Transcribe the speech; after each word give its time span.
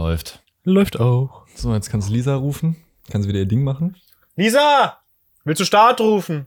Läuft. 0.00 0.40
Läuft 0.64 0.98
auch. 0.98 1.46
So, 1.54 1.74
jetzt 1.74 1.90
kannst 1.90 2.08
du 2.08 2.14
Lisa 2.14 2.34
rufen. 2.34 2.76
Kannst 3.10 3.28
wieder 3.28 3.40
ihr 3.40 3.44
Ding 3.44 3.62
machen. 3.62 3.98
Lisa! 4.34 4.96
Willst 5.44 5.60
du 5.60 5.66
Start 5.66 6.00
rufen? 6.00 6.46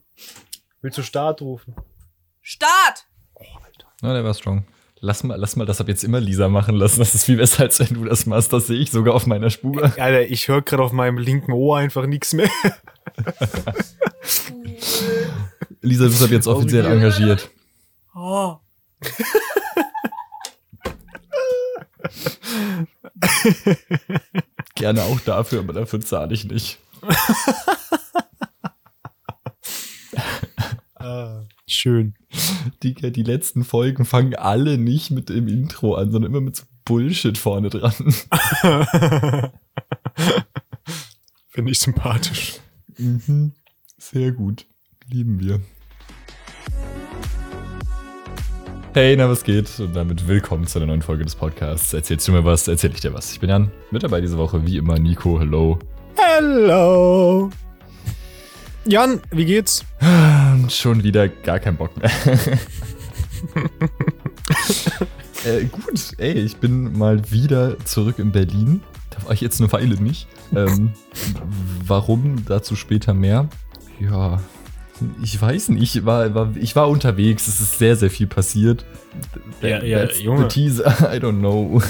Willst 0.81 0.97
du 0.97 1.03
Start 1.03 1.39
rufen? 1.39 1.75
Start! 2.41 3.05
Na, 4.01 4.11
der 4.11 4.23
war 4.23 4.33
strong. 4.33 4.65
Lass 5.01 5.23
mal, 5.23 5.35
lass 5.35 5.55
mal 5.55 5.67
das 5.67 5.79
ab 5.79 5.87
jetzt 5.87 6.03
immer 6.03 6.19
Lisa 6.19 6.49
machen 6.49 6.73
lassen. 6.73 6.97
Das 6.97 7.13
ist 7.13 7.25
viel 7.25 7.37
besser, 7.37 7.61
als 7.61 7.79
wenn 7.79 7.93
du 7.93 8.05
das 8.05 8.25
machst. 8.25 8.51
Das 8.51 8.65
sehe 8.65 8.79
ich 8.79 8.89
sogar 8.89 9.13
auf 9.13 9.27
meiner 9.27 9.51
Spur. 9.51 9.83
Alter, 9.83 10.23
ich 10.23 10.47
höre 10.47 10.63
gerade 10.63 10.81
auf 10.81 10.91
meinem 10.91 11.19
linken 11.19 11.51
Ohr 11.51 11.77
einfach 11.77 12.07
nichts 12.07 12.33
mehr. 12.33 12.49
Lisa, 15.81 16.05
du 16.05 16.09
bist 16.09 16.23
ab 16.23 16.31
jetzt 16.31 16.47
offiziell 16.47 16.87
engagiert. 16.87 17.51
Oh. 18.15 18.55
Gerne 24.75 25.03
auch 25.03 25.19
dafür, 25.21 25.59
aber 25.59 25.73
dafür 25.73 26.01
zahle 26.01 26.33
ich 26.33 26.45
nicht. 26.45 26.79
Schön. 31.83 32.13
Die, 32.81 32.93
die 32.93 33.23
letzten 33.23 33.63
Folgen 33.63 34.05
fangen 34.05 34.35
alle 34.35 34.77
nicht 34.77 35.11
mit 35.11 35.29
dem 35.29 35.47
Intro 35.47 35.95
an, 35.95 36.11
sondern 36.11 36.31
immer 36.31 36.41
mit 36.41 36.55
so 36.55 36.63
Bullshit 36.85 37.37
vorne 37.37 37.69
dran. 37.69 37.93
Finde 41.49 41.71
ich 41.71 41.79
sympathisch. 41.79 42.59
Mhm. 42.97 43.53
Sehr 43.97 44.31
gut. 44.31 44.65
Lieben 45.09 45.39
wir. 45.39 45.61
Hey, 48.95 49.15
na, 49.17 49.27
was 49.27 49.43
geht? 49.43 49.79
Und 49.79 49.95
damit 49.95 50.27
willkommen 50.27 50.67
zu 50.67 50.77
einer 50.77 50.85
neuen 50.85 51.01
Folge 51.01 51.23
des 51.23 51.33
Podcasts. 51.33 51.91
Erzählst 51.93 52.27
du 52.27 52.31
mir 52.31 52.45
was, 52.45 52.67
erzähl 52.67 52.91
ich 52.91 52.99
dir 52.99 53.11
was. 53.11 53.31
Ich 53.31 53.39
bin 53.39 53.49
Jan, 53.49 53.71
mit 53.89 54.03
dabei 54.03 54.21
diese 54.21 54.37
Woche 54.37 54.67
wie 54.67 54.77
immer 54.77 54.99
Nico, 54.99 55.39
hello. 55.39 55.79
Hello! 56.15 57.49
Jan, 58.85 59.19
wie 59.31 59.45
geht's? 59.45 59.83
Schon 60.69 61.03
wieder 61.03 61.27
gar 61.27 61.59
kein 61.59 61.75
Bock 61.75 61.97
mehr. 61.97 62.11
äh, 65.43 65.65
gut, 65.65 66.11
ey, 66.19 66.33
ich 66.33 66.57
bin 66.57 66.95
mal 66.95 67.31
wieder 67.31 67.83
zurück 67.85 68.19
in 68.19 68.31
Berlin. 68.31 68.81
Da 69.09 69.25
war 69.25 69.33
ich 69.33 69.41
jetzt 69.41 69.59
eine 69.59 69.71
Weile 69.71 69.99
nicht. 69.99 70.27
Ähm, 70.55 70.93
warum? 71.87 72.45
Dazu 72.45 72.75
später 72.75 73.15
mehr. 73.15 73.49
Ja, 73.99 74.39
ich 75.21 75.39
weiß 75.41 75.69
nicht. 75.69 75.95
Ich 75.95 76.05
war, 76.05 76.33
war, 76.33 76.53
ich 76.55 76.75
war 76.75 76.89
unterwegs. 76.89 77.47
Es 77.47 77.59
ist 77.59 77.79
sehr, 77.79 77.95
sehr 77.95 78.09
viel 78.09 78.27
passiert. 78.27 78.85
Ja, 79.61 79.83
ja, 79.83 79.99
That's 79.99 80.21
Junge. 80.21 80.43
The 80.43 80.47
teaser. 80.47 80.85
I 81.13 81.17
don't 81.19 81.39
know. 81.39 81.81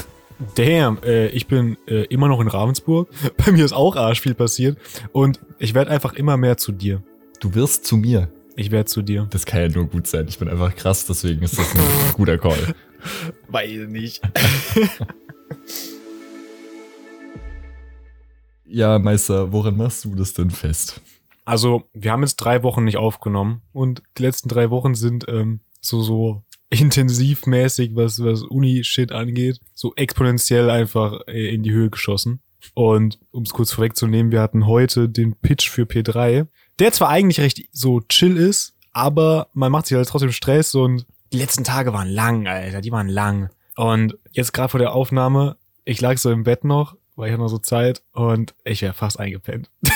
Damn, 0.56 0.98
äh, 1.04 1.28
ich 1.28 1.46
bin 1.46 1.76
äh, 1.86 2.04
immer 2.04 2.28
noch 2.28 2.40
in 2.40 2.48
Ravensburg. 2.48 3.08
Bei 3.36 3.52
mir 3.52 3.64
ist 3.64 3.72
auch 3.72 3.96
arsch 3.96 4.20
viel 4.20 4.34
passiert. 4.34 4.78
Und 5.12 5.40
ich 5.58 5.74
werde 5.74 5.90
einfach 5.90 6.14
immer 6.14 6.36
mehr 6.36 6.56
zu 6.56 6.72
dir. 6.72 7.02
Du 7.40 7.54
wirst 7.54 7.86
zu 7.86 7.96
mir. 7.96 8.30
Ich 8.56 8.70
werde 8.70 8.86
zu 8.86 9.02
dir. 9.02 9.26
Das 9.30 9.46
kann 9.46 9.60
ja 9.62 9.68
nur 9.68 9.86
gut 9.86 10.06
sein. 10.06 10.26
Ich 10.28 10.38
bin 10.38 10.48
einfach 10.48 10.74
krass, 10.76 11.06
deswegen 11.06 11.42
ist 11.42 11.58
das 11.58 11.74
ein 11.74 11.80
guter 12.14 12.38
Call. 12.38 12.74
Weiß 13.48 13.88
nicht. 13.88 14.22
Ja, 18.66 18.98
Meister, 18.98 19.52
woran 19.52 19.76
machst 19.76 20.04
du 20.04 20.14
das 20.14 20.32
denn 20.32 20.50
fest? 20.50 21.00
Also, 21.44 21.88
wir 21.92 22.12
haben 22.12 22.22
jetzt 22.22 22.36
drei 22.36 22.62
Wochen 22.62 22.84
nicht 22.84 22.96
aufgenommen. 22.96 23.62
Und 23.72 24.02
die 24.18 24.22
letzten 24.22 24.48
drei 24.48 24.70
Wochen 24.70 24.94
sind 24.94 25.26
ähm, 25.28 25.60
so, 25.80 26.02
so 26.02 26.42
intensivmäßig, 26.70 27.94
was, 27.94 28.22
was 28.22 28.42
Uni-Shit 28.42 29.12
angeht, 29.12 29.60
so 29.74 29.94
exponentiell 29.94 30.70
einfach 30.70 31.20
äh, 31.26 31.54
in 31.54 31.62
die 31.62 31.72
Höhe 31.72 31.90
geschossen. 31.90 32.40
Und 32.72 33.18
um 33.30 33.42
es 33.42 33.50
kurz 33.50 33.72
vorwegzunehmen, 33.72 34.32
wir 34.32 34.40
hatten 34.40 34.66
heute 34.66 35.08
den 35.08 35.36
Pitch 35.36 35.68
für 35.68 35.82
P3, 35.82 36.46
der 36.78 36.92
zwar 36.92 37.10
eigentlich 37.10 37.40
recht 37.40 37.62
so 37.72 38.00
chill 38.00 38.36
ist, 38.36 38.74
aber 38.92 39.48
man 39.52 39.70
macht 39.70 39.86
sich 39.86 39.96
halt 39.96 40.08
trotzdem 40.08 40.32
Stress 40.32 40.74
und 40.74 41.06
die 41.32 41.38
letzten 41.38 41.64
Tage 41.64 41.92
waren 41.92 42.08
lang, 42.08 42.46
Alter, 42.46 42.80
die 42.80 42.92
waren 42.92 43.08
lang. 43.08 43.50
Und 43.76 44.16
jetzt 44.30 44.52
gerade 44.52 44.68
vor 44.68 44.78
der 44.78 44.94
Aufnahme, 44.94 45.56
ich 45.84 46.00
lag 46.00 46.16
so 46.16 46.30
im 46.30 46.44
Bett 46.44 46.64
noch, 46.64 46.96
weil 47.16 47.28
ich 47.28 47.32
hatte 47.32 47.42
noch 47.42 47.48
so 47.48 47.58
Zeit 47.58 48.02
und 48.12 48.54
ich 48.64 48.82
wäre 48.82 48.94
fast 48.94 49.20
eingepennt. 49.20 49.70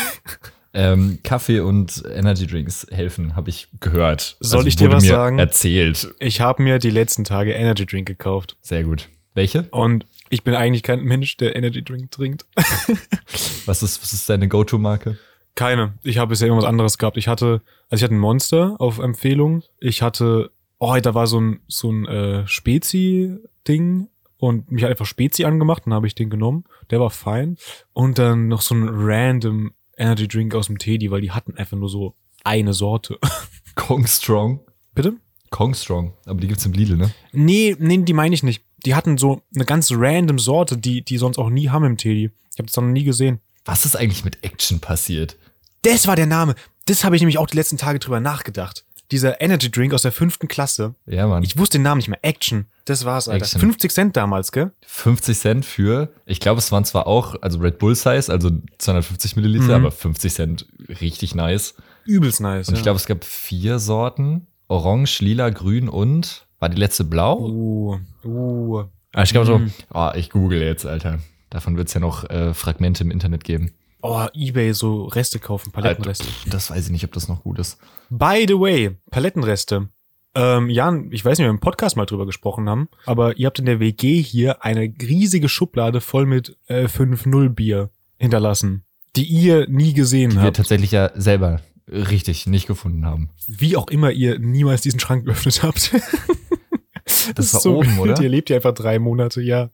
Ähm, 0.74 1.20
Kaffee 1.22 1.60
und 1.60 2.02
Energy 2.12 2.46
Drinks 2.46 2.86
helfen, 2.90 3.34
habe 3.36 3.50
ich 3.50 3.68
gehört. 3.80 4.36
Also 4.40 4.58
Soll 4.58 4.68
ich 4.68 4.76
dir 4.76 4.90
was 4.90 5.04
sagen? 5.04 5.38
Erzählt. 5.38 6.14
Ich 6.18 6.40
habe 6.40 6.62
mir 6.62 6.78
die 6.78 6.90
letzten 6.90 7.24
Tage 7.24 7.52
Energy 7.52 7.86
Drink 7.86 8.06
gekauft. 8.06 8.56
Sehr 8.60 8.84
gut. 8.84 9.08
Welche? 9.34 9.62
Und 9.70 10.04
ich 10.30 10.44
bin 10.44 10.54
eigentlich 10.54 10.82
kein 10.82 11.00
Mensch, 11.00 11.36
der 11.36 11.56
Energy 11.56 11.82
Drink 11.82 12.10
trinkt. 12.10 12.44
Was 13.66 13.82
ist, 13.82 14.02
was 14.02 14.14
ist 14.14 14.28
deine 14.30 14.48
Go-To-Marke? 14.48 15.18
Keine. 15.54 15.94
Ich 16.02 16.16
habe 16.16 16.30
bisher 16.30 16.48
irgendwas 16.48 16.68
anderes 16.68 16.96
gehabt. 16.96 17.18
Ich 17.18 17.28
hatte, 17.28 17.60
also 17.90 18.00
ich 18.00 18.02
hatte 18.02 18.14
ein 18.14 18.18
Monster 18.18 18.76
auf 18.78 18.98
Empfehlung. 18.98 19.62
Ich 19.78 20.00
hatte, 20.00 20.50
oh, 20.78 20.96
da 21.02 21.14
war 21.14 21.26
so 21.26 21.38
ein, 21.40 21.60
so 21.66 21.90
ein 21.92 22.06
äh, 22.06 22.46
Spezi-Ding 22.46 24.08
und 24.38 24.70
mich 24.70 24.84
hat 24.84 24.90
einfach 24.90 25.04
Spezi 25.04 25.44
angemacht, 25.44 25.82
dann 25.84 25.94
habe 25.94 26.06
ich 26.06 26.14
den 26.14 26.30
genommen. 26.30 26.64
Der 26.90 27.00
war 27.00 27.10
fein. 27.10 27.56
Und 27.92 28.18
dann 28.18 28.48
noch 28.48 28.62
so 28.62 28.74
ein 28.74 28.88
random 28.88 29.72
Energy 29.98 30.28
Drink 30.28 30.54
aus 30.54 30.66
dem 30.66 30.78
Teddy, 30.78 31.10
weil 31.10 31.20
die 31.20 31.32
hatten 31.32 31.56
einfach 31.56 31.76
nur 31.76 31.88
so 31.88 32.14
eine 32.44 32.72
Sorte. 32.72 33.18
Kong 33.74 34.06
Strong. 34.06 34.60
Bitte? 34.94 35.14
Kong 35.50 35.74
Strong. 35.74 36.14
Aber 36.26 36.40
die 36.40 36.48
gibt's 36.48 36.66
im 36.66 36.72
Lidl, 36.72 36.96
ne? 36.96 37.10
Nee, 37.32 37.76
nee, 37.78 37.98
die 37.98 38.12
meine 38.12 38.34
ich 38.34 38.42
nicht. 38.42 38.62
Die 38.84 38.94
hatten 38.94 39.18
so 39.18 39.42
eine 39.54 39.64
ganz 39.64 39.90
random 39.92 40.38
Sorte, 40.38 40.78
die 40.78 41.02
die 41.02 41.18
sonst 41.18 41.38
auch 41.38 41.50
nie 41.50 41.68
haben 41.68 41.84
im 41.84 41.96
Teddy. 41.96 42.30
Ich 42.52 42.58
habe 42.58 42.66
das 42.66 42.76
noch 42.76 42.84
nie 42.84 43.04
gesehen. 43.04 43.40
Was 43.64 43.84
ist 43.84 43.96
eigentlich 43.96 44.24
mit 44.24 44.44
Action 44.44 44.80
passiert? 44.80 45.36
Das 45.82 46.06
war 46.06 46.16
der 46.16 46.26
Name. 46.26 46.54
Das 46.86 47.04
habe 47.04 47.16
ich 47.16 47.22
nämlich 47.22 47.38
auch 47.38 47.46
die 47.46 47.56
letzten 47.56 47.76
Tage 47.76 47.98
drüber 47.98 48.20
nachgedacht. 48.20 48.84
Dieser 49.10 49.40
Energy 49.40 49.70
Drink 49.70 49.94
aus 49.94 50.02
der 50.02 50.12
fünften 50.12 50.48
Klasse. 50.48 50.94
Ja, 51.06 51.26
Mann. 51.26 51.42
Ich 51.42 51.56
wusste 51.56 51.78
den 51.78 51.82
Namen 51.82 51.98
nicht 51.98 52.08
mehr. 52.08 52.18
Action. 52.22 52.66
Das 52.84 53.04
war's, 53.04 53.28
Alter. 53.28 53.44
Action. 53.46 53.60
50 53.60 53.90
Cent 53.90 54.16
damals, 54.16 54.52
gell? 54.52 54.70
50 54.86 55.38
Cent 55.38 55.64
für, 55.64 56.10
ich 56.26 56.40
glaube, 56.40 56.58
es 56.58 56.70
waren 56.72 56.84
zwar 56.84 57.06
auch, 57.06 57.34
also 57.40 57.58
Red 57.58 57.78
Bull 57.78 57.94
Size, 57.94 58.30
also 58.30 58.50
250 58.78 59.36
Milliliter, 59.36 59.78
Mhm. 59.78 59.84
aber 59.86 59.90
50 59.92 60.32
Cent 60.32 60.66
richtig 61.00 61.34
nice. 61.34 61.74
Übelst 62.04 62.40
nice. 62.40 62.68
Und 62.68 62.76
ich 62.76 62.82
glaube, 62.82 62.96
es 62.98 63.06
gab 63.06 63.24
vier 63.24 63.78
Sorten. 63.78 64.46
Orange, 64.68 65.20
lila, 65.20 65.48
grün 65.50 65.88
und, 65.88 66.46
war 66.58 66.68
die 66.68 66.76
letzte 66.78 67.04
blau? 67.04 67.38
Uh, 67.38 67.98
uh. 68.24 68.84
Ah, 69.14 69.22
ich 69.22 69.30
glaube 69.30 69.58
Mhm. 69.58 69.68
so, 69.68 69.74
oh, 69.94 70.10
ich 70.14 70.28
google 70.30 70.60
jetzt, 70.60 70.84
Alter. 70.84 71.18
Davon 71.50 71.78
wird's 71.78 71.94
ja 71.94 72.00
noch 72.00 72.28
äh, 72.28 72.52
Fragmente 72.52 73.02
im 73.04 73.10
Internet 73.10 73.44
geben. 73.44 73.72
Oh, 74.00 74.26
Ebay, 74.32 74.72
so 74.74 75.04
Reste 75.06 75.38
kaufen, 75.38 75.72
Palettenreste. 75.72 76.24
Alter, 76.24 76.50
Das 76.50 76.70
weiß 76.70 76.86
ich 76.86 76.90
nicht, 76.92 77.04
ob 77.04 77.12
das 77.12 77.28
noch 77.28 77.42
gut 77.42 77.58
ist. 77.58 77.78
By 78.10 78.44
the 78.46 78.54
way, 78.54 78.96
Palettenreste. 79.10 79.88
Ähm, 80.34 80.70
Jan, 80.70 81.10
ich 81.10 81.24
weiß 81.24 81.38
nicht, 81.38 81.46
ob 81.46 81.48
wir 81.50 81.54
im 81.54 81.60
Podcast 81.60 81.96
mal 81.96 82.06
drüber 82.06 82.26
gesprochen 82.26 82.68
haben, 82.68 82.88
aber 83.06 83.36
ihr 83.38 83.46
habt 83.46 83.58
in 83.58 83.64
der 83.66 83.80
WG 83.80 84.22
hier 84.22 84.64
eine 84.64 84.82
riesige 84.82 85.48
Schublade 85.48 86.00
voll 86.00 86.26
mit 86.26 86.56
äh, 86.68 86.84
5-0 86.84 87.48
Bier 87.48 87.90
hinterlassen, 88.18 88.84
die 89.16 89.24
ihr 89.24 89.68
nie 89.68 89.94
gesehen 89.94 90.30
Die 90.30 90.36
wir 90.36 90.42
habt. 90.42 90.56
tatsächlich 90.58 90.92
ja 90.92 91.10
selber 91.14 91.60
richtig 91.90 92.46
nicht 92.46 92.66
gefunden 92.68 93.04
haben. 93.06 93.30
Wie 93.48 93.76
auch 93.76 93.88
immer 93.88 94.12
ihr 94.12 94.38
niemals 94.38 94.82
diesen 94.82 95.00
Schrank 95.00 95.24
geöffnet 95.24 95.62
habt. 95.62 95.92
Das 95.94 97.36
war 97.36 97.58
ist 97.58 97.62
so 97.62 97.78
oben, 97.78 97.98
oder? 98.00 98.20
Ihr 98.20 98.28
lebt 98.28 98.50
ja 98.50 98.56
einfach 98.56 98.74
drei 98.74 98.98
Monate, 98.98 99.40
ja. 99.40 99.70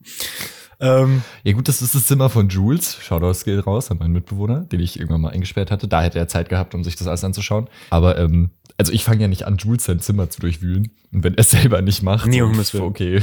Ähm, 0.79 1.21
Ja 1.43 1.53
gut, 1.53 1.67
das 1.67 1.81
ist 1.81 1.95
das 1.95 2.05
Zimmer 2.07 2.29
von 2.29 2.49
Jules. 2.49 2.97
Shoutouts 3.01 3.43
geht 3.45 3.65
raus 3.65 3.91
an 3.91 3.97
meinen 3.97 4.13
Mitbewohner, 4.13 4.61
den 4.61 4.79
ich 4.79 4.99
irgendwann 4.99 5.21
mal 5.21 5.29
eingesperrt 5.31 5.71
hatte. 5.71 5.87
Da 5.87 6.01
hätte 6.01 6.19
er 6.19 6.27
Zeit 6.27 6.49
gehabt, 6.49 6.75
um 6.75 6.83
sich 6.83 6.95
das 6.95 7.07
alles 7.07 7.23
anzuschauen. 7.23 7.67
Aber 7.89 8.17
ähm, 8.17 8.51
also 8.77 8.91
ich 8.91 9.03
fange 9.03 9.21
ja 9.21 9.27
nicht 9.27 9.45
an, 9.45 9.57
Jules 9.57 9.85
sein 9.85 9.99
Zimmer 9.99 10.29
zu 10.29 10.41
durchwühlen. 10.41 10.91
Und 11.11 11.23
wenn 11.23 11.33
er 11.35 11.39
es 11.39 11.51
selber 11.51 11.81
nicht 11.81 12.03
macht, 12.03 12.27
Nee, 12.27 12.41
um 12.41 12.57
Willen. 12.57 12.83
okay. 12.83 13.21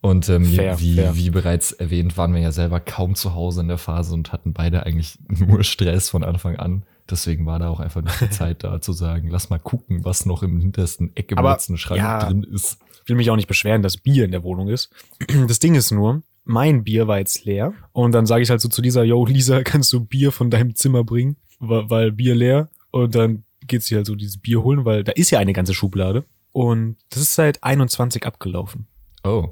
Und 0.00 0.28
ähm, 0.28 0.44
Fair, 0.44 0.80
wie, 0.80 0.96
fair. 0.96 1.14
wie 1.16 1.30
bereits 1.30 1.70
erwähnt, 1.70 2.16
waren 2.16 2.34
wir 2.34 2.40
ja 2.40 2.50
selber 2.50 2.80
kaum 2.80 3.14
zu 3.14 3.34
Hause 3.34 3.60
in 3.60 3.68
der 3.68 3.78
Phase 3.78 4.14
und 4.14 4.32
hatten 4.32 4.52
beide 4.52 4.84
eigentlich 4.84 5.16
nur 5.28 5.62
Stress 5.62 6.10
von 6.10 6.24
Anfang 6.24 6.56
an. 6.56 6.82
Deswegen 7.08 7.46
war 7.46 7.58
da 7.60 7.68
auch 7.68 7.78
einfach 7.78 8.02
nicht 8.02 8.20
die 8.20 8.30
Zeit 8.30 8.64
da 8.64 8.80
zu 8.80 8.92
sagen, 8.92 9.28
lass 9.28 9.48
mal 9.50 9.58
gucken, 9.60 10.04
was 10.04 10.26
noch 10.26 10.42
im 10.42 10.60
hintersten 10.60 11.12
Eck 11.14 11.30
im 11.30 11.38
letzten 11.38 11.76
Schrank 11.78 11.98
ja. 12.00 12.24
drin 12.24 12.42
ist. 12.42 12.78
ich 13.04 13.08
will 13.08 13.16
mich 13.16 13.30
auch 13.30 13.36
nicht 13.36 13.46
beschweren, 13.48 13.82
dass 13.82 13.96
Bier 13.96 14.24
in 14.24 14.32
der 14.32 14.42
Wohnung 14.42 14.68
ist. 14.68 14.90
Das 15.46 15.60
Ding 15.60 15.76
ist 15.76 15.92
nur, 15.92 16.22
mein 16.44 16.84
Bier 16.84 17.06
war 17.08 17.18
jetzt 17.18 17.44
leer. 17.44 17.74
Und 17.92 18.12
dann 18.12 18.26
sage 18.26 18.42
ich 18.42 18.50
halt 18.50 18.60
so 18.60 18.68
zu 18.68 18.82
dieser, 18.82 19.04
yo, 19.04 19.24
Lisa, 19.24 19.62
kannst 19.62 19.92
du 19.92 20.04
Bier 20.04 20.32
von 20.32 20.50
deinem 20.50 20.74
Zimmer 20.74 21.04
bringen? 21.04 21.36
Weil, 21.58 21.90
weil 21.90 22.12
Bier 22.12 22.34
leer. 22.34 22.68
Und 22.90 23.14
dann 23.14 23.44
geht 23.66 23.82
sie 23.82 23.96
halt 23.96 24.06
so 24.06 24.14
dieses 24.14 24.38
Bier 24.38 24.62
holen, 24.62 24.84
weil 24.84 25.04
da 25.04 25.12
ist 25.12 25.30
ja 25.30 25.38
eine 25.38 25.52
ganze 25.52 25.74
Schublade. 25.74 26.24
Und 26.52 26.96
das 27.10 27.22
ist 27.22 27.34
seit 27.34 27.62
21 27.62 28.26
abgelaufen. 28.26 28.86
Oh. 29.24 29.50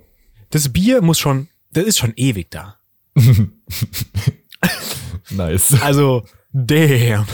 Das 0.50 0.72
Bier 0.72 1.00
muss 1.00 1.18
schon, 1.18 1.48
das 1.72 1.84
ist 1.84 1.98
schon 1.98 2.12
ewig 2.16 2.50
da. 2.50 2.76
nice. 5.30 5.80
Also, 5.80 6.24
damn. 6.52 7.26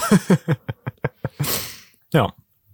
ja. 2.12 2.32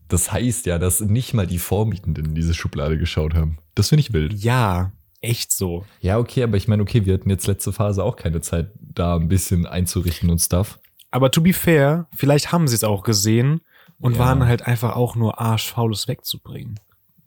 Das 0.08 0.30
heißt 0.30 0.66
ja, 0.66 0.78
dass 0.78 1.00
nicht 1.00 1.32
mal 1.32 1.46
die 1.46 1.58
Vormietenden 1.58 2.26
in 2.26 2.34
diese 2.34 2.52
Schublade 2.52 2.98
geschaut 2.98 3.34
haben. 3.34 3.58
Das 3.74 3.88
finde 3.88 4.00
ich 4.00 4.12
wild. 4.12 4.34
Ja. 4.34 4.92
Echt 5.22 5.52
so. 5.52 5.84
Ja, 6.00 6.18
okay, 6.18 6.42
aber 6.42 6.56
ich 6.56 6.68
meine, 6.68 6.82
okay, 6.82 7.06
wir 7.06 7.14
hatten 7.14 7.30
jetzt 7.30 7.46
letzte 7.46 7.72
Phase 7.72 8.04
auch 8.04 8.16
keine 8.16 8.40
Zeit, 8.40 8.70
da 8.80 9.16
ein 9.16 9.28
bisschen 9.28 9.66
einzurichten 9.66 10.28
und 10.30 10.38
Stuff. 10.40 10.78
Aber 11.10 11.30
to 11.30 11.40
be 11.40 11.52
fair, 11.52 12.06
vielleicht 12.14 12.52
haben 12.52 12.68
sie 12.68 12.74
es 12.74 12.84
auch 12.84 13.02
gesehen 13.02 13.60
und 13.98 14.14
Ja. 14.14 14.18
waren 14.20 14.46
halt 14.46 14.66
einfach 14.66 14.96
auch 14.96 15.14
nur 15.16 15.40
arschfaules 15.40 16.08
wegzubringen. 16.08 16.78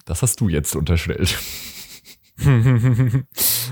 Das 0.05 0.21
hast 0.21 0.39
du 0.41 0.49
jetzt 0.49 0.75
unterstellt. 0.75 1.35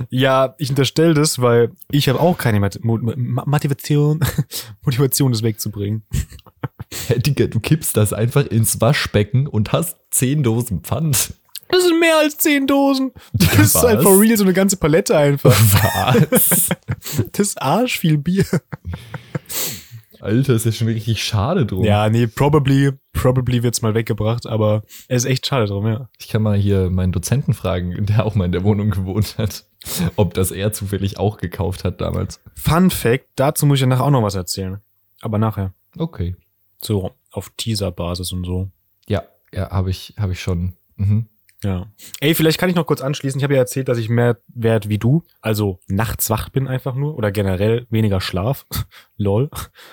ja, 0.10 0.56
ich 0.58 0.70
unterstelle 0.70 1.14
das, 1.14 1.40
weil 1.42 1.72
ich 1.92 2.08
habe 2.10 2.20
auch 2.20 2.38
keine 2.38 2.60
Mat 2.60 2.80
Mo 2.84 2.98
Motivation, 2.98 4.20
Motivation, 4.86 5.32
das 5.32 5.44
wegzubringen. 5.44 6.04
Hey, 7.08 7.20
Digga, 7.20 7.48
du 7.48 7.60
kippst 7.60 7.98
das 7.98 8.14
einfach 8.14 8.46
ins 8.46 8.80
Waschbecken 8.80 9.48
und 9.48 9.72
hast 9.74 9.98
zehn 10.12 10.44
Dosen 10.44 10.82
Pfand. 10.82 11.34
Das 11.74 11.86
sind 11.86 12.00
mehr 12.00 12.20
als 12.20 12.38
zehn 12.38 12.68
Dosen. 12.68 13.14
Das 13.34 13.58
ist 13.58 13.76
Was? 13.76 13.84
halt 13.84 14.04
for 14.04 14.20
real 14.22 14.38
so 14.38 14.44
eine 14.44 14.54
ganze 14.54 14.78
Palette 14.78 15.18
einfach. 15.18 15.52
Was? 15.52 16.70
Das 17.32 17.48
ist 17.48 17.62
arsch 17.62 18.00
viel 18.00 18.18
Bier. 18.18 18.46
Alter, 20.22 20.54
ist 20.54 20.66
ja 20.66 20.72
schon 20.72 20.88
richtig 20.88 21.22
schade 21.22 21.66
drum. 21.66 21.84
Ja, 21.84 22.10
nee, 22.10 22.28
probably, 22.28 22.92
probably 23.12 23.62
wird's 23.62 23.82
mal 23.82 23.94
weggebracht, 23.94 24.46
aber 24.46 24.84
es 25.10 25.26
ist 25.26 25.30
echt 25.30 25.48
schade 25.48 25.66
drum, 25.66 25.86
ja. 25.86 26.10
Ich 26.18 26.30
kann 26.30 26.42
mal 26.42 26.56
hier 26.56 26.90
meinen 26.90 27.12
Dozenten 27.12 27.54
fragen, 27.54 28.06
der 28.06 28.26
auch 28.26 28.36
mal 28.36 28.46
in 28.46 28.54
der 28.54 28.64
Wohnung 28.64 28.92
gewohnt 28.92 29.38
hat, 29.38 29.66
ob 30.16 30.34
das 30.34 30.52
er 30.52 30.72
zufällig 30.72 31.18
auch 31.18 31.38
gekauft 31.38 31.84
hat 31.84 32.00
damals. 32.00 32.40
Fun 32.56 32.90
Fact, 32.90 33.26
dazu 33.36 33.66
muss 33.66 33.78
ich 33.78 33.82
ja 33.82 33.88
nachher 33.88 34.06
auch 34.06 34.12
noch 34.12 34.24
was 34.24 34.36
erzählen. 34.36 34.80
Aber 35.22 35.40
nachher. 35.40 35.74
Okay. 35.98 36.36
So, 36.82 37.12
auf 37.32 37.52
Teaser-Basis 37.58 38.32
und 38.32 38.46
so. 38.46 38.70
Ja, 39.08 39.24
ja, 39.52 39.72
habe 39.72 39.90
ich, 39.90 40.14
hab 40.18 40.30
ich 40.30 40.40
schon. 40.40 40.78
Mhm. 40.96 41.28
Ja. 41.64 41.88
Ey, 42.20 42.36
vielleicht 42.36 42.58
kann 42.60 42.70
ich 42.70 42.76
noch 42.76 42.86
kurz 42.86 43.02
anschließen. 43.02 43.40
Ich 43.40 43.44
habe 43.44 43.54
ja 43.54 43.60
erzählt, 43.60 43.88
dass 43.88 43.98
ich 43.98 44.10
mehr 44.10 44.38
wert 44.48 44.90
wie 44.90 44.98
du. 44.98 45.24
Also 45.42 45.80
nachts 45.88 46.30
wach 46.30 46.50
bin 46.50 46.68
einfach 46.68 46.94
nur. 46.96 47.16
Oder 47.16 47.32
generell 47.32 47.88
weniger 47.90 48.20
Schlaf. 48.22 48.66
Lol. 49.18 49.50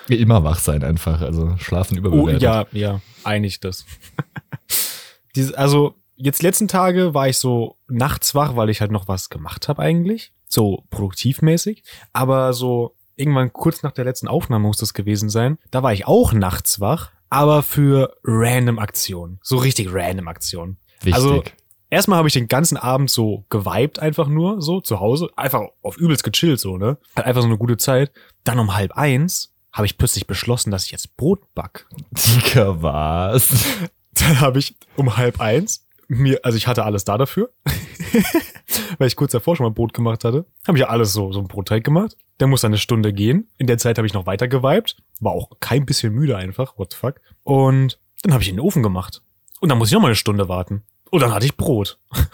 Immer 0.09 0.43
wach 0.43 0.59
sein 0.59 0.83
einfach, 0.83 1.21
also 1.21 1.55
schlafen 1.57 1.95
Oh, 1.97 1.99
überbewertet. 1.99 2.41
ja, 2.41 2.65
ja, 2.71 3.01
einig 3.23 3.59
das. 3.61 3.85
Diese, 5.35 5.57
also, 5.57 5.95
jetzt 6.15 6.43
letzten 6.43 6.67
Tage 6.67 7.13
war 7.13 7.29
ich 7.29 7.37
so 7.37 7.77
nachts 7.87 8.35
wach, 8.35 8.55
weil 8.55 8.69
ich 8.69 8.81
halt 8.81 8.91
noch 8.91 9.07
was 9.07 9.29
gemacht 9.29 9.67
habe 9.67 9.81
eigentlich. 9.81 10.33
So 10.47 10.83
produktivmäßig. 10.89 11.83
Aber 12.11 12.51
so 12.53 12.95
irgendwann 13.15 13.53
kurz 13.53 13.83
nach 13.83 13.91
der 13.93 14.03
letzten 14.05 14.27
Aufnahme 14.27 14.67
muss 14.67 14.77
das 14.77 14.93
gewesen 14.93 15.29
sein. 15.29 15.57
Da 15.71 15.83
war 15.83 15.93
ich 15.93 16.05
auch 16.05 16.33
nachts 16.33 16.79
wach, 16.81 17.11
aber 17.29 17.63
für 17.63 18.13
random 18.23 18.77
Aktionen. 18.79 19.39
So 19.41 19.57
richtig 19.57 19.93
random 19.93 20.27
Aktionen. 20.27 20.77
Wichtig. 21.01 21.13
Also, 21.15 21.43
Erstmal 21.91 22.17
habe 22.17 22.29
ich 22.29 22.33
den 22.33 22.47
ganzen 22.47 22.77
Abend 22.77 23.09
so 23.09 23.45
geweibt, 23.49 23.99
einfach 23.99 24.27
nur 24.27 24.61
so 24.61 24.79
zu 24.79 25.01
Hause. 25.01 25.29
Einfach 25.35 25.61
auf 25.81 25.97
übelst 25.97 26.23
gechillt, 26.23 26.59
so, 26.59 26.77
ne? 26.77 26.97
Hat 27.17 27.25
einfach 27.25 27.41
so 27.41 27.47
eine 27.47 27.57
gute 27.57 27.75
Zeit. 27.75 28.11
Dann 28.45 28.59
um 28.59 28.73
halb 28.73 28.93
eins 28.93 29.53
habe 29.73 29.85
ich 29.85 29.97
plötzlich 29.97 30.25
beschlossen, 30.25 30.71
dass 30.71 30.85
ich 30.85 30.91
jetzt 30.91 31.17
Brot 31.17 31.53
back. 31.53 31.87
Digga, 32.11 32.81
was? 32.81 33.65
Dann 34.13 34.39
habe 34.39 34.59
ich 34.59 34.75
um 34.95 35.17
halb 35.17 35.41
eins 35.41 35.85
mir, 36.07 36.39
also 36.43 36.57
ich 36.57 36.67
hatte 36.67 36.83
alles 36.83 37.05
da 37.05 37.17
dafür, 37.17 37.51
weil 38.97 39.07
ich 39.07 39.15
kurz 39.15 39.31
davor 39.31 39.55
schon 39.55 39.65
mal 39.65 39.71
Brot 39.71 39.93
gemacht 39.93 40.25
hatte, 40.25 40.45
habe 40.67 40.77
ich 40.77 40.81
ja 40.81 40.89
alles 40.89 41.13
so, 41.13 41.31
so 41.31 41.39
ein 41.39 41.47
Brotteig 41.47 41.83
gemacht. 41.83 42.17
Der 42.39 42.47
muss 42.47 42.61
dann 42.61 42.71
eine 42.71 42.77
Stunde 42.77 43.13
gehen. 43.13 43.49
In 43.57 43.67
der 43.67 43.77
Zeit 43.77 43.97
habe 43.97 44.07
ich 44.07 44.13
noch 44.13 44.25
weiter 44.25 44.47
geweibt, 44.47 44.97
war 45.19 45.31
auch 45.31 45.49
kein 45.59 45.85
bisschen 45.85 46.13
müde 46.13 46.35
einfach, 46.35 46.77
what 46.77 46.91
the 46.91 46.97
fuck. 46.97 47.21
Und 47.43 47.99
dann 48.23 48.33
habe 48.33 48.43
ich 48.43 48.49
in 48.49 48.55
den 48.55 48.61
Ofen 48.61 48.83
gemacht. 48.83 49.21
Und 49.61 49.69
dann 49.69 49.77
muss 49.77 49.89
ich 49.89 49.93
noch 49.93 50.01
mal 50.01 50.07
eine 50.07 50.15
Stunde 50.15 50.49
warten. 50.49 50.83
Und 51.11 51.19
dann 51.21 51.31
hatte 51.33 51.45
ich 51.45 51.55
Brot. 51.55 51.99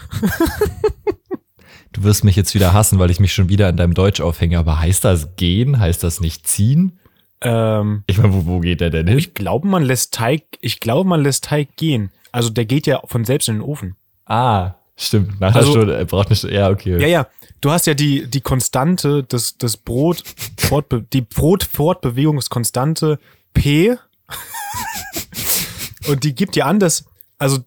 Du 1.94 2.04
wirst 2.04 2.24
mich 2.24 2.36
jetzt 2.36 2.54
wieder 2.54 2.74
hassen, 2.74 3.00
weil 3.00 3.10
ich 3.10 3.20
mich 3.20 3.34
schon 3.34 3.50
wieder 3.50 3.68
an 3.70 3.78
deinem 3.78 3.96
Deutsch 3.96 4.22
aufhänge. 4.22 4.60
Aber 4.60 4.80
heißt 4.80 5.04
das 5.04 5.36
gehen? 5.36 5.80
Heißt 5.80 6.04
das 6.04 6.20
nicht 6.20 6.48
ziehen? 6.48 7.00
Ähm, 7.42 8.04
Ich 8.06 8.20
meine, 8.20 8.34
wo, 8.36 8.46
wo 8.46 8.60
geht 8.60 8.82
der 8.82 8.92
denn 8.92 9.08
hin? 9.08 9.18
ich 9.18 9.34
glaube, 9.34 9.68
man 9.68 9.82
lässt 9.82 10.14
Teig, 10.14 10.44
ich 10.62 10.80
glaube, 10.80 11.10
man 11.10 11.24
lässt 11.24 11.46
Teig 11.46 11.76
gehen. 11.76 12.12
Also 12.32 12.50
der 12.52 12.66
geht 12.66 12.86
ja 12.86 13.02
von 13.06 13.26
selbst 13.26 13.48
in 13.50 13.56
den 13.56 13.62
Ofen. 13.64 13.96
Ah, 14.26 14.76
stimmt. 14.96 15.40
Nach 15.40 15.56
Also- 15.56 15.72
Stunde, 15.72 15.96
er 15.98 16.06
braucht 16.06 16.28
eine 16.28 16.36
Stunde. 16.36 16.56
Ja, 16.56 16.70
okay. 16.70 17.02
Ja, 17.02 17.08
ja. 17.08 17.28
Du 17.62 17.72
hast 17.72 17.88
ja 17.88 17.96
die, 17.96 18.30
die 18.30 18.42
Konstante, 18.42 19.24
das, 19.24 19.58
das 19.58 19.76
Brot, 19.78 20.22
Fortbe 20.60 21.02
die 21.02 21.22
Brotfortbewegungskonstante 21.22 23.18
P. 23.56 23.96
Und 26.08 26.24
die 26.24 26.36
gibt 26.36 26.56
dir 26.56 26.68
an, 26.68 26.80
dass, 26.80 27.06
also 27.40 27.60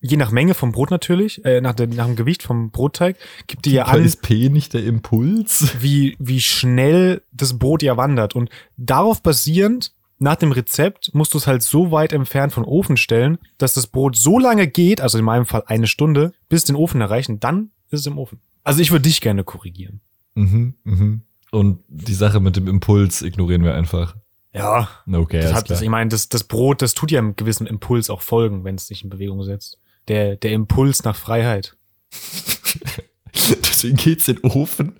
je 0.00 0.16
nach 0.16 0.30
Menge 0.30 0.54
vom 0.54 0.72
Brot 0.72 0.90
natürlich, 0.90 1.44
äh, 1.44 1.60
nach, 1.60 1.74
der, 1.74 1.86
nach 1.86 2.06
dem 2.06 2.16
Gewicht 2.16 2.42
vom 2.42 2.70
Brotteig, 2.70 3.16
gibt 3.46 3.66
dir 3.66 3.72
ja 3.72 3.84
an, 3.84 4.04
ist 4.04 4.22
P 4.22 4.48
nicht 4.48 4.74
der 4.74 4.84
Impuls? 4.84 5.76
wie, 5.80 6.16
wie 6.18 6.40
schnell 6.40 7.22
das 7.32 7.58
Brot 7.58 7.82
ja 7.82 7.96
wandert. 7.96 8.34
Und 8.34 8.50
darauf 8.76 9.22
basierend, 9.22 9.92
nach 10.18 10.36
dem 10.36 10.52
Rezept, 10.52 11.14
musst 11.14 11.32
du 11.34 11.38
es 11.38 11.46
halt 11.46 11.62
so 11.62 11.90
weit 11.90 12.12
entfernt 12.12 12.52
vom 12.52 12.64
Ofen 12.64 12.96
stellen, 12.96 13.38
dass 13.58 13.74
das 13.74 13.86
Brot 13.86 14.16
so 14.16 14.38
lange 14.38 14.66
geht, 14.66 15.00
also 15.00 15.18
in 15.18 15.24
meinem 15.24 15.46
Fall 15.46 15.64
eine 15.66 15.86
Stunde, 15.86 16.32
bis 16.48 16.64
den 16.64 16.76
Ofen 16.76 17.00
erreichen, 17.00 17.40
dann 17.40 17.70
ist 17.90 18.00
es 18.00 18.06
im 18.06 18.18
Ofen. 18.18 18.40
Also 18.62 18.80
ich 18.80 18.90
würde 18.90 19.04
dich 19.04 19.20
gerne 19.20 19.44
korrigieren. 19.44 20.00
Mhm, 20.34 20.74
mhm. 20.84 21.22
Und 21.50 21.80
die 21.88 22.14
Sache 22.14 22.40
mit 22.40 22.56
dem 22.56 22.68
Impuls 22.68 23.22
ignorieren 23.22 23.64
wir 23.64 23.74
einfach. 23.74 24.14
Ja, 24.52 24.88
Okay, 25.10 25.40
das 25.40 25.54
hat, 25.54 25.70
das, 25.70 25.80
ich 25.80 25.88
meine, 25.88 26.10
das, 26.10 26.28
das 26.28 26.44
Brot, 26.44 26.82
das 26.82 26.94
tut 26.94 27.10
ja 27.10 27.18
einem 27.18 27.36
gewissen 27.36 27.66
Impuls 27.66 28.10
auch 28.10 28.20
folgen, 28.20 28.64
wenn 28.64 28.74
es 28.74 28.86
sich 28.86 29.04
in 29.04 29.10
Bewegung 29.10 29.42
setzt. 29.42 29.78
Der, 30.08 30.36
der 30.36 30.52
Impuls 30.52 31.04
nach 31.04 31.16
Freiheit. 31.16 31.76
Deswegen 33.34 33.96
geht's 33.96 34.28
in 34.28 34.36
den 34.36 34.50
Ofen 34.50 34.98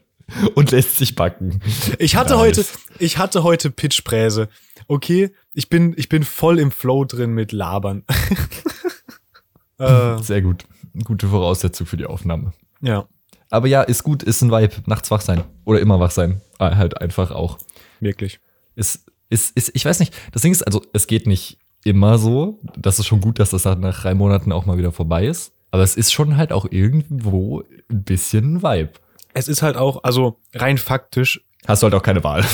und 0.54 0.70
lässt 0.70 0.96
sich 0.96 1.14
backen. 1.16 1.60
Ich 1.98 2.16
hatte 2.16 2.34
Nice. 2.34 2.40
heute, 2.40 2.64
ich 2.98 3.18
hatte 3.18 3.42
heute 3.42 3.70
Pitchpräse. 3.70 4.48
Okay, 4.86 5.34
ich 5.52 5.68
bin, 5.68 5.94
ich 5.96 6.08
bin 6.08 6.22
voll 6.24 6.58
im 6.58 6.70
Flow 6.70 7.04
drin 7.04 7.32
mit 7.32 7.52
Labern. 7.52 8.04
äh, 9.78 10.18
Sehr 10.22 10.42
gut. 10.42 10.64
Gute 11.04 11.28
Voraussetzung 11.28 11.86
für 11.86 11.96
die 11.96 12.06
Aufnahme. 12.06 12.52
ja, 12.80 13.06
Aber 13.50 13.66
ja, 13.68 13.82
ist 13.82 14.02
gut, 14.02 14.22
ist 14.22 14.42
ein 14.42 14.50
Vibe. 14.50 14.74
Nachts 14.86 15.10
wach 15.10 15.20
sein. 15.20 15.44
Oder 15.64 15.80
immer 15.80 16.00
wach 16.00 16.10
sein. 16.10 16.40
Ah, 16.58 16.76
Halt 16.76 17.00
einfach 17.00 17.30
auch. 17.30 17.58
wirklich. 18.00 18.40
Ist, 18.74 19.06
ist, 19.28 19.56
ist, 19.56 19.70
ich 19.74 19.84
weiß 19.84 20.00
nicht. 20.00 20.14
Das 20.32 20.42
Ding 20.42 20.52
ist, 20.52 20.62
also, 20.62 20.82
es 20.92 21.06
geht 21.06 21.26
nicht 21.26 21.58
immer 21.84 22.18
so. 22.18 22.60
Das 22.76 22.98
ist 22.98 23.06
schon 23.06 23.20
gut, 23.20 23.38
dass 23.38 23.50
das 23.50 23.64
nach 23.64 24.02
drei 24.02 24.14
Monaten 24.14 24.52
auch 24.52 24.66
mal 24.66 24.78
wieder 24.78 24.92
vorbei 24.92 25.26
ist. 25.26 25.52
Aber 25.70 25.82
es 25.82 25.96
ist 25.96 26.12
schon 26.12 26.36
halt 26.36 26.52
auch 26.52 26.66
irgendwo 26.70 27.62
ein 27.90 28.04
bisschen 28.04 28.54
ein 28.54 28.62
Vibe. 28.62 28.92
Es 29.34 29.46
ist 29.46 29.62
halt 29.62 29.76
auch, 29.76 30.02
also 30.02 30.40
rein 30.54 30.78
faktisch, 30.78 31.40
Hast 31.66 31.82
du 31.82 31.84
halt 31.84 31.94
auch 31.94 32.02
keine 32.02 32.24
Wahl. 32.24 32.44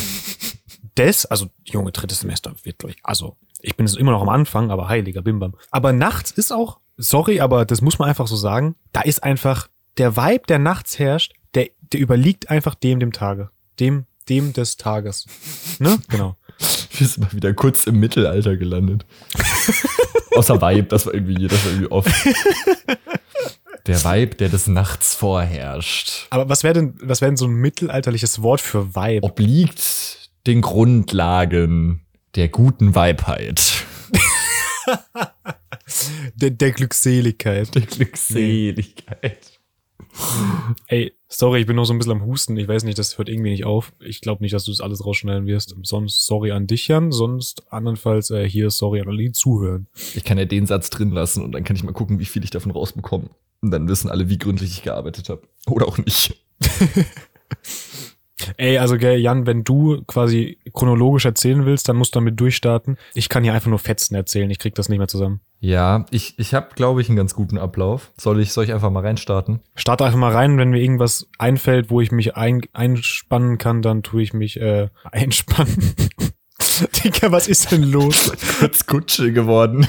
des, 0.97 1.27
also 1.27 1.47
Junge, 1.65 1.93
drittes 1.93 2.21
Semester 2.21 2.55
wird 2.63 2.83
durch. 2.83 2.97
Also, 3.03 3.37
ich 3.61 3.77
bin 3.77 3.87
jetzt 3.87 3.97
immer 3.97 4.13
noch 4.13 4.23
am 4.23 4.29
Anfang, 4.29 4.71
aber 4.71 4.89
heiliger 4.89 5.23
Bimbam. 5.23 5.55
Aber 5.71 5.93
nachts 5.93 6.31
ist 6.31 6.53
auch, 6.53 6.81
sorry, 6.97 7.41
aber 7.41 7.65
das 7.65 7.81
muss 7.81 7.99
man 7.99 8.09
einfach 8.09 8.27
so 8.27 8.37
sagen, 8.37 8.77
da 8.93 9.03
ist 9.03 9.23
einfach 9.23 9.69
der 9.99 10.17
Vibe, 10.17 10.45
der 10.49 10.59
nachts 10.59 10.99
herrscht, 10.99 11.35
der, 11.55 11.71
der 11.93 12.01
überliegt 12.01 12.51
einfach 12.51 12.75
dem 12.75 13.01
dem 13.01 13.13
Tage. 13.13 13.51
Dem, 13.81 14.07
dem 14.29 14.53
des 14.53 14.77
Tages. 14.77 15.27
Ne? 15.79 15.99
Genau. 16.09 16.37
Wir 16.59 17.07
sind 17.07 17.19
mal 17.25 17.33
wieder 17.33 17.53
kurz 17.55 17.87
im 17.87 18.01
Mittelalter 18.01 18.57
gelandet. 18.57 19.05
Außer 20.35 20.61
Vibe, 20.61 20.85
das 20.89 21.07
war 21.07 21.15
irgendwie, 21.15 21.47
das 21.47 21.65
war 21.65 21.73
irgendwie 21.73 21.91
oft. 21.91 22.11
Der 23.87 24.03
Vibe, 24.03 24.35
der 24.37 24.49
des 24.49 24.67
Nachts 24.67 25.15
vorherrscht, 25.15 26.27
Aber 26.31 26.49
was 26.49 26.65
wäre 26.65 26.75
denn, 26.75 26.95
was 27.01 27.21
wäre 27.21 27.31
denn 27.31 27.37
so 27.37 27.47
ein 27.47 27.55
mittelalterliches 27.55 28.43
Wort 28.43 28.61
für 28.61 28.97
Vibe? 28.97 29.25
obliegt 29.25 30.31
den 30.47 30.61
Grundlagen 30.61 32.01
der 32.35 32.49
guten 32.49 32.95
Weibheit. 32.95 33.85
Der, 36.35 36.51
der 36.51 36.73
Glückseligkeit. 36.73 37.75
Der 37.75 37.83
Glückseligkeit. 37.83 39.56
Ey, 40.89 41.13
sorry, 41.29 41.61
ich 41.61 41.67
bin 41.67 41.77
noch 41.77 41.85
so 41.85 41.93
ein 41.93 41.99
bisschen 41.99 42.13
am 42.13 42.25
Husten. 42.25 42.57
Ich 42.57 42.69
weiß 42.69 42.85
nicht, 42.85 42.99
das 42.99 43.19
hört 43.19 43.29
irgendwie 43.29 43.51
nicht 43.51 43.65
auf. 43.65 43.93
Ich 44.01 44.21
glaube 44.21 44.43
nicht, 44.43 44.53
dass 44.53 44.65
du 44.65 44.71
das 44.71 44.81
alles 44.81 45.05
rausschneiden 45.05 45.47
wirst. 45.47 45.75
Sonst 45.83 46.27
sorry 46.27 46.53
an 46.53 46.67
dich, 46.67 46.89
Jan. 46.89 47.13
Sonst 47.13 47.71
andernfalls 47.73 48.31
äh, 48.31 48.49
hier 48.49 48.71
sorry 48.71 49.01
an 49.01 49.09
alle, 49.09 49.19
die 49.19 49.33
zuhören. 49.33 49.87
Ich 50.15 50.25
kann 50.25 50.39
ja 50.39 50.45
den 50.45 50.67
Satz 50.67 50.91
drin 50.91 51.11
lassen 51.11 51.45
und 51.45 51.53
dann 51.53 51.65
kann 51.65 51.77
ich 51.77 51.83
mal 51.83 51.93
gucken, 51.93 52.19
wie 52.19 52.25
viel 52.25 52.45
ich 52.45 52.51
davon 52.51 52.73
rausbekomme. 52.73 53.31
Und 53.61 53.71
dann 53.71 53.89
wissen 53.89 54.11
alle, 54.11 54.29
wie 54.29 54.39
gründlich 54.39 54.71
ich 54.71 54.83
gearbeitet 54.83 55.29
habe. 55.29 55.43
Oder 55.67 55.89
auch 55.89 55.99
nicht. 55.99 56.37
Ey, 58.59 58.79
also 58.79 58.99
gell, 58.99 59.19
Jan, 59.19 59.47
wenn 59.47 59.65
du 59.65 60.03
quasi 60.07 60.59
chronologisch 60.75 61.25
erzählen 61.25 61.65
willst, 61.65 61.89
dann 61.89 61.97
musst 61.97 62.15
du 62.15 62.21
damit 62.21 62.39
durchstarten. 62.39 62.99
Ich 63.15 63.29
kann 63.29 63.45
hier 63.45 63.55
einfach 63.55 63.71
nur 63.71 63.79
Fetzen 63.79 64.15
erzählen. 64.15 64.51
Ich 64.51 64.59
krieg 64.59 64.75
das 64.75 64.89
nicht 64.89 64.99
mehr 64.99 65.09
zusammen. 65.09 65.41
Ja, 65.61 66.05
ich, 66.11 66.39
ich 66.39 66.53
habe, 66.53 66.69
glaube 66.75 67.01
ich, 67.01 67.09
einen 67.09 67.17
ganz 67.17 67.35
guten 67.35 67.57
Ablauf. 67.57 68.13
Soll 68.19 68.41
ich, 68.41 68.53
soll 68.53 68.65
ich 68.65 68.75
einfach 68.75 68.91
mal 68.91 69.05
reinstarten? 69.05 69.61
Starte 69.75 70.05
einfach 70.05 70.19
mal 70.19 70.33
rein, 70.33 70.59
wenn 70.59 70.69
mir 70.69 70.81
irgendwas 70.81 71.29
einfällt, 71.39 71.91
wo 71.91 72.01
ich 72.03 72.13
mich 72.13 72.37
ein, 72.37 72.61
einspannen 72.75 73.57
kann, 73.57 73.81
dann 73.81 74.03
tue 74.03 74.23
ich 74.23 74.35
mich 74.35 74.61
äh, 74.61 74.89
einspannen. 75.11 75.95
Digga, 77.05 77.33
was 77.33 77.49
ist 77.49 77.73
denn 77.73 77.85
los? 77.85 78.33
Kurz 78.59 78.85
Kutsche 78.87 79.33
geworden. 79.33 79.87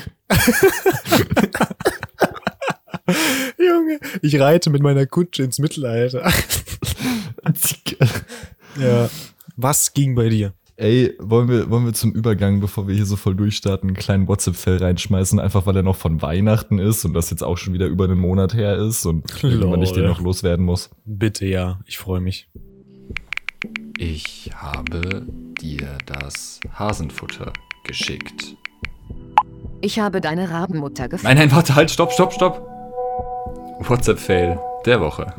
Junge. 3.58 3.98
Junge, 3.98 4.00
ich 4.22 4.40
reite 4.40 4.70
mit 4.70 4.82
meiner 4.82 5.06
Kutsche 5.06 5.44
ins 5.44 5.60
Mittelalter. 5.60 6.32
Ja. 8.80 9.10
Was 9.56 9.94
ging 9.94 10.16
bei 10.16 10.30
dir? 10.30 10.54
Ey, 10.80 11.16
wollen 11.18 11.50
wir, 11.50 11.72
wollen 11.72 11.86
wir 11.86 11.94
zum 11.94 12.12
Übergang, 12.12 12.60
bevor 12.60 12.88
wir 12.88 12.94
hier 12.94 13.08
so 13.08 13.16
voll 13.16 13.34
durchstarten, 13.34 13.90
einen 13.90 13.98
kleinen 13.98 14.28
WhatsApp-Fell 14.28 14.78
reinschmeißen, 14.78 15.40
einfach 15.40 15.66
weil 15.66 15.76
er 15.76 15.82
noch 15.82 15.96
von 15.96 16.22
Weihnachten 16.22 16.78
ist 16.78 17.04
und 17.04 17.14
das 17.14 17.32
jetzt 17.32 17.42
auch 17.44 17.58
schon 17.58 17.74
wieder 17.74 17.88
über 17.88 18.04
einen 18.04 18.20
Monat 18.20 18.54
her 18.54 18.78
ist 18.78 19.04
und 19.08 19.26
man 19.44 19.80
nicht 19.80 19.96
den 19.96 20.06
noch 20.06 20.22
loswerden 20.22 20.64
muss. 20.64 20.92
Bitte 21.04 21.48
ja, 21.48 21.80
ich 21.88 21.98
freue 21.98 22.22
mich. 22.22 22.48
Ich 23.98 24.52
habe 24.56 25.26
dir 25.60 25.98
das 26.06 26.60
Hasenfutter 26.72 27.52
geschickt. 27.84 28.56
Ich 29.82 29.98
habe 29.98 30.22
deine 30.22 30.52
Rabenmutter 30.52 31.10
gefunden. 31.10 31.36
Nein, 31.36 31.48
nein, 31.48 31.56
warte, 31.56 31.74
halt, 31.74 31.90
stopp, 31.90 32.12
stopp, 32.12 32.34
stopp. 32.34 32.62
WhatsApp-Fail 33.80 34.60
der 34.86 35.02
Woche. 35.02 35.34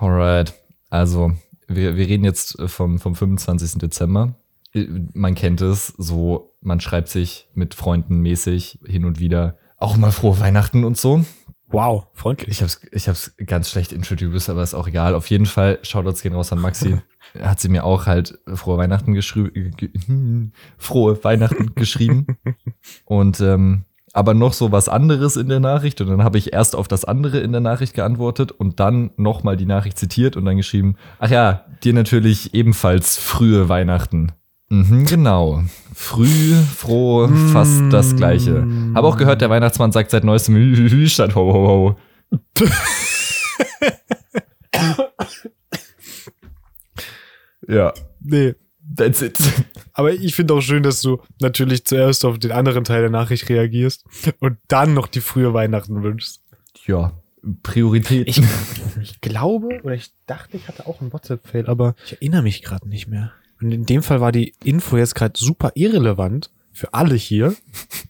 Alright, 0.00 0.54
also 0.88 1.32
wir, 1.68 1.94
wir 1.94 2.06
reden 2.06 2.24
jetzt 2.24 2.58
äh, 2.58 2.68
vom, 2.68 2.98
vom 2.98 3.14
25. 3.14 3.78
Dezember. 3.78 4.34
Äh, 4.72 4.86
Man 5.12 5.34
kennt 5.34 5.60
es, 5.60 5.88
so 5.88 6.56
man 6.62 6.80
schreibt 6.80 7.08
sich 7.08 7.48
mit 7.54 7.74
Freunden 7.74 8.20
mäßig 8.20 8.78
hin 8.86 9.04
und 9.04 9.20
wieder 9.20 9.58
auch 9.76 9.98
mal 9.98 10.10
frohe 10.10 10.40
Weihnachten 10.40 10.84
und 10.84 10.96
so. 10.96 11.24
Wow, 11.68 12.08
freundlich. 12.14 12.48
Ich 12.48 12.62
hab's, 12.62 12.80
ich 12.92 13.08
hab's 13.08 13.36
ganz 13.46 13.70
schlecht 13.70 13.92
introduced, 13.92 14.48
aber 14.48 14.62
ist 14.62 14.74
auch 14.74 14.88
egal. 14.88 15.14
Auf 15.14 15.28
jeden 15.28 15.46
Fall, 15.46 15.78
Shoutouts 15.82 16.22
gehen 16.22 16.34
raus 16.34 16.50
an 16.52 16.60
Maxi. 16.60 16.98
Hat 17.38 17.60
sie 17.60 17.68
mir 17.68 17.84
auch 17.84 18.06
halt 18.06 18.38
frohe 18.54 18.78
Weihnachten 18.78 19.12
geschrieben, 19.12 20.52
frohe 20.78 21.22
Weihnachten 21.22 21.74
geschrieben. 21.74 22.26
Und 23.04 23.40
ähm, 23.40 23.84
aber 24.12 24.34
noch 24.34 24.52
so 24.52 24.72
was 24.72 24.88
anderes 24.88 25.36
in 25.36 25.48
der 25.48 25.60
Nachricht. 25.60 26.00
Und 26.00 26.08
dann 26.08 26.24
habe 26.24 26.38
ich 26.38 26.52
erst 26.52 26.74
auf 26.76 26.88
das 26.88 27.04
andere 27.04 27.38
in 27.40 27.52
der 27.52 27.60
Nachricht 27.60 27.94
geantwortet 27.94 28.52
und 28.52 28.80
dann 28.80 29.10
nochmal 29.16 29.56
die 29.56 29.66
Nachricht 29.66 29.98
zitiert 29.98 30.36
und 30.36 30.44
dann 30.44 30.56
geschrieben, 30.56 30.96
ach 31.18 31.30
ja, 31.30 31.64
dir 31.84 31.92
natürlich 31.92 32.54
ebenfalls 32.54 33.16
frühe 33.18 33.68
Weihnachten. 33.68 34.32
Mhm, 34.68 35.06
genau. 35.06 35.62
Früh, 35.94 36.54
froh, 36.76 37.28
fast 37.52 37.82
das 37.90 38.14
gleiche. 38.16 38.66
Habe 38.94 39.08
auch 39.08 39.16
gehört, 39.16 39.40
der 39.40 39.50
Weihnachtsmann 39.50 39.92
sagt 39.92 40.10
seit 40.10 40.24
neuestem 40.24 40.54
Hü 40.54 41.08
statt 41.08 41.34
ho 41.34 41.52
ho 41.52 41.66
ho. 41.68 41.96
ja, 47.66 47.92
Nee. 48.22 48.54
That's 48.94 49.22
it. 49.22 49.38
Aber 49.92 50.12
ich 50.12 50.34
finde 50.34 50.54
auch 50.54 50.60
schön, 50.60 50.82
dass 50.82 51.00
du 51.00 51.20
natürlich 51.40 51.84
zuerst 51.84 52.24
auf 52.24 52.38
den 52.38 52.52
anderen 52.52 52.84
Teil 52.84 53.02
der 53.02 53.10
Nachricht 53.10 53.48
reagierst 53.48 54.04
und 54.40 54.58
dann 54.68 54.94
noch 54.94 55.06
die 55.06 55.20
frühe 55.20 55.52
Weihnachten 55.54 56.02
wünschst. 56.02 56.42
Ja, 56.86 57.12
Priorität. 57.62 58.28
Ich, 58.28 58.42
ich 59.00 59.20
glaube, 59.20 59.80
oder 59.82 59.94
ich 59.94 60.12
dachte, 60.26 60.56
ich 60.56 60.68
hatte 60.68 60.86
auch 60.86 61.00
einen 61.00 61.12
WhatsApp-Fail, 61.12 61.66
aber 61.66 61.94
ich 62.04 62.12
erinnere 62.12 62.42
mich 62.42 62.62
gerade 62.62 62.88
nicht 62.88 63.08
mehr. 63.08 63.32
Und 63.60 63.72
in 63.72 63.84
dem 63.84 64.02
Fall 64.02 64.20
war 64.20 64.32
die 64.32 64.54
Info 64.64 64.96
jetzt 64.96 65.14
gerade 65.14 65.38
super 65.38 65.72
irrelevant 65.74 66.50
für 66.72 66.94
alle 66.94 67.14
hier. 67.14 67.54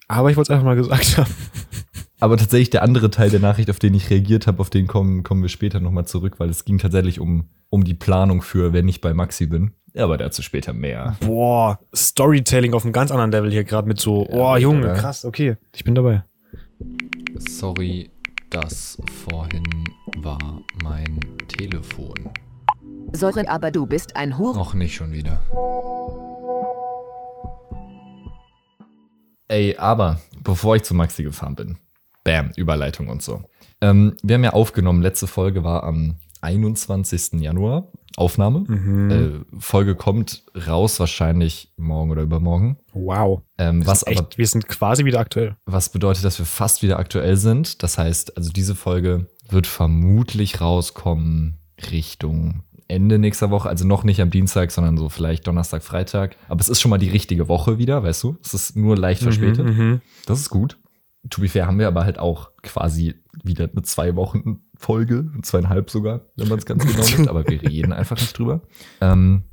Aber 0.08 0.30
ich 0.30 0.36
wollte 0.36 0.52
es 0.52 0.54
einfach 0.54 0.66
mal 0.66 0.76
gesagt 0.76 1.18
haben. 1.18 1.34
Aber 2.20 2.36
tatsächlich 2.36 2.70
der 2.70 2.82
andere 2.82 3.10
Teil 3.10 3.30
der 3.30 3.40
Nachricht, 3.40 3.70
auf 3.70 3.78
den 3.78 3.94
ich 3.94 4.10
reagiert 4.10 4.46
habe, 4.46 4.60
auf 4.60 4.70
den 4.70 4.86
kommen, 4.86 5.22
kommen 5.22 5.42
wir 5.42 5.48
später 5.48 5.80
nochmal 5.80 6.06
zurück, 6.06 6.38
weil 6.38 6.50
es 6.50 6.66
ging 6.66 6.78
tatsächlich 6.78 7.18
um, 7.18 7.48
um 7.70 7.82
die 7.82 7.94
Planung 7.94 8.42
für, 8.42 8.72
wenn 8.74 8.88
ich 8.88 9.00
bei 9.00 9.14
Maxi 9.14 9.46
bin. 9.46 9.72
Ja, 9.92 10.04
aber 10.04 10.16
dazu 10.18 10.42
später 10.42 10.72
mehr. 10.72 11.16
Boah, 11.20 11.80
Storytelling 11.94 12.74
auf 12.74 12.84
einem 12.84 12.92
ganz 12.92 13.10
anderen 13.10 13.32
Level 13.32 13.50
hier 13.50 13.64
gerade 13.64 13.88
mit 13.88 14.00
so, 14.00 14.26
oh 14.28 14.56
Junge, 14.56 14.84
oder? 14.84 14.94
krass, 14.94 15.24
okay, 15.24 15.56
ich 15.74 15.82
bin 15.82 15.94
dabei. 15.94 16.24
Sorry, 17.36 18.10
das 18.50 18.98
vorhin 19.24 19.64
war 20.18 20.60
mein 20.82 21.18
Telefon. 21.48 22.14
Sorry, 23.12 23.46
aber 23.46 23.70
du 23.70 23.86
bist 23.86 24.14
ein 24.14 24.38
Hure. 24.38 24.56
Noch 24.56 24.74
nicht 24.74 24.94
schon 24.94 25.12
wieder. 25.12 25.42
Ey, 29.48 29.76
aber 29.76 30.20
bevor 30.44 30.76
ich 30.76 30.84
zu 30.84 30.94
Maxi 30.94 31.24
gefahren 31.24 31.56
bin, 31.56 31.78
bam, 32.22 32.52
Überleitung 32.56 33.08
und 33.08 33.22
so. 33.22 33.42
Ähm, 33.80 34.16
wir 34.22 34.36
haben 34.36 34.44
ja 34.44 34.52
aufgenommen, 34.52 35.02
letzte 35.02 35.26
Folge 35.26 35.64
war 35.64 35.82
am 35.82 36.16
21. 36.40 37.40
Januar, 37.40 37.88
Aufnahme. 38.20 38.64
Äh, 39.10 39.58
Folge 39.58 39.94
kommt 39.94 40.44
raus 40.66 41.00
wahrscheinlich 41.00 41.72
morgen 41.76 42.10
oder 42.10 42.22
übermorgen. 42.22 42.76
Wow. 42.92 43.42
Ähm, 43.58 43.86
was 43.86 44.06
Echt, 44.06 44.18
aber 44.18 44.28
wir 44.36 44.46
sind 44.46 44.68
quasi 44.68 45.04
wieder 45.04 45.18
aktuell. 45.20 45.56
was 45.64 45.88
bedeutet, 45.88 46.24
dass 46.24 46.38
wir 46.38 46.46
fast 46.46 46.82
wieder 46.82 46.98
aktuell 46.98 47.36
sind. 47.36 47.82
Das 47.82 47.98
heißt, 47.98 48.36
also 48.36 48.50
diese 48.50 48.74
Folge 48.74 49.26
wird 49.48 49.66
vermutlich 49.66 50.60
rauskommen 50.60 51.58
Richtung 51.90 52.62
Ende 52.88 53.18
nächster 53.18 53.50
Woche. 53.50 53.68
Also 53.68 53.86
noch 53.86 54.04
nicht 54.04 54.20
am 54.20 54.30
Dienstag, 54.30 54.70
sondern 54.70 54.96
so 54.96 55.08
vielleicht 55.08 55.46
Donnerstag, 55.46 55.82
Freitag. 55.82 56.36
Aber 56.48 56.60
es 56.60 56.68
ist 56.68 56.80
schon 56.80 56.90
mal 56.90 56.98
die 56.98 57.08
richtige 57.08 57.48
Woche 57.48 57.78
wieder, 57.78 58.02
weißt 58.02 58.22
du? 58.24 58.36
Es 58.44 58.52
ist 58.52 58.76
nur 58.76 58.96
leicht 58.96 59.22
verspätet. 59.22 59.64
Mhm. 59.66 60.00
Das 60.26 60.40
ist 60.40 60.50
gut. 60.50 60.76
To 61.28 61.40
be 61.42 61.48
fair 61.48 61.66
haben 61.66 61.78
wir 61.78 61.88
aber 61.88 62.04
halt 62.04 62.18
auch 62.18 62.50
quasi 62.62 63.14
wieder 63.42 63.68
eine 63.70 63.82
zwei 63.82 64.16
Wochen 64.16 64.60
Folge, 64.76 65.30
zweieinhalb 65.42 65.90
sogar, 65.90 66.22
wenn 66.36 66.48
man 66.48 66.58
es 66.58 66.66
ganz 66.66 66.86
genau 66.86 67.06
nimmt. 67.06 67.28
Aber 67.28 67.46
wir 67.46 67.60
reden 67.62 67.92
einfach 67.92 68.16
nicht 68.16 68.38
drüber. 68.38 68.62
Ähm, 69.00 69.44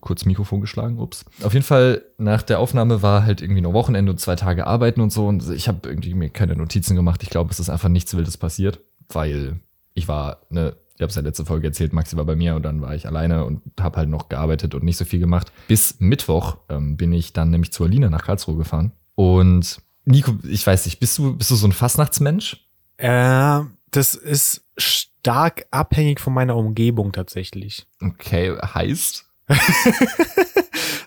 kurz 0.00 0.24
Mikrofon 0.24 0.60
geschlagen, 0.60 0.98
ups. 1.00 1.24
Auf 1.42 1.52
jeden 1.52 1.64
Fall, 1.64 2.02
nach 2.18 2.42
der 2.42 2.60
Aufnahme 2.60 3.02
war 3.02 3.24
halt 3.24 3.42
irgendwie 3.42 3.60
noch 3.60 3.72
Wochenende 3.72 4.12
und 4.12 4.18
zwei 4.18 4.36
Tage 4.36 4.66
arbeiten 4.66 5.00
und 5.00 5.10
so. 5.10 5.26
Und 5.26 5.50
ich 5.50 5.68
habe 5.68 5.88
irgendwie 5.88 6.14
mir 6.14 6.30
keine 6.30 6.54
Notizen 6.54 6.94
gemacht. 6.94 7.22
Ich 7.22 7.30
glaube, 7.30 7.50
es 7.50 7.58
ist 7.58 7.70
einfach 7.70 7.88
nichts 7.88 8.16
Wildes 8.16 8.36
passiert, 8.36 8.80
weil 9.08 9.60
ich 9.94 10.06
war, 10.08 10.42
ne, 10.50 10.76
ich 10.96 11.02
habe 11.02 11.10
es 11.10 11.16
ja 11.16 11.22
letzte 11.22 11.44
Folge 11.44 11.66
erzählt, 11.66 11.92
Maxi 11.92 12.16
war 12.16 12.24
bei 12.24 12.36
mir 12.36 12.54
und 12.54 12.62
dann 12.62 12.80
war 12.80 12.94
ich 12.94 13.06
alleine 13.06 13.44
und 13.44 13.62
habe 13.80 13.96
halt 13.96 14.08
noch 14.08 14.28
gearbeitet 14.28 14.74
und 14.74 14.84
nicht 14.84 14.96
so 14.96 15.04
viel 15.04 15.18
gemacht. 15.18 15.52
Bis 15.66 15.96
Mittwoch 15.98 16.58
ähm, 16.68 16.96
bin 16.96 17.12
ich 17.12 17.32
dann 17.32 17.50
nämlich 17.50 17.72
zu 17.72 17.84
Alina 17.84 18.10
nach 18.10 18.24
Karlsruhe 18.24 18.56
gefahren. 18.56 18.92
Und 19.16 19.80
Nico, 20.04 20.36
ich 20.48 20.66
weiß 20.66 20.84
nicht, 20.86 21.00
bist 21.00 21.18
du, 21.18 21.36
bist 21.36 21.50
du 21.50 21.54
so 21.54 21.66
ein 21.66 21.72
Fastnachtsmensch? 21.72 22.66
Äh, 22.98 23.60
das 23.90 24.14
ist 24.14 24.64
stark 24.76 25.66
abhängig 25.70 26.20
von 26.20 26.34
meiner 26.34 26.56
Umgebung 26.56 27.12
tatsächlich. 27.12 27.86
Okay, 28.02 28.56
heißt? 28.60 29.24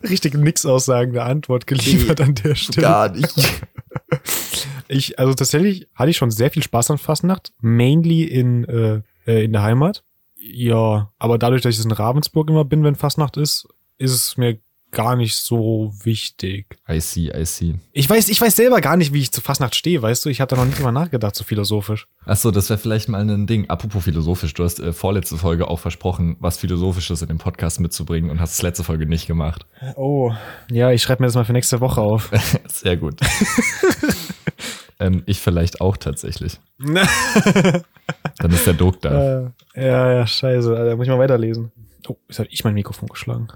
Richtig 0.09 0.35
nix 0.35 0.65
aussagende 0.65 1.23
Antwort 1.23 1.67
geliefert 1.67 2.21
an 2.21 2.35
der 2.35 2.55
Stelle. 2.55 3.11
nicht. 3.11 3.35
Ich, 4.89 5.19
also 5.19 5.33
tatsächlich 5.33 5.87
hatte 5.95 6.11
ich 6.11 6.17
schon 6.17 6.31
sehr 6.31 6.49
viel 6.49 6.63
Spaß 6.63 6.91
an 6.91 6.97
Fastnacht, 6.97 7.51
mainly 7.59 8.23
in, 8.23 8.63
äh, 8.63 9.01
äh, 9.25 9.43
in 9.43 9.51
der 9.51 9.63
Heimat. 9.63 10.03
Ja, 10.37 11.11
aber 11.17 11.37
dadurch, 11.37 11.61
dass 11.61 11.77
ich 11.77 11.83
in 11.83 11.91
Ravensburg 11.91 12.49
immer 12.49 12.63
bin, 12.63 12.83
wenn 12.83 12.95
Fastnacht 12.95 13.35
ist, 13.35 13.67
ist 13.97 14.13
es 14.13 14.37
mir 14.37 14.59
gar 14.91 15.15
nicht 15.15 15.35
so 15.35 15.91
wichtig. 16.03 16.77
I 16.89 16.99
see, 16.99 17.29
I 17.29 17.45
see. 17.45 17.75
Ich 17.91 18.09
weiß, 18.09 18.29
ich 18.29 18.39
weiß 18.39 18.55
selber 18.55 18.81
gar 18.81 18.97
nicht, 18.97 19.13
wie 19.13 19.19
ich 19.19 19.31
zu 19.31 19.41
Fastnacht 19.41 19.75
stehe, 19.75 20.01
weißt 20.01 20.25
du? 20.25 20.29
Ich 20.29 20.41
habe 20.41 20.49
da 20.49 20.55
noch 20.55 20.65
nicht 20.65 20.77
drüber 20.77 20.91
nachgedacht, 20.91 21.35
so 21.35 21.43
philosophisch. 21.43 22.07
Achso, 22.25 22.51
das 22.51 22.69
wäre 22.69 22.79
vielleicht 22.79 23.09
mal 23.09 23.21
ein 23.21 23.47
Ding. 23.47 23.69
Apropos 23.69 24.03
philosophisch, 24.03 24.53
du 24.53 24.63
hast 24.63 24.79
äh, 24.79 24.93
vorletzte 24.93 25.37
Folge 25.37 25.67
auch 25.67 25.79
versprochen, 25.79 26.37
was 26.39 26.57
Philosophisches 26.57 27.21
in 27.21 27.27
den 27.27 27.37
Podcast 27.37 27.79
mitzubringen 27.79 28.29
und 28.29 28.39
hast 28.39 28.53
es 28.53 28.61
letzte 28.61 28.83
Folge 28.83 29.05
nicht 29.05 29.27
gemacht. 29.27 29.65
Oh. 29.95 30.31
Ja, 30.71 30.91
ich 30.91 31.01
schreibe 31.01 31.23
mir 31.23 31.27
das 31.27 31.35
mal 31.35 31.45
für 31.45 31.53
nächste 31.53 31.81
Woche 31.81 32.01
auf. 32.01 32.31
Sehr 32.67 32.97
gut. 32.97 33.19
ähm, 34.99 35.23
ich 35.25 35.39
vielleicht 35.39 35.81
auch 35.81 35.97
tatsächlich. 35.97 36.59
Dann 36.79 38.51
ist 38.51 38.65
der 38.65 38.73
Druck 38.73 39.01
da. 39.01 39.39
Äh, 39.39 39.51
ja, 39.75 40.11
ja, 40.13 40.27
scheiße. 40.27 40.73
Da 40.73 40.95
muss 40.95 41.05
ich 41.05 41.11
mal 41.11 41.19
weiterlesen. 41.19 41.71
Oh, 42.07 42.15
jetzt 42.29 42.39
habe 42.39 42.49
ich 42.51 42.63
mein 42.63 42.73
Mikrofon 42.73 43.09
geschlagen. 43.09 43.47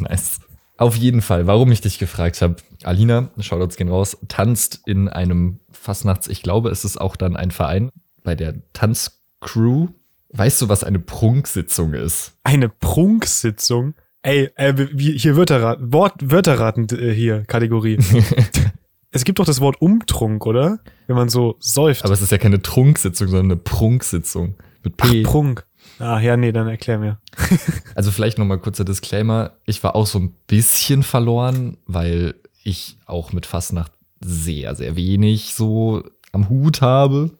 Nice. 0.00 0.40
Auf 0.76 0.96
jeden 0.96 1.20
Fall, 1.20 1.46
warum 1.46 1.70
ich 1.72 1.82
dich 1.82 1.98
gefragt 1.98 2.40
habe. 2.40 2.56
Alina, 2.84 3.30
Shoutouts 3.38 3.76
gehen 3.76 3.90
raus, 3.90 4.16
tanzt 4.28 4.80
in 4.86 5.08
einem 5.08 5.60
Fastnachts, 5.70 6.26
ich 6.26 6.42
glaube, 6.42 6.70
es 6.70 6.86
ist 6.86 6.98
auch 6.98 7.16
dann 7.16 7.36
ein 7.36 7.50
Verein 7.50 7.90
bei 8.22 8.34
der 8.34 8.54
Tanzcrew. 8.72 9.88
Weißt 10.32 10.62
du, 10.62 10.68
was 10.68 10.84
eine 10.84 10.98
Prunksitzung 10.98 11.92
ist? 11.92 12.32
Eine 12.44 12.68
Prunksitzung. 12.68 13.94
Ey, 14.22 14.50
äh, 14.56 14.74
hier 14.96 15.36
Wörterraten, 15.36 15.92
Wort, 15.92 16.14
Wörterraten 16.22 16.86
äh, 16.90 17.12
hier, 17.12 17.44
Kategorie. 17.44 17.98
es 19.10 19.24
gibt 19.24 19.38
doch 19.38 19.46
das 19.46 19.60
Wort 19.60 19.80
Umtrunk, 19.80 20.46
oder? 20.46 20.78
Wenn 21.06 21.16
man 21.16 21.28
so 21.28 21.56
säuft. 21.58 22.04
Aber 22.04 22.14
es 22.14 22.22
ist 22.22 22.32
ja 22.32 22.38
keine 22.38 22.62
Trunksitzung, 22.62 23.28
sondern 23.28 23.46
eine 23.46 23.56
Prunksitzung. 23.56 24.54
Mit 24.82 24.94
Ach, 24.98 25.10
P. 25.10 25.22
Prunk. 25.22 25.66
Ah, 26.00 26.18
ja, 26.20 26.36
nee, 26.36 26.52
dann 26.52 26.68
erklär 26.68 26.98
mir. 26.98 27.18
Also 27.94 28.10
vielleicht 28.10 28.38
nochmal 28.38 28.58
kurzer 28.58 28.84
Disclaimer. 28.84 29.52
Ich 29.66 29.82
war 29.82 29.94
auch 29.94 30.06
so 30.06 30.18
ein 30.18 30.32
bisschen 30.46 31.02
verloren, 31.02 31.76
weil 31.86 32.34
ich 32.62 32.96
auch 33.06 33.32
mit 33.32 33.46
Fastnacht 33.46 33.92
sehr, 34.20 34.74
sehr 34.74 34.96
wenig 34.96 35.54
so 35.54 36.02
am 36.32 36.48
Hut 36.48 36.80
habe. 36.80 37.30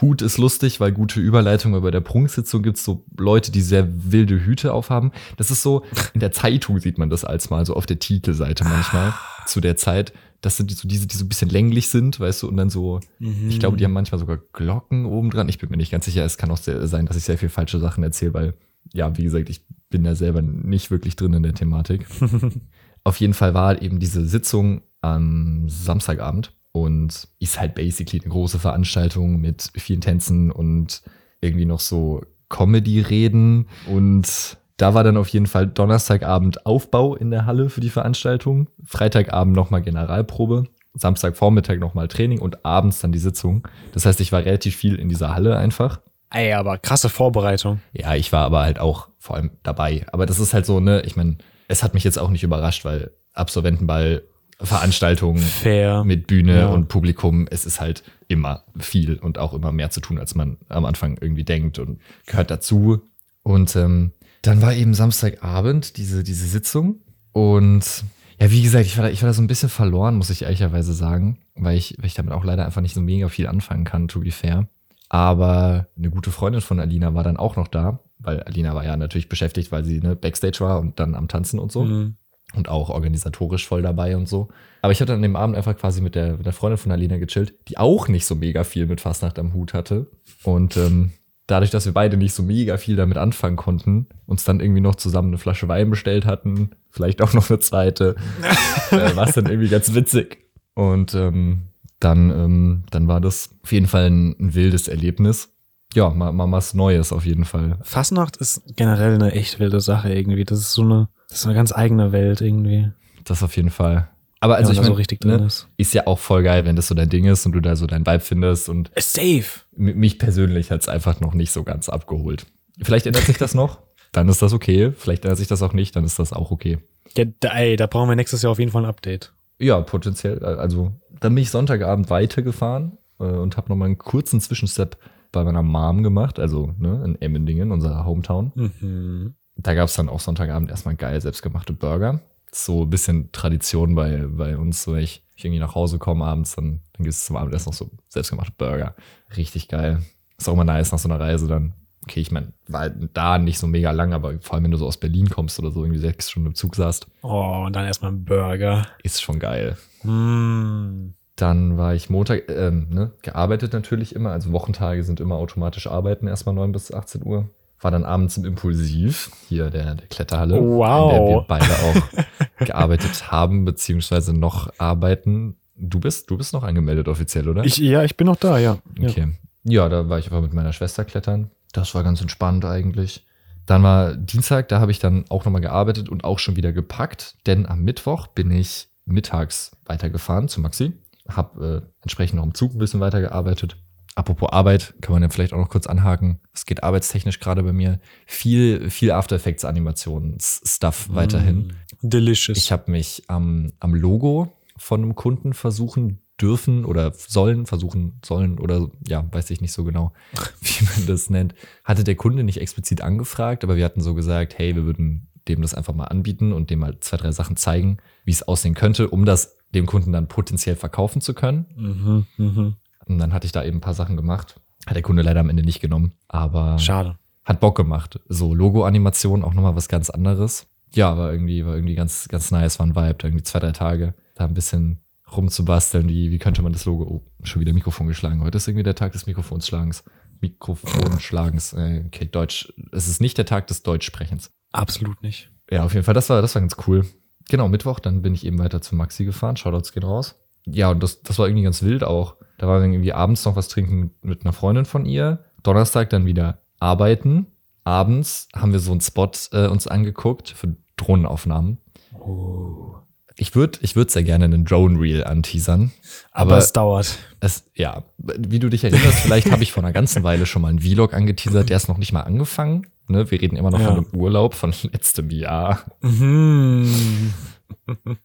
Hut 0.00 0.22
ist 0.22 0.38
lustig, 0.38 0.80
weil 0.80 0.90
gute 0.92 1.20
Überleitung, 1.20 1.74
aber 1.74 1.82
bei 1.82 1.90
der 1.90 2.00
Prunksitzung 2.00 2.62
gibt's 2.62 2.82
so 2.84 3.04
Leute, 3.16 3.52
die 3.52 3.60
sehr 3.60 3.86
wilde 4.10 4.44
Hüte 4.44 4.72
aufhaben. 4.72 5.12
Das 5.36 5.50
ist 5.50 5.62
so, 5.62 5.84
in 6.14 6.20
der 6.20 6.32
Zeitung 6.32 6.80
sieht 6.80 6.96
man 6.98 7.10
das 7.10 7.24
als 7.24 7.50
mal, 7.50 7.66
so 7.66 7.74
auf 7.74 7.86
der 7.86 7.98
Titelseite 7.98 8.64
manchmal. 8.64 9.12
zu 9.46 9.60
der 9.60 9.76
Zeit. 9.76 10.12
Das 10.44 10.56
sind 10.56 10.70
so 10.70 10.86
diese, 10.86 11.06
die 11.06 11.16
so 11.16 11.24
ein 11.24 11.28
bisschen 11.28 11.48
länglich 11.48 11.88
sind, 11.88 12.20
weißt 12.20 12.42
du, 12.42 12.48
und 12.48 12.56
dann 12.56 12.68
so, 12.68 13.00
ich 13.48 13.58
glaube, 13.58 13.76
die 13.76 13.84
haben 13.84 13.92
manchmal 13.92 14.18
sogar 14.18 14.38
Glocken 14.52 15.06
oben 15.06 15.30
dran. 15.30 15.48
Ich 15.48 15.58
bin 15.58 15.70
mir 15.70 15.76
nicht 15.76 15.90
ganz 15.90 16.04
sicher. 16.04 16.24
Es 16.24 16.36
kann 16.36 16.50
auch 16.50 16.58
sehr, 16.58 16.86
sein, 16.86 17.06
dass 17.06 17.16
ich 17.16 17.24
sehr 17.24 17.38
viel 17.38 17.48
falsche 17.48 17.78
Sachen 17.78 18.04
erzähle, 18.04 18.34
weil, 18.34 18.54
ja, 18.92 19.16
wie 19.16 19.24
gesagt, 19.24 19.48
ich 19.48 19.64
bin 19.88 20.04
da 20.04 20.14
selber 20.14 20.42
nicht 20.42 20.90
wirklich 20.90 21.16
drin 21.16 21.32
in 21.32 21.42
der 21.42 21.54
Thematik. 21.54 22.06
Auf 23.04 23.18
jeden 23.20 23.34
Fall 23.34 23.54
war 23.54 23.80
eben 23.80 24.00
diese 24.00 24.26
Sitzung 24.26 24.82
am 25.00 25.68
Samstagabend 25.68 26.52
und 26.72 27.28
ist 27.38 27.60
halt 27.60 27.74
basically 27.74 28.20
eine 28.20 28.30
große 28.30 28.58
Veranstaltung 28.58 29.40
mit 29.40 29.70
vielen 29.76 30.00
Tänzen 30.00 30.50
und 30.50 31.02
irgendwie 31.40 31.66
noch 31.66 31.80
so 31.80 32.22
Comedy-Reden 32.48 33.66
und 33.86 34.56
da 34.76 34.94
war 34.94 35.04
dann 35.04 35.16
auf 35.16 35.28
jeden 35.28 35.46
Fall 35.46 35.66
Donnerstagabend 35.66 36.66
Aufbau 36.66 37.14
in 37.14 37.30
der 37.30 37.46
Halle 37.46 37.70
für 37.70 37.80
die 37.80 37.90
Veranstaltung, 37.90 38.68
Freitagabend 38.84 39.54
nochmal 39.54 39.82
Generalprobe, 39.82 40.64
Samstagvormittag 40.94 41.78
nochmal 41.78 42.08
Training 42.08 42.38
und 42.40 42.64
abends 42.64 43.00
dann 43.00 43.12
die 43.12 43.18
Sitzung. 43.18 43.66
Das 43.92 44.06
heißt, 44.06 44.20
ich 44.20 44.32
war 44.32 44.44
relativ 44.44 44.76
viel 44.76 44.96
in 44.96 45.08
dieser 45.08 45.34
Halle 45.34 45.56
einfach. 45.56 46.00
Ey, 46.30 46.52
aber 46.52 46.78
krasse 46.78 47.08
Vorbereitung. 47.08 47.80
Ja, 47.92 48.14
ich 48.14 48.32
war 48.32 48.44
aber 48.44 48.62
halt 48.62 48.80
auch 48.80 49.08
vor 49.18 49.36
allem 49.36 49.52
dabei. 49.62 50.04
Aber 50.12 50.26
das 50.26 50.40
ist 50.40 50.54
halt 50.54 50.66
so, 50.66 50.80
ne, 50.80 51.02
ich 51.02 51.14
meine, 51.16 51.38
es 51.68 51.82
hat 51.82 51.94
mich 51.94 52.02
jetzt 52.04 52.18
auch 52.18 52.30
nicht 52.30 52.42
überrascht, 52.42 52.84
weil 52.84 53.12
Absolventenball, 53.32 54.22
Veranstaltungen 54.60 55.38
Fair. 55.38 56.04
mit 56.04 56.26
Bühne 56.26 56.58
Ja. 56.60 56.66
und 56.68 56.88
Publikum, 56.88 57.46
es 57.50 57.66
ist 57.66 57.80
halt 57.80 58.02
immer 58.28 58.64
viel 58.78 59.16
und 59.18 59.38
auch 59.38 59.52
immer 59.52 59.72
mehr 59.72 59.90
zu 59.90 60.00
tun, 60.00 60.18
als 60.18 60.34
man 60.34 60.58
am 60.68 60.84
Anfang 60.84 61.18
irgendwie 61.20 61.44
denkt 61.44 61.78
und 61.78 62.00
gehört 62.26 62.50
dazu. 62.50 63.02
Und 63.42 63.74
ähm, 63.76 64.12
dann 64.46 64.62
war 64.62 64.74
eben 64.74 64.94
Samstagabend 64.94 65.96
diese, 65.96 66.22
diese 66.22 66.46
Sitzung 66.46 67.00
und 67.32 68.04
ja, 68.40 68.50
wie 68.50 68.62
gesagt, 68.62 68.86
ich 68.86 68.96
war, 68.96 69.04
da, 69.04 69.10
ich 69.10 69.22
war 69.22 69.28
da 69.28 69.32
so 69.32 69.42
ein 69.42 69.46
bisschen 69.46 69.68
verloren, 69.68 70.16
muss 70.16 70.30
ich 70.30 70.42
ehrlicherweise 70.42 70.92
sagen, 70.92 71.38
weil 71.54 71.76
ich, 71.76 71.94
weil 71.98 72.06
ich 72.06 72.14
damit 72.14 72.32
auch 72.32 72.44
leider 72.44 72.64
einfach 72.66 72.80
nicht 72.80 72.94
so 72.94 73.00
mega 73.00 73.28
viel 73.28 73.46
anfangen 73.46 73.84
kann, 73.84 74.08
to 74.08 74.20
be 74.20 74.30
fair. 74.32 74.66
Aber 75.08 75.86
eine 75.96 76.10
gute 76.10 76.30
Freundin 76.32 76.60
von 76.60 76.80
Alina 76.80 77.14
war 77.14 77.22
dann 77.22 77.36
auch 77.36 77.54
noch 77.56 77.68
da, 77.68 78.00
weil 78.18 78.42
Alina 78.42 78.74
war 78.74 78.84
ja 78.84 78.96
natürlich 78.96 79.28
beschäftigt, 79.28 79.70
weil 79.70 79.84
sie 79.84 80.00
ne, 80.00 80.16
Backstage 80.16 80.58
war 80.60 80.80
und 80.80 80.98
dann 80.98 81.14
am 81.14 81.28
Tanzen 81.28 81.60
und 81.60 81.70
so 81.70 81.84
Mhm. 81.84 82.16
und 82.56 82.68
auch 82.68 82.90
organisatorisch 82.90 83.66
voll 83.68 83.82
dabei 83.82 84.16
und 84.16 84.28
so. 84.28 84.48
Aber 84.82 84.92
ich 84.92 85.00
hatte 85.00 85.14
an 85.14 85.22
dem 85.22 85.36
Abend 85.36 85.56
einfach 85.56 85.76
quasi 85.76 86.00
mit 86.00 86.14
der, 86.16 86.36
mit 86.36 86.46
der 86.46 86.52
Freundin 86.52 86.78
von 86.78 86.90
Alina 86.90 87.18
gechillt, 87.18 87.54
die 87.68 87.78
auch 87.78 88.08
nicht 88.08 88.26
so 88.26 88.34
mega 88.34 88.64
viel 88.64 88.86
mit 88.86 89.00
Fastnacht 89.00 89.38
am 89.38 89.52
Hut 89.54 89.74
hatte. 89.74 90.10
Und 90.42 90.76
ähm, 90.76 91.12
dadurch, 91.46 91.70
dass 91.70 91.86
wir 91.86 91.92
beide 91.92 92.16
nicht 92.16 92.34
so 92.34 92.42
mega 92.42 92.76
viel 92.76 92.96
damit 92.96 93.18
anfangen 93.18 93.56
konnten, 93.56 94.06
uns 94.26 94.44
dann 94.44 94.60
irgendwie 94.60 94.80
noch 94.80 94.94
zusammen 94.94 95.28
eine 95.28 95.38
Flasche 95.38 95.68
Wein 95.68 95.90
bestellt 95.90 96.26
hatten, 96.26 96.70
vielleicht 96.90 97.20
auch 97.22 97.32
noch 97.34 97.50
eine 97.50 97.58
zweite, 97.58 98.16
äh, 98.90 99.14
war 99.16 99.28
es 99.28 99.34
dann 99.34 99.46
irgendwie 99.46 99.68
ganz 99.68 99.94
witzig. 99.94 100.38
Und 100.74 101.14
ähm, 101.14 101.68
dann, 102.00 102.30
ähm, 102.30 102.82
dann 102.90 103.08
war 103.08 103.20
das 103.20 103.50
auf 103.62 103.72
jeden 103.72 103.86
Fall 103.86 104.10
ein, 104.10 104.36
ein 104.38 104.54
wildes 104.54 104.88
Erlebnis. 104.88 105.50
Ja, 105.94 106.10
mal, 106.10 106.32
mal 106.32 106.50
was 106.50 106.74
Neues 106.74 107.12
auf 107.12 107.24
jeden 107.24 107.44
Fall. 107.44 107.78
Fastnacht 107.82 108.36
ist 108.36 108.62
generell 108.76 109.14
eine 109.14 109.32
echt 109.32 109.60
wilde 109.60 109.80
Sache 109.80 110.12
irgendwie. 110.12 110.44
Das 110.44 110.58
ist 110.58 110.72
so 110.72 110.82
eine, 110.82 111.08
das 111.28 111.40
ist 111.40 111.46
eine 111.46 111.54
ganz 111.54 111.72
eigene 111.72 112.10
Welt 112.10 112.40
irgendwie. 112.40 112.90
Das 113.22 113.42
auf 113.42 113.56
jeden 113.56 113.70
Fall. 113.70 114.08
Aber 114.44 114.56
also 114.56 114.68
wenn 114.68 114.74
ich 114.74 114.80
meine, 114.80 114.88
so 114.88 114.96
richtig 114.98 115.20
drin 115.20 115.40
ne, 115.40 115.46
ist. 115.46 115.68
ist 115.78 115.94
ja 115.94 116.06
auch 116.06 116.18
voll 116.18 116.42
geil, 116.42 116.66
wenn 116.66 116.76
das 116.76 116.88
so 116.88 116.94
dein 116.94 117.08
Ding 117.08 117.24
ist 117.24 117.46
und 117.46 117.52
du 117.52 117.60
da 117.60 117.76
so 117.76 117.86
dein 117.86 118.04
Vibe 118.04 118.20
findest. 118.20 118.68
Und 118.68 118.90
Safe. 118.94 119.44
mich 119.74 120.18
persönlich 120.18 120.70
hat 120.70 120.82
es 120.82 120.88
einfach 120.88 121.18
noch 121.20 121.32
nicht 121.32 121.50
so 121.50 121.64
ganz 121.64 121.88
abgeholt. 121.88 122.44
Vielleicht 122.82 123.06
ändert 123.06 123.24
sich 123.24 123.38
das 123.38 123.54
noch, 123.54 123.78
dann 124.12 124.28
ist 124.28 124.42
das 124.42 124.52
okay. 124.52 124.92
Vielleicht 124.98 125.24
ändert 125.24 125.38
sich 125.38 125.48
das 125.48 125.62
auch 125.62 125.72
nicht, 125.72 125.96
dann 125.96 126.04
ist 126.04 126.18
das 126.18 126.34
auch 126.34 126.50
okay. 126.50 126.76
Ja, 127.16 127.24
da, 127.40 127.56
ey, 127.56 127.76
da 127.76 127.86
brauchen 127.86 128.10
wir 128.10 128.16
nächstes 128.16 128.42
Jahr 128.42 128.52
auf 128.52 128.58
jeden 128.58 128.70
Fall 128.70 128.84
ein 128.84 128.88
Update. 128.88 129.32
Ja, 129.58 129.80
potenziell. 129.80 130.42
äh, 130.42 130.44
Also, 130.44 130.92
dann 131.20 131.34
bin 131.34 131.40
ich 131.42 131.50
Sonntagabend 131.50 132.10
weitergefahren 132.10 132.98
äh, 133.20 133.24
und 133.24 133.56
habe 133.56 133.70
nochmal 133.70 133.86
einen 133.86 133.96
kurzen 133.98 134.42
Zwischenstep 134.42 134.98
bei 135.32 135.42
meiner 135.42 135.62
Mom 135.62 136.02
gemacht, 136.02 136.38
also 136.38 136.74
ne, 136.78 137.02
in 137.02 137.22
Emmendingen, 137.22 137.72
unserer 137.72 138.04
Hometown. 138.04 138.52
Mhm. 138.54 139.34
Da 139.56 139.72
gab 139.72 139.88
es 139.88 139.94
dann 139.94 140.10
auch 140.10 140.20
Sonntagabend 140.20 140.68
erstmal 140.68 140.96
geil 140.96 141.18
selbstgemachte 141.22 141.72
Burger. 141.72 142.20
So 142.56 142.82
ein 142.82 142.90
bisschen 142.90 143.32
Tradition 143.32 143.96
bei, 143.96 144.24
bei 144.28 144.56
uns, 144.56 144.86
wenn 144.86 144.98
ich, 144.98 145.24
ich 145.34 145.44
irgendwie 145.44 145.58
nach 145.60 145.74
Hause 145.74 145.98
komme 145.98 146.24
abends, 146.24 146.54
dann, 146.54 146.80
dann 146.92 147.04
gibt 147.04 147.14
es 147.14 147.24
zum 147.24 147.36
Abendessen 147.36 147.70
noch 147.70 147.74
so 147.74 147.90
selbstgemachte 148.08 148.52
Burger. 148.56 148.94
Richtig 149.36 149.66
geil. 149.66 150.02
Ist 150.38 150.48
auch 150.48 150.52
immer 150.52 150.62
nice 150.64 150.92
nach 150.92 151.00
so 151.00 151.08
einer 151.08 151.18
Reise 151.18 151.48
dann. 151.48 151.74
Okay, 152.04 152.20
ich 152.20 152.30
meine, 152.30 152.52
war 152.68 152.82
halt 152.82 152.94
da 153.14 153.38
nicht 153.38 153.58
so 153.58 153.66
mega 153.66 153.90
lang, 153.90 154.12
aber 154.12 154.38
vor 154.40 154.54
allem, 154.54 154.64
wenn 154.64 154.70
du 154.70 154.76
so 154.76 154.86
aus 154.86 154.98
Berlin 154.98 155.30
kommst 155.30 155.58
oder 155.58 155.70
so 155.72 155.82
irgendwie 155.82 155.98
sechs 156.00 156.30
Stunden 156.30 156.48
im 156.48 156.54
Zug 156.54 156.76
saßt, 156.76 157.06
Oh, 157.22 157.64
und 157.66 157.74
dann 157.74 157.86
erstmal 157.86 158.12
ein 158.12 158.24
Burger. 158.24 158.86
ist 159.02 159.22
schon 159.22 159.38
geil. 159.38 159.76
Mm. 160.02 161.14
Dann 161.36 161.76
war 161.76 161.94
ich 161.94 162.10
Montag, 162.10 162.48
ähm, 162.48 162.88
ne, 162.90 163.10
gearbeitet 163.22 163.72
natürlich 163.72 164.14
immer. 164.14 164.30
Also 164.30 164.52
Wochentage 164.52 165.02
sind 165.02 165.18
immer 165.18 165.34
automatisch 165.36 165.88
arbeiten, 165.88 166.28
erstmal 166.28 166.54
9 166.54 166.70
bis 166.70 166.92
18 166.92 167.24
Uhr. 167.24 167.48
War 167.84 167.90
dann 167.90 168.04
abends 168.06 168.38
im 168.38 168.46
Impulsiv, 168.46 169.30
hier 169.46 169.68
der, 169.68 169.94
der 169.94 170.06
Kletterhalle, 170.06 170.58
Wow. 170.58 171.12
in 171.12 171.18
der 171.18 171.28
wir 171.28 171.44
beide 171.46 171.66
auch 171.66 172.24
gearbeitet 172.64 173.30
haben, 173.30 173.66
beziehungsweise 173.66 174.32
noch 174.32 174.72
arbeiten. 174.78 175.56
Du 175.76 176.00
bist, 176.00 176.30
du 176.30 176.38
bist 176.38 176.54
noch 176.54 176.62
angemeldet 176.62 177.08
offiziell, 177.08 177.46
oder? 177.46 177.62
Ich, 177.62 177.76
ja, 177.76 178.02
ich 178.02 178.16
bin 178.16 178.26
noch 178.26 178.36
da, 178.36 178.56
ja. 178.56 178.78
ja. 178.98 179.08
Okay. 179.10 179.32
Ja, 179.64 179.90
da 179.90 180.08
war 180.08 180.18
ich 180.18 180.26
einfach 180.26 180.40
mit 180.40 180.54
meiner 180.54 180.72
Schwester 180.72 181.04
klettern. 181.04 181.50
Das 181.72 181.94
war 181.94 182.02
ganz 182.04 182.22
entspannt 182.22 182.64
eigentlich. 182.64 183.26
Dann 183.66 183.82
war 183.82 184.14
Dienstag, 184.14 184.68
da 184.68 184.80
habe 184.80 184.90
ich 184.90 184.98
dann 184.98 185.26
auch 185.28 185.44
nochmal 185.44 185.60
gearbeitet 185.60 186.08
und 186.08 186.24
auch 186.24 186.38
schon 186.38 186.56
wieder 186.56 186.72
gepackt, 186.72 187.36
denn 187.46 187.66
am 187.66 187.82
Mittwoch 187.82 188.28
bin 188.28 188.50
ich 188.50 188.88
mittags 189.04 189.76
weitergefahren 189.84 190.48
zu 190.48 190.62
Maxi. 190.62 190.92
Hab 191.28 191.58
äh, 191.60 191.82
entsprechend 192.00 192.36
noch 192.38 192.44
im 192.44 192.54
Zug 192.54 192.74
ein 192.74 192.78
bisschen 192.78 193.00
weitergearbeitet. 193.00 193.76
Apropos 194.16 194.50
Arbeit, 194.50 194.94
kann 195.00 195.12
man 195.12 195.22
ja 195.22 195.28
vielleicht 195.28 195.52
auch 195.52 195.58
noch 195.58 195.68
kurz 195.68 195.86
anhaken. 195.86 196.40
Es 196.52 196.66
geht 196.66 196.84
arbeitstechnisch 196.84 197.40
gerade 197.40 197.64
bei 197.64 197.72
mir 197.72 197.98
viel, 198.26 198.88
viel 198.88 199.10
After 199.10 199.34
Effects 199.34 199.64
Animations-Stuff 199.64 201.08
weiterhin. 201.10 201.72
Mm. 202.02 202.08
Delicious. 202.08 202.56
Ich 202.56 202.70
habe 202.70 202.92
mich 202.92 203.24
am, 203.26 203.72
am 203.80 203.94
Logo 203.94 204.52
von 204.76 205.02
einem 205.02 205.16
Kunden 205.16 205.52
versuchen 205.52 206.20
dürfen 206.40 206.84
oder 206.84 207.12
sollen, 207.12 207.66
versuchen 207.66 208.20
sollen 208.24 208.58
oder 208.58 208.88
ja, 209.06 209.24
weiß 209.32 209.50
ich 209.50 209.60
nicht 209.60 209.72
so 209.72 209.84
genau, 209.84 210.12
wie 210.60 210.84
man 210.84 211.06
das 211.06 211.30
nennt. 211.30 211.54
Hatte 211.82 212.04
der 212.04 212.16
Kunde 212.16 212.44
nicht 212.44 212.60
explizit 212.60 213.00
angefragt, 213.00 213.64
aber 213.64 213.76
wir 213.76 213.84
hatten 213.84 214.00
so 214.00 214.14
gesagt, 214.14 214.58
hey, 214.58 214.76
wir 214.76 214.84
würden 214.84 215.28
dem 215.48 215.60
das 215.60 215.74
einfach 215.74 215.94
mal 215.94 216.06
anbieten 216.06 216.52
und 216.52 216.70
dem 216.70 216.78
mal 216.80 216.98
zwei, 217.00 217.16
drei 217.16 217.32
Sachen 217.32 217.56
zeigen, 217.56 217.98
wie 218.24 218.30
es 218.30 218.42
aussehen 218.42 218.74
könnte, 218.74 219.10
um 219.10 219.24
das 219.24 219.56
dem 219.74 219.86
Kunden 219.86 220.12
dann 220.12 220.28
potenziell 220.28 220.76
verkaufen 220.76 221.20
zu 221.20 221.34
können. 221.34 221.66
mhm, 221.76 222.26
mhm. 222.36 222.74
Und 223.06 223.18
dann 223.18 223.32
hatte 223.32 223.46
ich 223.46 223.52
da 223.52 223.64
eben 223.64 223.78
ein 223.78 223.82
paar 223.82 223.94
Sachen 223.94 224.16
gemacht. 224.16 224.60
Hat 224.86 224.96
der 224.96 225.02
Kunde 225.02 225.22
leider 225.22 225.40
am 225.40 225.48
Ende 225.48 225.62
nicht 225.62 225.80
genommen, 225.80 226.12
aber 226.28 226.78
Schade. 226.78 227.16
hat 227.44 227.60
Bock 227.60 227.76
gemacht. 227.76 228.20
So 228.28 228.54
Logo-Animation, 228.54 229.42
auch 229.44 229.54
nochmal 229.54 229.76
was 229.76 229.88
ganz 229.88 230.10
anderes. 230.10 230.66
Ja, 230.92 231.16
war 231.16 231.32
irgendwie, 231.32 231.64
war 231.64 231.74
irgendwie 231.74 231.94
ganz, 231.94 232.28
ganz 232.28 232.50
nice, 232.50 232.78
war 232.78 232.86
ein 232.86 232.94
Vibe, 232.94 233.16
da 233.18 233.28
irgendwie 233.28 233.42
zwei, 233.44 233.58
drei 233.58 233.72
Tage, 233.72 234.14
da 234.34 234.44
ein 234.44 234.54
bisschen 234.54 235.00
rumzubasteln, 235.34 236.08
wie, 236.08 236.30
wie 236.30 236.38
könnte 236.38 236.62
man 236.62 236.72
das 236.72 236.84
Logo, 236.84 237.04
oh, 237.04 237.22
schon 237.42 237.60
wieder 237.60 237.72
Mikrofon 237.72 238.06
geschlagen. 238.06 238.42
Heute 238.42 238.58
ist 238.58 238.68
irgendwie 238.68 238.84
der 238.84 238.94
Tag 238.94 239.12
des 239.12 239.26
Mikrofonsschlagens. 239.26 240.04
Mikrofonschlagens, 240.40 241.72
äh, 241.72 242.04
okay, 242.06 242.26
Deutsch. 242.30 242.72
Es 242.92 243.08
ist 243.08 243.20
nicht 243.20 243.38
der 243.38 243.46
Tag 243.46 243.66
des 243.66 243.82
Deutschsprechens. 243.82 244.50
Absolut 244.72 245.22
nicht. 245.22 245.50
Ja, 245.70 245.84
auf 245.84 245.94
jeden 245.94 246.04
Fall, 246.04 246.14
das 246.14 246.28
war, 246.28 246.42
das 246.42 246.54
war 246.54 246.60
ganz 246.62 246.76
cool. 246.86 247.06
Genau, 247.48 247.68
Mittwoch, 247.68 248.00
dann 248.00 248.22
bin 248.22 248.34
ich 248.34 248.44
eben 248.44 248.58
weiter 248.58 248.80
zu 248.80 248.94
Maxi 248.94 249.24
gefahren. 249.24 249.56
Shoutouts 249.56 249.92
gehen 249.92 250.02
raus. 250.02 250.36
Ja, 250.66 250.90
und 250.90 251.02
das, 251.02 251.22
das 251.22 251.38
war 251.38 251.46
irgendwie 251.46 251.64
ganz 251.64 251.82
wild 251.82 252.04
auch. 252.04 252.36
Da 252.58 252.66
war 252.68 252.80
irgendwie 252.80 253.12
abends 253.12 253.44
noch 253.44 253.56
was 253.56 253.68
trinken 253.68 254.12
mit, 254.22 254.42
einer 254.44 254.52
Freundin 254.52 254.84
von 254.84 255.04
ihr. 255.04 255.44
Donnerstag 255.62 256.10
dann 256.10 256.26
wieder 256.26 256.58
arbeiten. 256.78 257.46
Abends 257.84 258.48
haben 258.54 258.72
wir 258.72 258.78
so 258.80 258.92
einen 258.92 259.00
Spot 259.00 259.30
äh, 259.52 259.66
uns 259.66 259.86
angeguckt 259.86 260.50
für 260.50 260.76
Drohnenaufnahmen. 260.96 261.78
Oh. 262.18 262.94
Ich 263.36 263.56
würde 263.56 263.80
ich 263.82 263.96
würd 263.96 264.10
sehr 264.12 264.22
gerne 264.22 264.44
einen 264.44 264.64
Drone-Reel 264.64 265.24
anteasern. 265.24 265.90
Aber, 266.30 266.52
Aber 266.52 266.58
es 266.58 266.72
dauert. 266.72 267.18
es, 267.40 267.64
ja, 267.74 268.04
wie 268.18 268.60
du 268.60 268.68
dich 268.70 268.84
erinnerst, 268.84 269.18
vielleicht 269.20 269.50
habe 269.50 269.64
ich 269.64 269.72
vor 269.72 269.82
einer 269.82 269.92
ganzen 269.92 270.22
Weile 270.22 270.46
schon 270.46 270.62
mal 270.62 270.68
einen 270.68 270.78
Vlog 270.78 271.12
angeteasert, 271.12 271.68
der 271.68 271.76
ist 271.76 271.88
noch 271.88 271.98
nicht 271.98 272.12
mal 272.12 272.20
angefangen. 272.20 272.86
Ne? 273.08 273.28
Wir 273.30 273.40
reden 273.42 273.56
immer 273.56 273.70
noch 273.72 273.80
Ja. 273.80 273.86
von 273.88 273.96
einem 273.96 274.06
Urlaub 274.14 274.54
von 274.54 274.72
letztem 274.92 275.30
Jahr. 275.30 275.80
Mhm. 276.00 276.88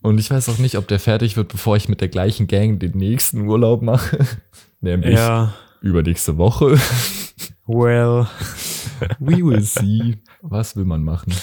Und 0.02 0.20
ich 0.20 0.32
weiß 0.32 0.50
auch 0.50 0.58
nicht, 0.58 0.78
ob 0.78 0.88
der 0.88 1.00
fertig 1.00 1.36
wird, 1.38 1.50
bevor 1.50 1.76
ich 1.76 1.90
mit 1.90 2.02
der 2.02 2.08
gleichen 2.08 2.48
Gang 2.48 2.80
den 2.80 2.98
nächsten 2.98 3.48
Urlaub 3.48 3.82
mache. 3.82 4.20
Nämlich 4.82 5.16
Ja. 5.16 5.54
übernächste 5.82 6.38
Woche. 6.38 6.78
Well. 7.68 8.26
We 9.20 9.38
will 9.46 9.62
see. 9.62 10.18
Was 10.42 10.76
will 10.76 10.86
man 10.86 11.04
machen? 11.04 11.34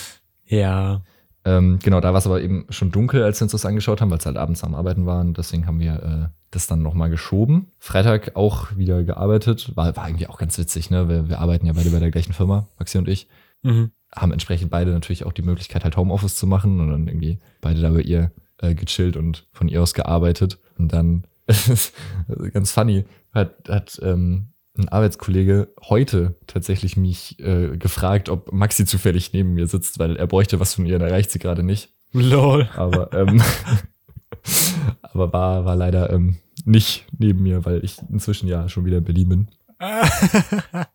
Ja. 0.46 1.02
Ähm, 1.44 1.79
genau, 1.81 2.00
da 2.00 2.12
war 2.12 2.18
es 2.18 2.26
aber 2.26 2.40
eben 2.42 2.66
schon 2.70 2.90
dunkel, 2.90 3.22
als 3.22 3.38
wir 3.40 3.44
uns 3.44 3.52
das 3.52 3.64
angeschaut 3.64 4.00
haben, 4.00 4.11
weil 4.11 4.18
es 4.18 4.26
halt 4.26 4.37
abends 4.37 4.64
am 4.64 4.74
Arbeiten 4.74 5.07
waren. 5.07 5.35
Deswegen 5.35 5.68
haben 5.68 5.79
wir 5.79 6.02
äh, 6.02 6.35
das 6.50 6.66
dann 6.66 6.83
nochmal 6.83 7.11
geschoben. 7.11 7.68
Freitag 7.79 8.35
auch 8.35 8.76
wieder 8.76 9.05
gearbeitet. 9.05 9.70
War, 9.76 9.94
war 9.96 10.09
irgendwie 10.09 10.26
auch 10.26 10.38
ganz 10.38 10.59
witzig, 10.59 10.90
ne? 10.90 11.09
Wir, 11.09 11.29
wir 11.29 11.38
arbeiten 11.38 11.66
ja 11.66 11.72
beide 11.74 11.90
bei 11.90 12.00
der 12.00 12.11
gleichen 12.11 12.33
Firma, 12.33 12.66
Maxi 12.79 12.98
und 12.98 13.07
ich. 13.07 13.29
Mhm. 13.62 13.92
Haben 14.16 14.33
entsprechend 14.33 14.70
beide 14.70 14.92
natürlich 14.92 15.24
auch 15.24 15.33
die 15.33 15.42
Möglichkeit, 15.42 15.85
halt 15.85 15.96
Homeoffice 15.96 16.37
zu 16.37 16.46
machen 16.46 16.81
und 16.81 16.90
dann 16.90 17.09
irgendwie 17.09 17.38
beide 17.61 17.81
da 17.81 17.90
bei 17.90 18.00
ihr 18.00 18.33
äh, 18.59 18.74
gechillt 18.74 19.16
und 19.16 19.46
von 19.52 19.68
ihr 19.68 19.83
aus 19.83 19.94
gearbeitet. 19.94 20.59
Und 20.79 20.92
dann, 20.92 21.26
ganz 22.52 22.72
funny, 22.72 23.05
hat, 23.33 23.68
hat 23.68 24.00
ähm, 24.02 24.48
ein 24.79 24.88
Arbeitskollege 24.88 25.68
heute 25.88 26.37
tatsächlich 26.46 26.96
mich 26.96 27.38
äh, 27.40 27.76
gefragt, 27.76 28.29
ob 28.29 28.52
Maxi 28.52 28.85
zufällig 28.85 29.33
neben 29.33 29.55
mir 29.55 29.66
sitzt, 29.66 29.98
weil 29.98 30.16
er 30.16 30.26
bräuchte 30.26 30.61
was 30.61 30.74
von 30.74 30.87
ihr, 30.87 30.98
da 30.98 31.07
erreicht 31.07 31.31
sie 31.31 31.38
gerade 31.38 31.62
nicht. 31.62 31.90
Lol. 32.12 32.68
Aber, 32.76 33.12
ähm, 33.12 33.42
aber 35.02 35.33
war, 35.33 35.64
war 35.64 35.76
leider 35.76 36.11
ähm, 36.11 36.37
nicht 36.64 37.07
neben 37.18 37.42
mir, 37.42 37.64
weil 37.64 37.85
ich 37.85 37.98
inzwischen 38.11 38.48
ja 38.48 38.68
schon 38.68 38.85
wieder 38.85 38.98
in 38.98 39.05
Berlin 39.05 39.29
bin. 39.29 39.48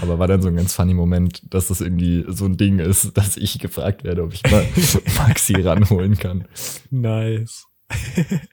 Aber 0.00 0.18
war 0.18 0.28
dann 0.28 0.42
so 0.42 0.48
ein 0.48 0.56
ganz 0.56 0.74
funny 0.74 0.94
Moment, 0.94 1.42
dass 1.52 1.68
das 1.68 1.80
irgendwie 1.80 2.24
so 2.28 2.44
ein 2.44 2.56
Ding 2.56 2.78
ist, 2.78 3.16
dass 3.16 3.36
ich 3.36 3.58
gefragt 3.58 4.04
werde, 4.04 4.22
ob 4.22 4.32
ich 4.32 4.42
mal 4.50 4.64
Maxi 5.18 5.54
ranholen 5.60 6.16
kann. 6.18 6.46
nice. 6.90 7.66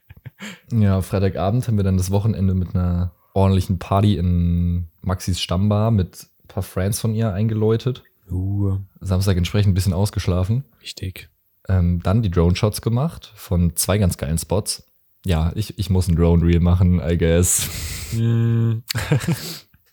Ja, 0.70 1.02
Freitagabend 1.02 1.66
haben 1.68 1.78
wir 1.78 1.84
dann 1.86 1.98
das 1.98 2.12
Wochenende 2.12 2.54
mit 2.54 2.76
einer 2.76 3.14
ordentlichen 3.34 3.80
Party 3.80 4.18
in 4.18 4.90
Maxis 5.02 5.40
Stammbar 5.40 5.92
mit 5.92 6.28
ein 6.44 6.48
paar 6.48 6.62
Friends 6.64 7.00
von 7.00 7.16
ihr 7.16 7.34
eingeläutet. 7.34 8.04
Uh, 8.30 8.80
Samstag 9.00 9.38
entsprechend 9.38 9.72
ein 9.72 9.76
bisschen 9.76 9.94
ausgeschlafen. 9.94 10.66
wichtig. 10.82 11.30
Ähm, 11.70 12.02
dann 12.04 12.22
die 12.22 12.30
Drone-Shots 12.30 12.82
gemacht 12.82 13.32
von 13.36 13.76
zwei 13.76 13.98
ganz 13.98 14.18
geilen 14.18 14.38
Spots. 14.38 14.84
Ja, 15.26 15.52
ich, 15.56 15.80
ich 15.80 15.90
muss 15.90 16.08
ein 16.08 16.16
Drone-Reel 16.16 16.60
machen, 16.60 17.00
I 17.00 17.18
guess. 17.18 17.70
Mm, 18.14 18.84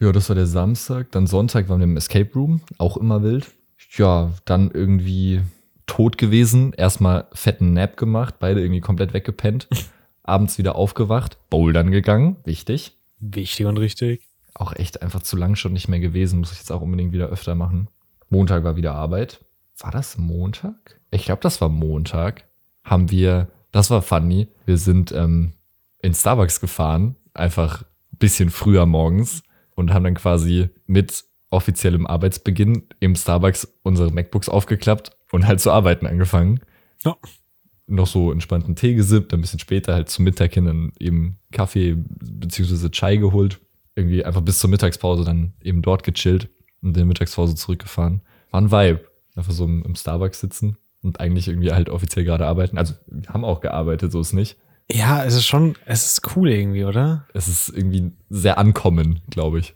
Ja, 0.01 0.11
das 0.11 0.29
war 0.29 0.35
der 0.37 0.47
Samstag. 0.47 1.13
Dann 1.13 1.27
Sonntag 1.27 1.69
waren 1.69 1.79
wir 1.79 1.85
im 1.85 1.97
Escape 1.97 2.31
Room, 2.35 2.61
auch 2.79 2.97
immer 2.97 3.23
wild. 3.23 3.53
Ja, 3.97 4.33
dann 4.45 4.71
irgendwie 4.73 5.43
tot 5.87 6.19
gewesen. 6.19 6.73
Erstmal 6.73 7.27
fetten 7.33 7.73
Nap 7.73 7.97
gemacht, 7.97 8.37
beide 8.41 8.61
irgendwie 8.61 8.81
komplett 8.81 9.15
weggepennt. 9.15 9.69
Abends 10.25 10.59
wieder 10.59 10.77
aufgewacht, 10.77 11.37
bouldern 11.51 11.91
gegangen, 11.91 12.37
wichtig. 12.45 12.97
wichtig 13.21 13.67
und 13.67 13.77
richtig. 13.79 14.23
Auch 14.55 14.73
echt 14.75 15.03
einfach 15.03 15.23
zu 15.23 15.37
lang 15.37 15.55
schon 15.57 15.73
nicht 15.73 15.89
mehr 15.89 16.01
gewesen, 16.01 16.41
muss 16.41 16.53
ich 16.53 16.59
jetzt 16.59 16.71
auch 16.73 16.81
unbedingt 16.83 17.13
wieder 17.13 17.29
öfter 17.29 17.55
machen. 17.55 17.89
Montag 18.29 18.65
war 18.65 18.77
wieder 18.77 18.95
Arbeit. 18.95 19.45
War 19.79 19.91
das 19.91 20.19
Montag? 20.19 21.01
Ich 21.11 21.25
glaube, 21.25 21.41
das 21.43 21.61
war 21.61 21.69
Montag. 21.69 22.45
Haben 22.85 23.11
wir, 23.11 23.49
das 23.73 23.91
war 23.91 24.03
funny, 24.03 24.49
wir 24.67 24.79
sind 24.79 25.13
ähm, 25.13 25.53
in 26.03 26.13
Starbucks 26.15 26.61
gefahren, 26.61 27.17
einfach 27.35 27.83
ein 27.83 27.87
bisschen 28.23 28.51
früher 28.51 28.87
morgens 28.87 29.43
und 29.75 29.93
haben 29.93 30.05
dann 30.05 30.15
quasi 30.15 30.69
mit 30.87 31.25
offiziellem 31.51 32.07
Arbeitsbeginn 32.07 32.85
im 33.01 33.17
Starbucks 33.17 33.81
unsere 33.83 34.13
MacBooks 34.13 34.49
aufgeklappt 34.49 35.11
und 35.33 35.45
halt 35.45 35.61
zu 35.61 35.73
arbeiten 35.73 36.07
angefangen. 36.07 36.61
Ja. 37.05 37.17
Noch 37.89 38.07
so 38.07 38.31
entspannten 38.31 38.77
Tee 38.77 38.95
gesippt, 38.95 39.35
ein 39.35 39.41
bisschen 39.41 39.59
später 39.59 39.93
halt 39.93 40.09
zum 40.09 40.25
Mittag 40.25 40.55
hin 40.55 40.67
dann 40.67 40.93
eben 41.01 41.39
Kaffee 41.51 41.97
beziehungsweise 41.97 42.93
Chai 42.93 43.17
geholt. 43.17 43.61
Irgendwie 43.97 44.25
einfach 44.25 44.41
bis 44.41 44.61
zur 44.61 44.71
Mittagspause 44.71 45.25
dann 45.25 45.55
eben 45.61 45.83
dort 45.83 46.05
gechillt 46.05 46.49
und 46.81 46.91
in 46.91 46.95
der 46.95 47.05
Mittagspause 47.05 47.57
zurückgefahren. 47.57 48.23
War 48.53 48.61
ein 48.61 48.71
Vibe. 48.71 49.01
Einfach 49.35 49.53
so 49.53 49.65
im, 49.65 49.83
im 49.83 49.97
Starbucks 49.97 50.39
sitzen 50.39 50.77
und 51.03 51.19
eigentlich 51.19 51.49
irgendwie 51.49 51.73
halt 51.73 51.91
offiziell 51.91 52.25
gerade 52.25 52.47
arbeiten. 52.47 52.79
Also 52.79 52.95
wir 53.09 53.31
haben 53.31 53.45
auch 53.45 53.61
gearbeitet, 53.61 54.13
so 54.13 54.21
ist 54.21 54.33
nicht. 54.33 54.57
Ja, 54.93 55.25
es 55.25 55.35
ist 55.35 55.47
schon, 55.47 55.77
es 55.87 56.05
ist 56.07 56.37
cool 56.37 56.51
irgendwie, 56.51 56.85
oder? 56.85 57.27
Es 57.35 57.49
ist 57.49 57.69
irgendwie 57.71 58.13
sehr 58.29 58.59
ankommen, 58.59 59.21
glaube 59.31 59.61
ich. 59.61 59.75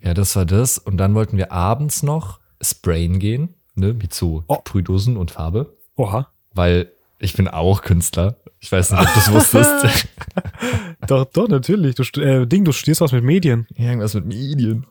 Ja, 0.00 0.14
das 0.14 0.34
war 0.36 0.44
das. 0.46 0.78
Und 0.78 0.96
dann 0.96 1.14
wollten 1.14 1.36
wir 1.36 1.52
abends 1.52 2.02
noch 2.02 2.40
sprayen 2.60 3.18
gehen, 3.18 3.54
ne, 3.74 3.94
mit 3.94 4.12
so 4.14 4.44
Oh. 4.48 4.56
Sprühdosen 4.60 5.16
und 5.16 5.30
Farbe, 5.32 5.76
Oha. 5.96 6.28
weil 6.52 6.92
ich 7.20 7.34
bin 7.34 7.48
auch 7.48 7.82
Künstler. 7.82 8.36
Ich 8.60 8.70
weiß 8.72 8.90
nicht, 8.92 9.00
ob 9.00 9.12
du 9.12 9.18
es 9.20 9.32
wusstest. 9.52 10.08
Doch, 11.06 11.24
doch, 11.26 11.48
natürlich. 11.48 11.94
Du, 11.94 12.02
äh, 12.20 12.44
Ding, 12.46 12.64
du 12.64 12.72
studierst 12.72 13.00
was 13.00 13.12
mit 13.12 13.22
Medien. 13.24 13.66
Irgendwas 13.76 14.14
mit 14.14 14.26
Medien. 14.26 14.84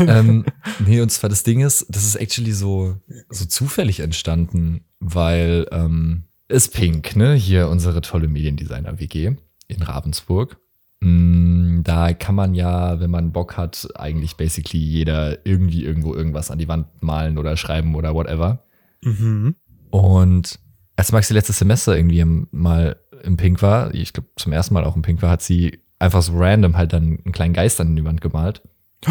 ähm, 0.00 0.44
nee, 0.84 1.00
und 1.00 1.10
zwar 1.10 1.28
das 1.30 1.42
Ding 1.44 1.60
ist, 1.60 1.86
das 1.90 2.04
ist 2.04 2.16
actually 2.16 2.52
so, 2.52 2.96
so 3.28 3.44
zufällig 3.44 4.00
entstanden, 4.00 4.84
weil 5.00 5.66
ähm, 5.70 6.24
ist 6.50 6.74
Pink, 6.74 7.16
ne? 7.16 7.34
Hier 7.34 7.68
unsere 7.68 8.00
tolle 8.00 8.28
Mediendesigner-WG 8.28 9.36
in 9.68 9.82
Ravensburg. 9.82 10.58
Mm, 11.00 11.82
Da 11.82 12.12
kann 12.12 12.34
man 12.34 12.54
ja, 12.54 13.00
wenn 13.00 13.10
man 13.10 13.32
Bock 13.32 13.56
hat, 13.56 13.88
eigentlich 13.94 14.36
basically 14.36 14.82
jeder 14.82 15.44
irgendwie 15.46 15.82
irgendwo 15.84 16.14
irgendwas 16.14 16.50
an 16.50 16.58
die 16.58 16.68
Wand 16.68 16.86
malen 17.02 17.38
oder 17.38 17.56
schreiben 17.56 17.94
oder 17.94 18.14
whatever. 18.14 18.64
Mhm. 19.02 19.54
Und 19.90 20.58
als 20.96 21.12
Maxi 21.12 21.32
letztes 21.32 21.58
Semester 21.58 21.96
irgendwie 21.96 22.24
mal 22.50 22.96
im 23.22 23.36
Pink 23.36 23.62
war, 23.62 23.94
ich 23.94 24.12
glaube 24.12 24.28
zum 24.36 24.52
ersten 24.52 24.74
Mal 24.74 24.84
auch 24.84 24.96
im 24.96 25.02
Pink 25.02 25.22
war, 25.22 25.30
hat 25.30 25.42
sie 25.42 25.80
einfach 25.98 26.22
so 26.22 26.36
random 26.36 26.76
halt 26.76 26.92
dann 26.92 27.18
einen 27.24 27.32
kleinen 27.32 27.54
Geist 27.54 27.80
an 27.80 27.96
die 27.96 28.04
Wand 28.04 28.20
gemalt. 28.20 28.62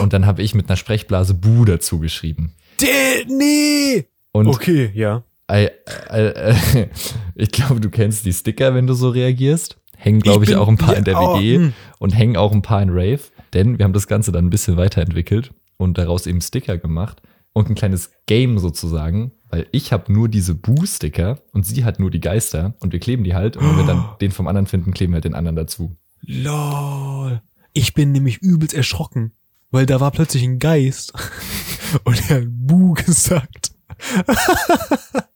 Und 0.00 0.12
dann 0.12 0.26
habe 0.26 0.42
ich 0.42 0.54
mit 0.54 0.68
einer 0.68 0.76
Sprechblase 0.76 1.34
Bu 1.34 1.64
dazu 1.64 1.98
geschrieben. 1.98 2.52
Der, 2.80 3.26
nee! 3.28 4.06
Und 4.32 4.48
Okay, 4.48 4.90
ja. 4.94 5.24
I, 5.50 5.68
I, 6.10 6.86
ich 7.34 7.50
glaube, 7.50 7.80
du 7.80 7.90
kennst 7.90 8.24
die 8.24 8.32
Sticker, 8.32 8.74
wenn 8.74 8.86
du 8.86 8.94
so 8.94 9.10
reagierst. 9.10 9.78
Hängen, 9.96 10.20
glaube 10.20 10.44
ich, 10.44 10.50
bin- 10.50 10.58
auch 10.58 10.68
ein 10.68 10.76
paar 10.76 10.96
in 10.96 11.04
der 11.04 11.16
WG 11.16 11.56
hm. 11.56 11.72
und 11.98 12.10
hängen 12.10 12.36
auch 12.36 12.52
ein 12.52 12.62
paar 12.62 12.82
in 12.82 12.90
Rave. 12.90 13.20
Denn 13.52 13.78
wir 13.78 13.84
haben 13.84 13.92
das 13.92 14.06
Ganze 14.06 14.32
dann 14.32 14.46
ein 14.46 14.50
bisschen 14.50 14.76
weiterentwickelt 14.76 15.52
und 15.76 15.98
daraus 15.98 16.26
eben 16.26 16.40
Sticker 16.40 16.78
gemacht 16.78 17.22
und 17.52 17.70
ein 17.70 17.74
kleines 17.74 18.10
Game 18.26 18.58
sozusagen, 18.58 19.32
weil 19.48 19.66
ich 19.70 19.92
habe 19.92 20.12
nur 20.12 20.28
diese 20.28 20.54
Bu-Sticker 20.54 21.38
und 21.52 21.64
sie 21.64 21.84
hat 21.84 22.00
nur 22.00 22.10
die 22.10 22.20
Geister 22.20 22.74
und 22.80 22.92
wir 22.92 23.00
kleben 23.00 23.24
die 23.24 23.34
halt 23.34 23.56
und 23.56 23.68
wenn 23.68 23.76
wir 23.76 23.86
dann 23.86 24.04
den 24.20 24.32
vom 24.32 24.48
anderen 24.48 24.66
finden, 24.66 24.92
kleben 24.92 25.12
wir 25.12 25.16
halt 25.16 25.24
den 25.24 25.34
anderen 25.34 25.56
dazu. 25.56 25.96
Lol. 26.20 27.40
Ich 27.72 27.94
bin 27.94 28.12
nämlich 28.12 28.38
übelst 28.38 28.74
erschrocken, 28.74 29.32
weil 29.70 29.86
da 29.86 30.00
war 30.00 30.10
plötzlich 30.10 30.42
ein 30.42 30.58
Geist 30.58 31.12
und 32.04 32.30
er 32.30 32.38
hat 32.38 32.46
Bu 32.48 32.94
gesagt. 32.94 33.72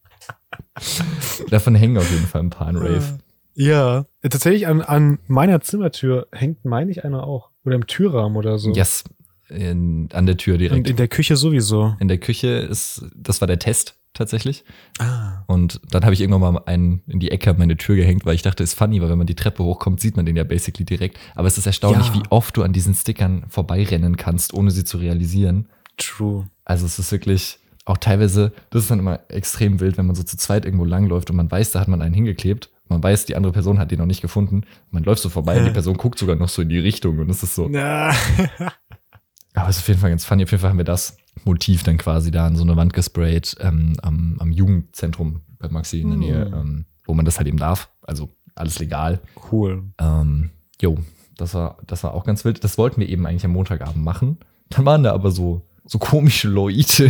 Davon 1.51 1.75
hängen 1.75 1.99
auf 1.99 2.11
jeden 2.11 2.27
Fall 2.27 2.43
ein 2.43 2.51
paar 2.51 2.69
in 2.71 2.77
Rave. 2.77 3.19
Ja. 3.55 4.07
Tatsächlich 4.23 4.67
an, 4.67 4.83
an 4.83 5.19
meiner 5.27 5.61
Zimmertür 5.61 6.29
hängt, 6.33 6.65
meine 6.65 6.91
ich, 6.91 7.05
einer 7.05 7.25
auch. 7.25 7.51
Oder 7.65 7.75
im 7.75 7.87
Türrahmen 7.87 8.37
oder 8.37 8.59
so. 8.59 8.73
Yes, 8.73 9.05
in, 9.49 10.09
an 10.13 10.27
der 10.27 10.37
Tür 10.37 10.59
direkt. 10.59 10.79
Und 10.79 10.89
in 10.91 10.97
der 10.97 11.09
Küche 11.09 11.37
sowieso. 11.37 11.95
in 12.01 12.09
der 12.09 12.19
Küche 12.19 12.49
ist, 12.49 13.05
das 13.17 13.41
war 13.41 13.49
der 13.49 13.59
Test 13.59 13.97
tatsächlich. 14.15 14.65
Ah. 14.99 15.43
Und 15.47 15.81
dann 15.91 16.05
habe 16.05 16.15
ich 16.15 16.21
irgendwann 16.21 16.55
mal 16.55 16.63
einen 16.67 17.03
in 17.07 17.21
die 17.21 17.31
Ecke 17.31 17.51
an 17.51 17.59
meine 17.59 17.77
Tür 17.77 17.97
gehängt, 17.97 18.25
weil 18.27 18.35
ich 18.35 18.43
dachte, 18.43 18.63
ist 18.63 18.75
funny, 18.75 19.01
weil 19.01 19.11
wenn 19.11 19.19
man 19.19 19.27
die 19.27 19.37
Treppe 19.37 19.63
hochkommt, 19.63 20.01
sieht 20.01 20.17
man 20.17 20.27
den 20.27 20.37
ja 20.37 20.45
basically 20.45 20.85
direkt. 20.85 21.19
Aber 21.35 21.47
es 21.47 21.59
ist 21.59 21.67
erstaunlich, 21.67 22.09
Ja. 22.09 22.15
wie 22.15 22.23
oft 22.31 22.57
du 22.57 22.63
an 22.63 22.73
diesen 22.73 22.95
Stickern 22.95 23.45
vorbeirennen 23.49 24.17
kannst, 24.17 24.55
ohne 24.55 24.71
sie 24.71 24.85
zu 24.85 24.99
realisieren. 24.99 25.69
True. 25.97 26.49
Also 26.65 26.87
es 26.87 26.99
ist 26.99 27.13
wirklich 27.13 27.59
auch 27.89 27.97
teilweise, 27.99 28.53
das 28.71 28.83
ist 28.83 28.91
dann 28.91 28.99
immer 28.99 29.21
extrem 29.29 29.81
wild, 29.81 29.97
wenn 29.99 30.07
man 30.07 30.17
so 30.17 30.23
zu 30.23 30.37
zweit 30.37 30.65
irgendwo 30.65 30.85
langläuft 30.85 31.31
und 31.31 31.37
man 31.37 31.51
weiß, 31.51 31.73
da 31.73 31.81
hat 31.81 31.89
man 31.89 32.03
einen 32.03 32.15
hingeklebt. 32.15 32.71
Man 32.89 33.03
weiß, 33.03 33.27
die 33.27 33.37
andere 33.37 33.53
Person 33.53 33.79
hat 33.79 33.91
den 33.91 33.99
noch 33.99 34.07
nicht 34.07 34.23
gefunden. 34.23 34.63
Man 34.91 35.03
läuft 35.05 35.21
so 35.23 35.29
vorbei 35.29 35.59
und 35.59 35.67
die 35.67 35.71
Person 35.73 35.97
guckt 35.97 36.19
sogar 36.19 36.37
noch 36.37 36.49
so 36.49 36.63
in 36.63 36.69
die 36.71 36.79
Richtung 36.79 37.19
und 37.19 37.29
es 37.31 37.43
ist 37.43 37.55
so. 37.55 37.69
Aber 39.55 39.69
es 39.69 39.77
ist 39.77 39.83
auf 39.83 39.89
jeden 39.89 40.01
Fall 40.01 40.11
ganz 40.11 40.25
funny. 40.25 40.45
Auf 40.45 40.51
jeden 40.51 40.61
Fall 40.61 40.71
haben 40.71 40.79
wir 40.79 40.85
das 40.85 41.17
Motiv 41.45 41.83
dann 41.83 41.99
quasi 41.99 42.31
da 42.31 42.47
an 42.47 42.57
so 42.57 42.63
eine 42.63 42.77
Wand 42.77 42.93
gesprayt 42.93 43.57
ähm, 43.61 43.95
am, 44.03 44.37
am 44.39 44.53
Jugendzentrum 44.53 45.43
bei 45.59 45.69
Maxi 45.69 46.01
in 46.01 46.09
der 46.11 46.19
Nähe, 46.19 46.45
Hm. 46.47 46.55
ähm, 46.55 46.85
wo 47.07 47.15
man 47.15 47.25
das 47.25 47.39
halt 47.39 47.49
eben 47.49 47.59
darf. 47.59 47.91
Also 48.03 48.31
alles 48.55 48.79
legal. 48.79 49.21
Cool. 49.51 49.85
Ähm, 49.99 50.51
jo, 50.81 50.99
das 51.37 51.55
war, 51.55 51.79
das 51.87 52.05
war 52.05 52.15
auch 52.15 52.25
ganz 52.25 52.45
wild. 52.45 52.63
Das 52.65 52.79
wollten 52.79 53.01
wir 53.01 53.09
eben 53.09 53.27
eigentlich 53.27 53.45
am 53.45 53.53
Montagabend 53.53 54.05
machen. 54.05 54.39
Dann 54.71 54.85
waren 54.85 55.03
da 55.03 55.13
aber 55.13 55.31
so, 55.31 55.63
so 55.89 55.99
komische 55.99 56.49
Leute. 56.49 57.05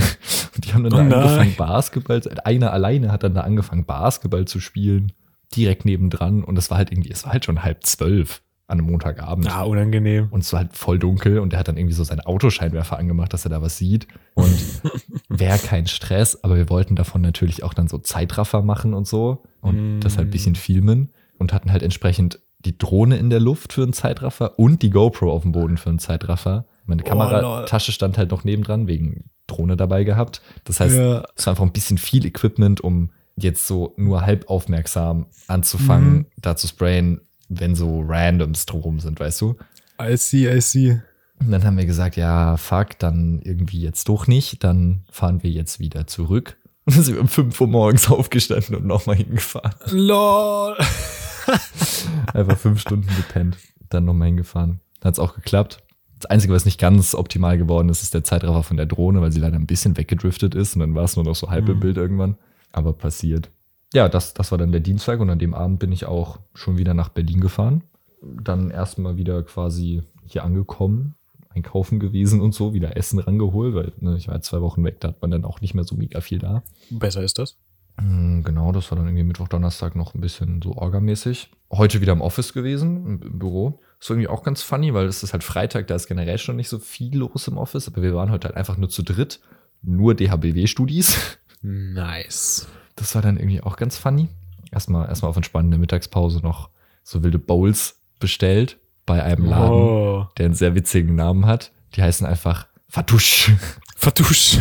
Und 0.55 0.64
die 0.64 0.73
haben 0.73 0.85
dann 0.85 0.93
Oh 0.93 0.97
da 0.97 1.03
nein. 1.03 1.12
angefangen, 1.14 1.55
Basketball, 1.57 2.23
einer 2.45 2.73
alleine 2.73 3.12
hat 3.12 3.23
dann 3.25 3.35
da 3.35 3.41
angefangen, 3.43 3.85
Basketball 3.85 4.47
zu 4.47 4.61
spielen. 4.61 5.12
Direkt 5.57 5.85
nebendran. 5.85 6.45
Und 6.45 6.55
das 6.55 6.71
war 6.71 6.79
halt 6.79 6.93
irgendwie, 6.93 7.11
es 7.11 7.25
war 7.25 7.33
halt 7.33 7.45
schon 7.45 7.62
halb 7.62 7.85
zwölf 7.85 8.43
an 8.67 8.79
einem 8.79 8.91
Montagabend. 8.91 9.51
Ah, 9.51 9.62
unangenehm. 9.62 10.29
Und 10.31 10.41
es 10.45 10.53
war 10.53 10.61
halt 10.61 10.77
voll 10.77 10.99
dunkel 10.99 11.38
und 11.38 11.55
er 11.55 11.59
hat 11.59 11.69
dann 11.69 11.79
irgendwie 11.79 11.95
so 11.95 12.05
seinen 12.05 12.21
Autoscheinwerfer 12.21 12.99
angemacht, 12.99 13.33
dass 13.33 13.45
er 13.47 13.51
da 13.51 13.62
was 13.62 13.79
sieht. 13.79 14.07
Und 14.35 14.55
wäre 15.31 15.59
kein 15.59 15.87
Stress, 15.87 16.45
aber 16.45 16.57
wir 16.57 16.69
wollten 16.69 16.95
davon 16.95 17.23
natürlich 17.23 17.62
auch 17.64 17.73
dann 17.75 17.88
so 17.88 17.97
Zeitraffer 17.99 18.62
machen 18.62 18.93
und 18.95 19.07
so 19.09 19.43
und 19.62 19.99
Mm. 19.99 20.01
das 20.01 20.19
halt 20.19 20.29
ein 20.29 20.31
bisschen 20.31 20.55
filmen 20.55 21.11
und 21.38 21.53
hatten 21.55 21.73
halt 21.73 21.83
entsprechend 21.83 22.41
die 22.61 22.77
Drohne 22.77 23.17
in 23.17 23.31
der 23.31 23.41
Luft 23.41 23.73
für 23.73 23.83
einen 23.83 23.93
Zeitraffer 23.95 24.59
und 24.59 24.83
die 24.83 24.91
GoPro 24.91 25.33
auf 25.33 25.43
dem 25.43 25.53
Boden 25.53 25.79
für 25.79 25.88
einen 25.88 25.99
Zeitraffer. 25.99 26.67
Meine 26.88 27.03
Oh, 27.05 27.07
Kameratasche 27.09 27.92
stand 27.92 28.18
halt 28.18 28.31
noch 28.31 28.44
nebendran, 28.44 28.87
wegen 28.88 29.31
Drohne 29.46 29.77
dabei 29.77 30.05
gehabt. 30.05 30.42
Das 30.64 30.81
heißt, 30.81 30.96
ja. 30.96 31.24
es 31.37 31.46
war 31.46 31.53
einfach 31.53 31.64
ein 31.64 31.72
bisschen 31.72 31.98
viel 31.98 32.27
Equipment, 32.27 32.81
um 32.81 33.11
jetzt 33.37 33.66
so 33.66 33.94
nur 33.96 34.22
halb 34.22 34.48
aufmerksam 34.51 35.27
anzufangen, 35.46 36.12
Mhm. 36.14 36.27
da 36.42 36.57
zu 36.57 36.66
sprayen, 36.66 37.20
wenn 37.48 37.74
so 37.77 38.01
Randoms 38.07 38.66
drumherum 38.66 39.01
sind, 39.01 39.20
weißt 39.20 39.40
du? 39.40 39.57
I 40.03 40.16
see, 40.16 40.48
I 40.53 40.61
see. 40.61 41.01
Und 41.40 41.51
dann 41.53 41.64
haben 41.64 41.77
wir 41.79 41.87
gesagt, 41.87 42.16
ja, 42.16 42.57
fuck, 42.57 42.98
dann 42.98 43.40
irgendwie 43.44 43.81
jetzt 43.81 44.09
doch 44.09 44.27
nicht. 44.27 44.64
Dann 44.64 45.05
fahren 45.11 45.42
wir 45.44 45.51
jetzt 45.51 45.79
wieder 45.79 46.07
zurück 46.09 46.57
Und 46.85 46.96
dann 46.96 47.05
sind 47.05 47.14
wir 47.14 47.20
um 47.20 47.29
5 47.29 47.61
Uhr 47.61 47.68
morgens 47.68 48.11
aufgestanden 48.11 48.74
und 48.74 48.87
nochmal 48.87 49.16
hingefahren. 49.16 49.74
Lol. 49.90 50.77
Einfach 52.35 52.59
fünf 52.59 52.81
Stunden 52.81 53.09
gepennt. 53.16 53.57
Dann 53.88 54.05
nochmal 54.05 54.29
hingefahren. 54.29 54.81
Hat 55.03 55.14
es 55.14 55.18
auch 55.18 55.35
geklappt. 55.35 55.79
Das 56.18 56.31
Einzige, 56.31 56.52
was 56.52 56.64
nicht 56.64 56.81
ganz 56.81 57.14
optimal 57.14 57.59
geworden 57.59 57.88
ist, 57.88 58.02
ist 58.02 58.12
der 58.14 58.24
Zeitraffer 58.24 58.62
von 58.62 58.76
der 58.76 58.87
Drohne, 58.87 59.20
weil 59.20 59.31
sie 59.33 59.40
leider 59.40 59.57
ein 59.57 59.66
bisschen 59.66 59.96
weggedriftet 59.96 60.54
ist 60.54 60.74
und 60.74 60.81
dann 60.81 60.94
war 60.94 61.04
es 61.04 61.14
nur 61.16 61.24
noch 61.24 61.37
so 61.37 61.50
halb 61.50 61.68
im 61.68 61.76
Mhm. 61.76 61.81
Bild 61.81 61.96
irgendwann. 61.96 62.37
Aber 62.72 62.92
passiert. 62.92 63.50
Ja, 63.94 64.09
das, 64.09 64.35
das 64.35 64.50
war 64.50 64.59
dann 64.59 64.72
der 64.72 64.81
Dienstag 64.81 65.20
und 65.20 65.31
an 65.31 65.38
dem 65.38 65.54
Abend 65.54 65.78
bin 65.78 65.92
ich 65.92 66.04
auch 66.07 66.40
schon 66.54 66.76
wieder 66.76 66.92
nach 66.92 67.09
Berlin 67.09 67.40
gefahren. 67.40 67.83
Dann 68.20 68.70
erstmal 68.70 69.16
wieder 69.16 69.42
quasi 69.44 70.02
hier 70.26 70.44
angekommen, 70.44 71.14
einkaufen 71.50 71.98
gewesen 72.00 72.40
und 72.40 72.52
so, 72.52 72.74
wieder 72.74 72.96
Essen 72.96 73.18
rangeholt, 73.20 73.74
weil 73.74 73.92
ne, 74.00 74.16
ich 74.16 74.28
war 74.28 74.40
zwei 74.42 74.61
Wochen 74.61 74.85
weg, 74.85 75.00
da 75.00 75.09
hat 75.09 75.22
man 75.22 75.31
dann 75.31 75.44
auch 75.44 75.61
nicht 75.61 75.72
mehr 75.74 75.85
so 75.85 75.94
mega 75.94 76.20
viel 76.20 76.38
da. 76.38 76.62
Besser 76.90 77.22
ist 77.22 77.38
das. 77.38 77.57
Mm, 78.00 78.42
Genau, 78.42 78.72
das 78.72 78.90
war 78.90 78.96
dann 78.96 79.06
irgendwie 79.06 79.24
Mittwoch, 79.24 79.48
Donnerstag 79.48 79.94
noch 79.96 80.14
ein 80.14 80.20
bisschen 80.20 80.62
so 80.62 80.74
orgamäßig. 80.76 81.50
Heute 81.72 82.00
wieder 82.00 82.12
im 82.12 82.20
Office 82.20 82.52
gewesen, 82.52 83.20
im, 83.22 83.38
Büro. 83.38 83.80
Ist 84.00 84.08
irgendwie 84.11 84.28
auch 84.28 84.42
ganz 84.44 84.62
funny, 84.62 84.94
weil 84.94 85.06
es 85.06 85.22
ist 85.22 85.32
halt 85.32 85.44
Freitag, 85.44 85.87
da 85.88 85.94
ist 85.96 86.06
generell 86.06 86.38
schon 86.38 86.56
nicht 86.56 86.68
so 86.68 86.78
viel 86.78 87.16
los 87.16 87.48
im 87.48 87.58
Office, 87.58 87.88
aber 87.88 88.00
wir 88.02 88.14
waren 88.14 88.30
heute 88.30 88.46
halt 88.48 88.56
einfach 88.56 88.76
nur 88.76 88.88
zu 88.88 89.02
dritt. 89.02 89.40
Nur 89.82 90.14
DHBW-Studis. 90.14 91.38
Nice. 91.62 92.68
Das 92.96 93.14
war 93.14 93.22
dann 93.22 93.37
irgendwie 93.37 93.61
auch 93.61 93.76
ganz 93.76 93.96
funny. 93.98 94.28
Erstmal, 94.70 95.08
erstmal 95.08 95.30
auf 95.30 95.37
entspannende 95.37 95.78
Mittagspause 95.78 96.40
noch 96.40 96.70
so 97.02 97.22
wilde 97.22 97.38
Bowls 97.38 98.00
bestellt 98.20 98.78
bei 99.06 99.22
einem 99.22 99.44
Laden, 99.46 99.72
Oh. 99.72 100.26
der 100.37 100.46
einen 100.46 100.54
sehr 100.54 100.74
witzigen 100.74 101.14
Namen 101.14 101.46
hat. 101.46 101.72
Die 101.94 102.02
heißen 102.02 102.26
einfach 102.26 102.66
Fatusch. 102.88 103.52
Vertusch. 103.96 104.58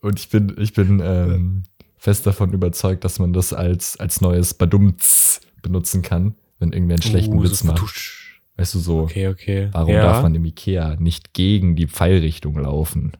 Und 0.01 0.19
ich 0.19 0.29
bin, 0.29 0.55
ich 0.59 0.73
bin 0.73 0.99
ähm, 1.03 1.63
fest 1.97 2.25
davon 2.25 2.51
überzeugt, 2.53 3.03
dass 3.03 3.19
man 3.19 3.33
das 3.33 3.53
als, 3.53 3.99
als 3.99 4.21
neues 4.21 4.53
Badumts 4.53 5.41
benutzen 5.61 6.01
kann, 6.01 6.35
wenn 6.59 6.73
irgendwer 6.73 6.95
einen 6.95 7.03
schlechten 7.03 7.37
Uh, 7.37 7.43
Witz 7.43 7.59
so 7.59 7.67
macht. 7.67 7.77
Vertusch. 7.79 8.41
Weißt 8.57 8.75
du 8.75 8.79
so, 8.79 8.99
Okay, 9.01 9.27
okay. 9.27 9.69
warum 9.71 9.93
ja. 9.93 10.01
darf 10.01 10.23
man 10.23 10.35
im 10.35 10.43
Ikea 10.45 10.95
nicht 10.99 11.33
gegen 11.33 11.75
die 11.75 11.87
Pfeilrichtung 11.87 12.57
laufen? 12.57 13.13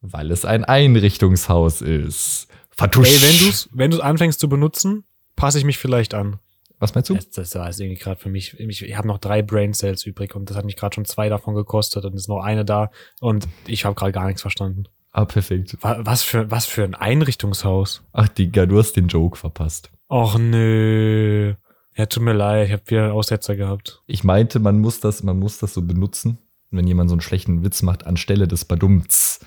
Weil 0.00 0.30
es 0.30 0.44
ein 0.44 0.64
Einrichtungshaus 0.64 1.82
ist. 1.82 2.48
Fatusch. 2.70 3.08
Ey, 3.08 3.22
wenn 3.22 3.46
du's, 3.46 3.68
wenn 3.72 3.90
du's 3.90 4.00
anfängst 4.00 4.40
zu 4.40 4.48
benutzen, 4.48 5.04
passe 5.34 5.58
ich 5.58 5.64
mich 5.64 5.78
vielleicht 5.78 6.14
an. 6.14 6.38
Was 6.78 6.94
meinst 6.94 7.08
du? 7.08 7.14
Das, 7.14 7.30
das 7.30 7.54
war 7.54 7.66
jetzt 7.66 7.80
irgendwie 7.80 7.98
gerade 7.98 8.20
für 8.20 8.28
mich. 8.28 8.58
Ich, 8.60 8.82
ich 8.82 8.96
habe 8.96 9.08
noch 9.08 9.18
drei 9.18 9.40
Brain 9.42 9.72
Cells 9.72 10.04
übrig 10.04 10.34
und 10.34 10.50
das 10.50 10.56
hat 10.56 10.66
mich 10.66 10.76
gerade 10.76 10.94
schon 10.94 11.06
zwei 11.06 11.28
davon 11.28 11.54
gekostet 11.54 12.04
und 12.04 12.14
ist 12.14 12.28
noch 12.28 12.42
eine 12.42 12.64
da 12.64 12.90
und 13.20 13.48
ich 13.66 13.84
habe 13.84 13.94
gerade 13.94 14.12
gar 14.12 14.26
nichts 14.26 14.42
verstanden. 14.42 14.84
Ah, 15.18 15.24
perfekt. 15.24 15.78
Wa- 15.80 15.98
Was 16.00 16.22
für, 16.22 16.50
was 16.50 16.66
für 16.66 16.84
ein 16.84 16.94
Einrichtungshaus? 16.94 18.02
Ach, 18.12 18.28
Digga, 18.28 18.66
du 18.66 18.78
hast 18.78 18.92
den 18.96 19.08
Joke 19.08 19.38
verpasst. 19.38 19.90
Och 20.10 20.36
nö. 20.38 21.54
Ja, 21.96 22.04
tut 22.04 22.22
mir 22.22 22.34
leid, 22.34 22.66
ich 22.66 22.72
habe 22.74 22.82
wieder 22.86 23.04
einen 23.04 23.12
Aussetzer 23.12 23.56
gehabt. 23.56 24.02
Ich 24.06 24.24
meinte, 24.24 24.58
man 24.58 24.78
muss 24.78 25.00
das, 25.00 25.22
man 25.22 25.38
muss 25.38 25.56
das 25.56 25.72
so 25.72 25.80
benutzen, 25.80 26.36
wenn 26.70 26.86
jemand 26.86 27.08
so 27.08 27.14
einen 27.14 27.22
schlechten 27.22 27.64
Witz 27.64 27.80
macht 27.80 28.06
anstelle 28.06 28.46
des 28.46 28.66
Badumts. 28.66 29.40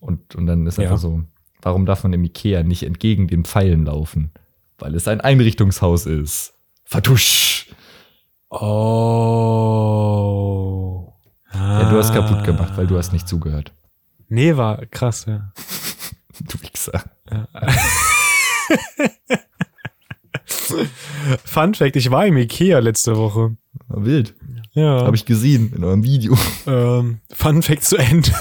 Und, 0.00 0.34
und 0.34 0.44
dann 0.44 0.66
ist 0.66 0.76
Ja. 0.76 0.84
einfach 0.84 0.98
so, 0.98 1.22
warum 1.62 1.86
darf 1.86 2.02
man 2.02 2.12
im 2.12 2.22
Ikea 2.24 2.62
nicht 2.62 2.82
entgegen 2.82 3.26
den 3.26 3.46
Pfeilen 3.46 3.86
laufen? 3.86 4.30
Weil 4.78 4.94
es 4.94 5.08
ein 5.08 5.22
Einrichtungshaus 5.22 6.04
ist. 6.04 6.52
Fatusch. 6.84 7.70
Oh. 9.34 11.12
Ja, 11.54 11.88
du 11.90 11.96
hast 11.96 12.12
kaputt 12.12 12.38
Ah. 12.40 12.44
gemacht, 12.44 12.76
weil 12.76 12.86
du 12.86 12.98
hast 12.98 13.12
nicht 13.14 13.26
zugehört. 13.26 13.72
Nee, 14.28 14.56
war 14.56 14.86
krass, 14.86 15.26
ja. 15.26 15.52
Du 16.40 16.60
Wichser. 16.60 17.04
Fun 21.44 21.74
Fact, 21.74 21.96
ich 21.96 22.10
war 22.10 22.26
im 22.26 22.36
Ikea 22.36 22.80
letzte 22.80 23.16
Woche. 23.16 23.56
Wild. 23.88 24.34
Ja. 24.72 25.04
Habe 25.04 25.14
ich 25.14 25.24
gesehen 25.24 25.72
in 25.74 25.84
eurem 25.84 26.02
Video. 26.02 26.36
ähm, 26.66 27.20
Fun 27.30 27.62
Fact 27.62 27.84
zu 27.84 27.96
Ende. 27.96 28.32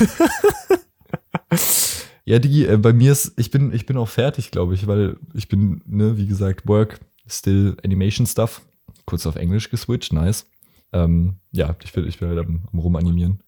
Ja, 2.25 2.39
Digi, 2.39 2.65
äh, 2.65 2.77
bei 2.77 2.93
mir 2.93 3.11
ist, 3.11 3.33
ich 3.37 3.51
bin, 3.51 3.73
ich 3.73 3.85
bin 3.85 3.97
auch 3.97 4.07
fertig, 4.07 4.51
glaube 4.51 4.73
ich, 4.73 4.87
weil 4.87 5.17
ich 5.33 5.49
bin, 5.49 5.81
ne, 5.85 6.17
wie 6.17 6.25
gesagt, 6.25 6.67
Work, 6.67 6.99
still 7.27 7.75
Animation 7.83 8.25
Stuff. 8.25 8.61
Kurz 9.05 9.25
auf 9.25 9.35
Englisch 9.35 9.69
geswitcht, 9.69 10.13
nice. 10.13 10.49
Ähm, 10.93 11.35
ja, 11.51 11.75
ich 11.83 11.91
bin, 11.91 12.07
ich 12.07 12.19
bin 12.19 12.29
halt 12.29 12.39
am, 12.39 12.63
am 12.71 12.79
Rumanimieren. 12.79 13.43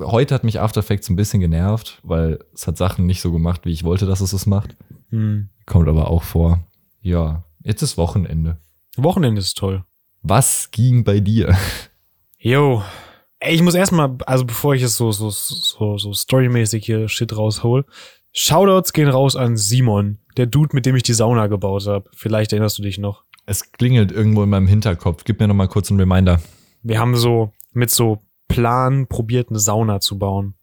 Heute 0.00 0.34
hat 0.34 0.44
mich 0.44 0.60
After 0.60 0.80
Effects 0.80 1.08
ein 1.08 1.16
bisschen 1.16 1.40
genervt, 1.40 2.00
weil 2.02 2.40
es 2.52 2.66
hat 2.66 2.76
Sachen 2.76 3.06
nicht 3.06 3.20
so 3.20 3.32
gemacht, 3.32 3.64
wie 3.64 3.70
ich 3.70 3.84
wollte, 3.84 4.06
dass 4.06 4.20
es 4.20 4.32
es 4.32 4.46
macht. 4.46 4.76
Hm. 5.10 5.48
Kommt 5.66 5.88
aber 5.88 6.10
auch 6.10 6.24
vor. 6.24 6.64
Ja, 7.00 7.44
jetzt 7.62 7.82
ist 7.82 7.96
Wochenende. 7.96 8.58
Wochenende 8.96 9.40
ist 9.40 9.56
toll. 9.56 9.84
Was 10.22 10.70
ging 10.70 11.04
bei 11.04 11.20
dir? 11.20 11.56
Yo. 12.38 12.82
Ey, 13.40 13.54
ich 13.54 13.62
muss 13.62 13.74
erstmal, 13.74 14.16
also 14.26 14.44
bevor 14.44 14.74
ich 14.74 14.82
jetzt 14.82 14.96
so, 14.96 15.12
so, 15.12 15.30
so, 15.30 15.96
so 15.96 16.12
storymäßig 16.12 16.84
hier 16.84 17.08
Shit 17.08 17.36
raushol, 17.36 17.84
Shoutouts 18.32 18.92
gehen 18.92 19.08
raus 19.08 19.36
an 19.36 19.56
Simon, 19.56 20.18
der 20.36 20.46
Dude, 20.46 20.74
mit 20.74 20.86
dem 20.86 20.96
ich 20.96 21.04
die 21.04 21.12
Sauna 21.12 21.46
gebaut 21.46 21.86
habe. 21.86 22.10
Vielleicht 22.14 22.52
erinnerst 22.52 22.78
du 22.78 22.82
dich 22.82 22.98
noch. 22.98 23.24
Es 23.46 23.72
klingelt 23.72 24.12
irgendwo 24.12 24.42
in 24.42 24.50
meinem 24.50 24.66
Hinterkopf. 24.66 25.24
Gib 25.24 25.40
mir 25.40 25.48
noch 25.48 25.54
mal 25.54 25.68
kurz 25.68 25.90
einen 25.90 26.00
Reminder. 26.00 26.40
Wir 26.82 26.98
haben 26.98 27.16
so 27.16 27.52
mit 27.72 27.90
so 27.90 28.18
Plan 28.48 29.06
probiert, 29.06 29.50
eine 29.50 29.58
Sauna 29.58 30.00
zu 30.00 30.18
bauen 30.18 30.54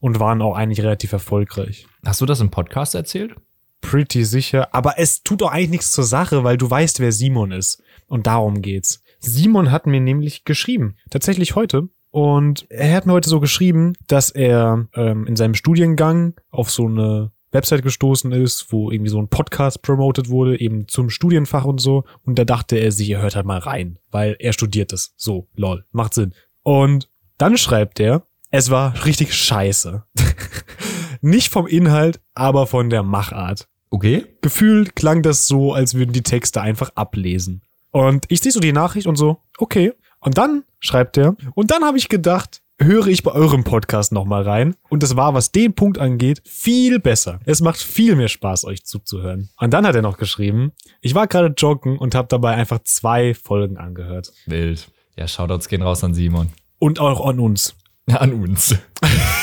und 0.00 0.20
waren 0.20 0.42
auch 0.42 0.56
eigentlich 0.56 0.82
relativ 0.82 1.12
erfolgreich. 1.12 1.86
Hast 2.04 2.20
du 2.20 2.26
das 2.26 2.40
im 2.40 2.50
Podcast 2.50 2.94
erzählt? 2.94 3.34
Pretty 3.80 4.24
sicher. 4.24 4.74
Aber 4.74 4.98
es 4.98 5.22
tut 5.22 5.42
doch 5.42 5.50
eigentlich 5.50 5.70
nichts 5.70 5.92
zur 5.92 6.04
Sache, 6.04 6.44
weil 6.44 6.56
du 6.56 6.70
weißt, 6.70 7.00
wer 7.00 7.12
Simon 7.12 7.52
ist. 7.52 7.82
Und 8.06 8.26
darum 8.26 8.62
geht's. 8.62 9.02
Simon 9.20 9.70
hat 9.70 9.86
mir 9.86 10.00
nämlich 10.00 10.44
geschrieben. 10.44 10.96
Tatsächlich 11.10 11.54
heute. 11.54 11.88
Und 12.10 12.66
er 12.68 12.94
hat 12.94 13.06
mir 13.06 13.12
heute 13.12 13.28
so 13.28 13.40
geschrieben, 13.40 13.94
dass 14.06 14.30
er 14.30 14.86
ähm, 14.94 15.26
in 15.26 15.36
seinem 15.36 15.54
Studiengang 15.54 16.34
auf 16.50 16.70
so 16.70 16.86
eine 16.86 17.32
Website 17.52 17.82
gestoßen 17.82 18.32
ist, 18.32 18.72
wo 18.72 18.90
irgendwie 18.90 19.10
so 19.10 19.20
ein 19.20 19.28
Podcast 19.28 19.82
promoted 19.82 20.28
wurde, 20.28 20.58
eben 20.60 20.88
zum 20.88 21.10
Studienfach 21.10 21.64
und 21.64 21.80
so. 21.80 22.04
Und 22.24 22.38
da 22.38 22.44
dachte 22.44 22.76
er 22.76 22.92
sich, 22.92 23.10
er 23.10 23.22
hört 23.22 23.36
halt 23.36 23.46
mal 23.46 23.58
rein, 23.58 23.98
weil 24.10 24.36
er 24.38 24.52
studiert 24.52 24.92
es. 24.92 25.14
So, 25.16 25.48
lol, 25.54 25.84
macht 25.92 26.14
Sinn. 26.14 26.34
Und 26.62 27.08
dann 27.42 27.58
schreibt 27.58 27.98
er, 27.98 28.22
es 28.52 28.70
war 28.70 29.04
richtig 29.04 29.34
scheiße. 29.34 30.04
Nicht 31.22 31.52
vom 31.52 31.66
Inhalt, 31.66 32.20
aber 32.34 32.68
von 32.68 32.88
der 32.88 33.02
Machart 33.02 33.66
Okay. 33.90 34.24
gefühlt 34.42 34.94
klang 34.94 35.22
das 35.22 35.48
so, 35.48 35.72
als 35.74 35.94
würden 35.94 36.12
die 36.12 36.22
Texte 36.22 36.60
einfach 36.60 36.92
ablesen. 36.94 37.62
Und 37.90 38.26
ich 38.28 38.40
sehe 38.40 38.52
so 38.52 38.60
die 38.60 38.72
Nachricht 38.72 39.08
und 39.08 39.16
so, 39.16 39.38
okay. 39.58 39.92
Und 40.20 40.38
dann 40.38 40.62
schreibt 40.78 41.16
er, 41.18 41.34
und 41.56 41.72
dann 41.72 41.82
habe 41.82 41.98
ich 41.98 42.08
gedacht, 42.08 42.62
höre 42.80 43.08
ich 43.08 43.24
bei 43.24 43.32
eurem 43.32 43.64
Podcast 43.64 44.12
nochmal 44.12 44.44
rein. 44.44 44.76
Und 44.88 45.02
das 45.02 45.16
war, 45.16 45.34
was 45.34 45.50
den 45.50 45.74
Punkt 45.74 45.98
angeht, 45.98 46.42
viel 46.46 47.00
besser. 47.00 47.40
Es 47.44 47.60
macht 47.60 47.82
viel 47.82 48.14
mehr 48.14 48.28
Spaß, 48.28 48.66
euch 48.66 48.84
zuzuhören. 48.84 49.50
Und 49.58 49.74
dann 49.74 49.84
hat 49.84 49.96
er 49.96 50.02
noch 50.02 50.16
geschrieben, 50.16 50.70
ich 51.00 51.16
war 51.16 51.26
gerade 51.26 51.52
joggen 51.58 51.98
und 51.98 52.14
habe 52.14 52.28
dabei 52.28 52.54
einfach 52.54 52.78
zwei 52.84 53.34
Folgen 53.34 53.78
angehört. 53.78 54.32
Wild. 54.46 54.92
Ja, 55.16 55.26
Shoutouts 55.26 55.68
gehen 55.68 55.82
raus 55.82 56.04
an 56.04 56.14
Simon. 56.14 56.50
Und 56.82 56.98
auch 56.98 57.24
an 57.24 57.38
uns. 57.38 57.76
An 58.06 58.32
uns. 58.32 58.74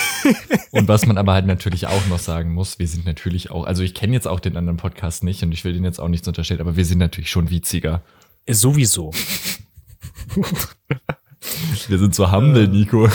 und 0.72 0.90
was 0.90 1.06
man 1.06 1.18
aber 1.18 1.32
halt 1.32 1.46
natürlich 1.46 1.88
auch 1.88 2.06
noch 2.08 2.20
sagen 2.20 2.54
muss, 2.54 2.80
wir 2.80 2.88
sind 2.90 3.06
natürlich 3.06 3.50
auch, 3.50 3.64
also 3.64 3.82
ich 3.82 3.94
kenne 3.94 4.12
jetzt 4.12 4.28
auch 4.28 4.42
den 4.42 4.58
anderen 4.58 4.76
Podcast 4.76 5.24
nicht 5.24 5.42
und 5.42 5.54
ich 5.54 5.64
will 5.64 5.72
den 5.72 5.86
jetzt 5.86 6.00
auch 6.00 6.10
nichts 6.10 6.28
unterstellen, 6.28 6.60
aber 6.60 6.76
wir 6.76 6.84
sind 6.84 6.98
natürlich 6.98 7.30
schon 7.30 7.50
witziger. 7.50 8.04
Sowieso. 8.46 9.14
Wir 11.88 11.98
sind 11.98 12.14
so 12.14 12.30
humble, 12.30 12.68
Nico. 12.68 13.08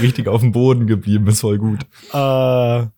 Richtig 0.00 0.28
auf 0.28 0.40
dem 0.42 0.52
Boden 0.52 0.86
geblieben, 0.86 1.26
ist 1.26 1.40
voll 1.40 1.58
gut. 1.58 1.80
Äh, 2.12 2.16
aber 2.16 2.92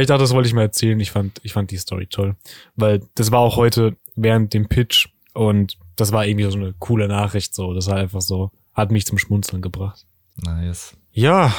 ich 0.00 0.06
dachte, 0.06 0.22
das 0.22 0.32
wollte 0.32 0.48
ich 0.48 0.54
mal 0.54 0.62
erzählen. 0.62 0.98
Ich 0.98 1.10
fand, 1.10 1.42
ich 1.42 1.52
fand 1.52 1.70
die 1.70 1.76
Story 1.76 2.06
toll. 2.06 2.36
Weil 2.74 3.02
das 3.16 3.32
war 3.32 3.40
auch 3.40 3.56
heute 3.56 3.98
während 4.16 4.54
dem 4.54 4.66
Pitch 4.66 5.08
und 5.34 5.76
das 6.00 6.12
war 6.12 6.26
irgendwie 6.26 6.50
so 6.50 6.56
eine 6.56 6.74
coole 6.78 7.08
Nachricht. 7.08 7.54
So, 7.54 7.74
das 7.74 7.88
war 7.88 7.96
einfach 7.96 8.20
so, 8.20 8.50
hat 8.72 8.90
mich 8.90 9.06
zum 9.06 9.18
Schmunzeln 9.18 9.60
gebracht. 9.60 10.06
Nice. 10.36 10.96
Ja, 11.12 11.52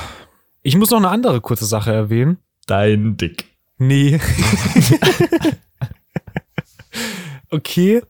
ich 0.62 0.76
muss 0.78 0.90
noch 0.92 0.98
eine 0.98 1.10
andere 1.10 1.42
kurze 1.42 1.66
Sache 1.66 1.92
erwähnen. 1.92 2.38
Dein 2.66 3.18
Dick. 3.18 3.46
Nee. 3.78 4.20
okay, 7.50 8.02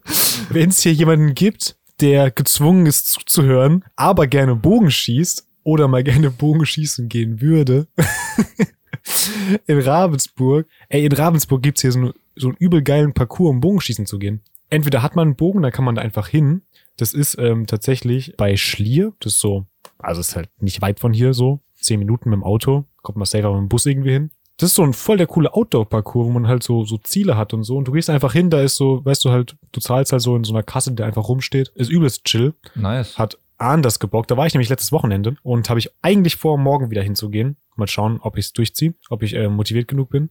wenn 0.50 0.70
es 0.70 0.82
hier 0.82 0.94
jemanden 0.94 1.34
gibt, 1.34 1.76
der 2.02 2.32
gezwungen 2.32 2.86
ist 2.86 3.08
zuzuhören, 3.08 3.84
aber 3.96 4.28
gerne 4.28 4.56
Bogen 4.56 4.92
schießt 4.92 5.48
oder 5.64 5.88
mal 5.88 6.04
gerne 6.04 6.32
Bogen 6.32 6.66
schießen 6.66 7.10
gehen 7.10 7.42
würde, 7.42 7.88
in 9.68 9.80
Ravensburg, 9.80 10.68
ey, 10.90 11.06
in 11.06 11.12
Ravensburg 11.12 11.62
gibt's 11.62 11.82
hier 11.82 11.92
so, 11.92 12.00
eine, 12.00 12.14
so 12.36 12.48
einen 12.50 12.58
übel 12.58 12.82
geilen 12.82 13.14
Parcours, 13.14 13.50
um 13.52 13.60
Bogenschießen 13.60 14.06
zu 14.06 14.20
gehen. 14.20 14.42
Entweder 14.70 15.02
hat 15.02 15.16
man 15.16 15.30
einen 15.30 15.36
Bogen, 15.36 15.62
da 15.62 15.72
kann 15.72 15.86
man 15.86 15.96
da 15.96 16.02
einfach 16.02 16.28
hin. 16.28 16.62
Das 16.98 17.14
ist 17.14 17.38
ähm, 17.40 17.66
tatsächlich 17.66 18.36
bei 18.38 18.56
Schlier, 18.58 19.14
das 19.20 19.34
ist 19.34 19.40
so, 19.40 19.66
also 19.98 20.22
ist 20.22 20.36
halt 20.36 20.50
nicht 20.62 20.82
weit 20.82 21.00
von 21.00 21.14
hier 21.14 21.34
so, 21.34 21.62
zehn 21.76 22.00
Minuten 22.00 22.30
mit 22.30 22.38
dem 22.38 22.44
Auto, 22.44 22.86
kommt 23.02 23.18
man 23.18 23.26
safe 23.26 23.48
mit 23.50 23.58
dem 23.58 23.70
Bus 23.70 23.86
irgendwie 23.86 24.12
hin. 24.12 24.32
Das 24.58 24.72
ist 24.72 24.76
so 24.76 24.84
ein 24.84 24.92
voll 24.92 25.16
der 25.16 25.28
coole 25.28 25.54
Outdoor-Parcours, 25.54 26.28
wo 26.28 26.32
man 26.32 26.48
halt 26.48 26.64
so, 26.64 26.84
so 26.84 26.98
Ziele 26.98 27.38
hat 27.38 27.54
und 27.54 27.64
so. 27.64 27.78
Und 27.78 27.88
du 27.88 27.94
gehst 27.94 28.10
einfach 28.10 28.34
hin, 28.34 28.50
da 28.50 28.62
ist 28.62 28.76
so, 28.76 29.04
weißt 29.06 29.24
du 29.24 29.30
halt, 29.30 29.56
du 29.72 29.80
zahlst 29.80 30.12
halt 30.12 30.22
so 30.22 30.36
in 30.36 30.44
so 30.44 30.54
einer 30.54 30.64
Kasse, 30.64 30.92
die 30.92 31.02
einfach 31.02 31.30
rumsteht. 31.30 31.70
Ist 31.76 31.90
übelst 31.90 32.26
chill. 32.26 32.54
Nice. 32.76 33.18
Hat 33.18 33.38
anders 33.58 34.00
gebockt. 34.00 34.32
Da 34.32 34.38
war 34.38 34.48
ich 34.48 34.54
nämlich 34.54 34.70
letztes 34.70 34.92
Wochenende 34.92 35.38
und 35.44 35.70
habe 35.70 35.80
ich 35.80 35.90
eigentlich 36.02 36.36
vor, 36.36 36.58
morgen 36.58 36.92
wieder 36.92 37.02
hinzugehen. 37.02 37.56
Mal 37.78 37.88
schauen, 37.88 38.20
ob 38.22 38.38
ich 38.38 38.46
es 38.48 38.54
durchziehe, 38.54 38.96
ob 39.10 39.24
ich 39.24 39.34
äh, 39.34 39.48
motiviert 39.48 39.88
genug 39.88 40.10
bin, 40.10 40.30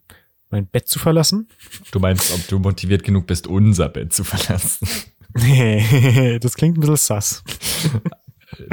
mein 0.50 0.66
Bett 0.66 0.88
zu 0.88 0.98
verlassen. 0.98 1.48
Du 1.90 2.00
meinst, 2.00 2.32
ob 2.32 2.46
du 2.48 2.58
motiviert 2.58 3.04
genug 3.04 3.26
bist, 3.26 3.46
unser 3.46 3.88
Bett 3.88 4.12
zu 4.12 4.24
verlassen. 4.24 4.88
Nee, 5.34 6.38
das 6.40 6.54
klingt 6.54 6.78
ein 6.78 6.80
bisschen 6.80 6.96
sass. 6.96 7.44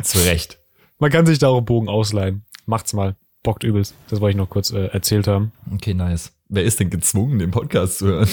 Zu 0.01 0.17
Recht. 0.19 0.57
Man 0.99 1.11
kann 1.11 1.25
sich 1.25 1.37
da 1.37 1.49
auch 1.49 1.57
einen 1.57 1.65
Bogen 1.65 1.89
ausleihen. 1.89 2.45
Macht's 2.65 2.93
mal. 2.93 3.17
Bockt 3.43 3.63
übelst. 3.63 3.93
Das 4.07 4.21
wollte 4.21 4.31
ich 4.31 4.37
noch 4.37 4.49
kurz 4.49 4.71
äh, 4.71 4.87
erzählt 4.87 5.27
haben. 5.27 5.51
Okay, 5.71 5.93
nice. 5.93 6.31
Wer 6.47 6.63
ist 6.63 6.79
denn 6.79 6.89
gezwungen, 6.89 7.39
den 7.39 7.51
Podcast 7.51 7.99
zu 7.99 8.07
hören? 8.07 8.29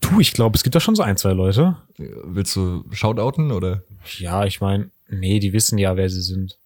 Du, 0.00 0.18
ich 0.18 0.32
glaube, 0.32 0.56
es 0.56 0.62
gibt 0.62 0.74
da 0.74 0.80
schon 0.80 0.96
so 0.96 1.02
ein, 1.02 1.18
zwei 1.18 1.32
Leute. 1.32 1.76
Willst 1.98 2.56
du 2.56 2.84
shoutouten 2.90 3.52
oder? 3.52 3.84
Ja, 4.18 4.46
ich 4.46 4.60
meine, 4.60 4.90
nee, 5.08 5.38
die 5.38 5.52
wissen 5.52 5.78
ja, 5.78 5.96
wer 5.96 6.08
sie 6.08 6.22
sind. 6.22 6.58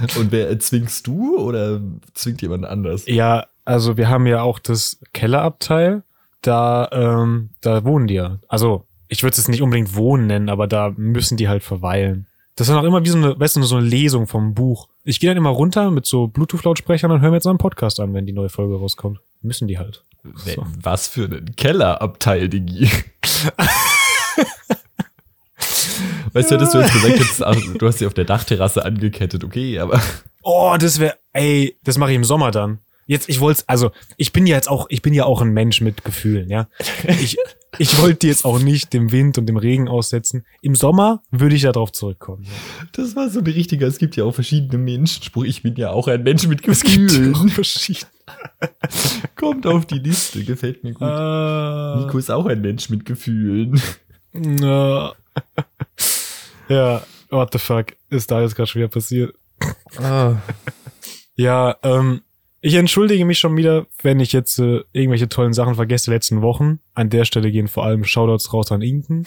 Und 0.18 0.32
wer 0.32 0.50
äh, 0.50 0.58
zwingst 0.58 1.06
du 1.06 1.38
oder 1.38 1.80
zwingt 2.14 2.42
jemand 2.42 2.64
anders? 2.64 3.04
Ja, 3.06 3.46
also 3.64 3.96
wir 3.96 4.08
haben 4.08 4.26
ja 4.26 4.42
auch 4.42 4.58
das 4.58 4.98
Kellerabteil. 5.12 6.02
Da, 6.42 6.88
ähm, 6.92 7.50
da 7.60 7.84
wohnen 7.84 8.06
die 8.06 8.14
ja. 8.14 8.38
Also, 8.48 8.86
ich 9.08 9.22
würde 9.22 9.32
es 9.32 9.38
jetzt 9.38 9.48
nicht 9.48 9.62
unbedingt 9.62 9.94
wohnen 9.96 10.26
nennen, 10.26 10.48
aber 10.48 10.66
da 10.66 10.92
müssen 10.96 11.36
die 11.36 11.48
halt 11.48 11.64
verweilen. 11.64 12.26
Das 12.54 12.68
ist 12.68 12.74
dann 12.74 12.82
auch 12.82 12.86
immer 12.86 13.04
wie 13.04 13.08
so 13.08 13.16
eine, 13.16 13.38
weißt 13.38 13.56
du, 13.56 13.62
so 13.62 13.76
eine 13.76 13.86
Lesung 13.86 14.26
vom 14.26 14.54
Buch. 14.54 14.88
Ich 15.04 15.20
gehe 15.20 15.30
dann 15.30 15.36
immer 15.36 15.50
runter 15.50 15.90
mit 15.90 16.06
so 16.06 16.26
Bluetooth-Lautsprechern 16.26 17.10
und 17.10 17.20
höre 17.20 17.30
mir 17.30 17.36
jetzt 17.36 17.46
einen 17.46 17.58
Podcast 17.58 18.00
an, 18.00 18.14
wenn 18.14 18.26
die 18.26 18.32
neue 18.32 18.48
Folge 18.48 18.76
rauskommt. 18.76 19.20
Müssen 19.42 19.68
die 19.68 19.78
halt. 19.78 20.04
So. 20.34 20.66
Was 20.82 21.08
für 21.08 21.24
ein 21.24 21.54
Kellerabteil, 21.56 22.48
Digi. 22.48 22.90
weißt 26.32 26.50
du, 26.50 26.54
hättest 26.56 26.74
du 26.74 26.78
jetzt 26.78 26.92
gesagt, 26.92 27.18
jetzt, 27.18 27.40
du 27.80 27.86
hast 27.86 27.98
sie 27.98 28.06
auf 28.06 28.14
der 28.14 28.24
Dachterrasse 28.24 28.84
angekettet, 28.84 29.44
okay, 29.44 29.78
aber 29.78 30.00
Oh, 30.42 30.76
das 30.78 30.98
wäre, 30.98 31.14
ey, 31.32 31.76
das 31.84 31.98
mache 31.98 32.10
ich 32.10 32.16
im 32.16 32.24
Sommer 32.24 32.50
dann. 32.50 32.78
Jetzt, 33.06 33.28
ich 33.30 33.40
wollte, 33.40 33.64
also 33.66 33.90
ich 34.18 34.32
bin 34.32 34.46
ja 34.46 34.54
jetzt 34.56 34.68
auch, 34.68 34.86
ich 34.90 35.00
bin 35.00 35.14
ja 35.14 35.24
auch 35.24 35.40
ein 35.40 35.50
Mensch 35.52 35.80
mit 35.80 36.04
Gefühlen, 36.04 36.50
ja. 36.50 36.68
Ich, 37.06 37.38
ich 37.78 37.98
wollte 38.02 38.18
die 38.20 38.26
jetzt 38.28 38.44
auch 38.44 38.58
nicht 38.58 38.92
dem 38.92 39.12
Wind 39.12 39.38
und 39.38 39.46
dem 39.46 39.56
Regen 39.56 39.88
aussetzen. 39.88 40.44
Im 40.60 40.74
Sommer 40.74 41.22
würde 41.30 41.54
ich 41.56 41.62
darauf 41.62 41.90
zurückkommen. 41.92 42.44
Ja. 42.44 42.50
das 42.92 43.16
war 43.16 43.30
so 43.30 43.38
ein 43.40 43.46
richtiger, 43.46 43.86
es 43.86 43.96
gibt 43.98 44.16
ja 44.16 44.24
auch 44.24 44.34
verschiedene 44.34 44.76
Menschenspruch. 44.82 45.44
Ich 45.44 45.62
bin 45.62 45.74
ja 45.76 45.90
auch 45.90 46.06
ein 46.08 46.22
Mensch 46.22 46.46
mit 46.46 46.66
Es 46.68 46.82
gibt 46.82 47.08
Gefühlen. 47.08 47.48
verschiedene. 47.48 48.10
Kommt 49.36 49.66
auf 49.66 49.86
die 49.86 49.98
Liste, 50.00 50.44
gefällt 50.44 50.84
mir 50.84 50.92
gut. 50.92 51.02
Ah, 51.02 52.02
Nico 52.04 52.18
ist 52.18 52.30
auch 52.30 52.44
ein 52.44 52.60
Mensch 52.60 52.90
mit 52.90 53.06
Gefühlen. 53.06 53.80
na. 54.34 55.14
Ja, 56.68 57.02
what 57.30 57.52
the 57.52 57.58
fuck 57.58 57.86
ist 58.10 58.30
da 58.30 58.40
jetzt 58.40 58.54
gerade 58.54 58.68
schon 58.68 58.80
wieder 58.80 58.90
passiert? 58.90 59.34
Ja, 61.38 61.76
ähm, 61.84 62.22
ich 62.60 62.74
entschuldige 62.74 63.24
mich 63.24 63.38
schon 63.38 63.56
wieder, 63.56 63.86
wenn 64.02 64.18
ich 64.18 64.32
jetzt 64.32 64.58
äh, 64.58 64.82
irgendwelche 64.92 65.28
tollen 65.28 65.52
Sachen 65.52 65.76
vergesse 65.76 66.06
der 66.06 66.16
letzten 66.16 66.42
Wochen. 66.42 66.80
An 66.94 67.10
der 67.10 67.24
Stelle 67.24 67.52
gehen 67.52 67.68
vor 67.68 67.84
allem 67.84 68.02
Shoutouts 68.02 68.52
raus 68.52 68.72
an 68.72 68.82
Inken. 68.82 69.24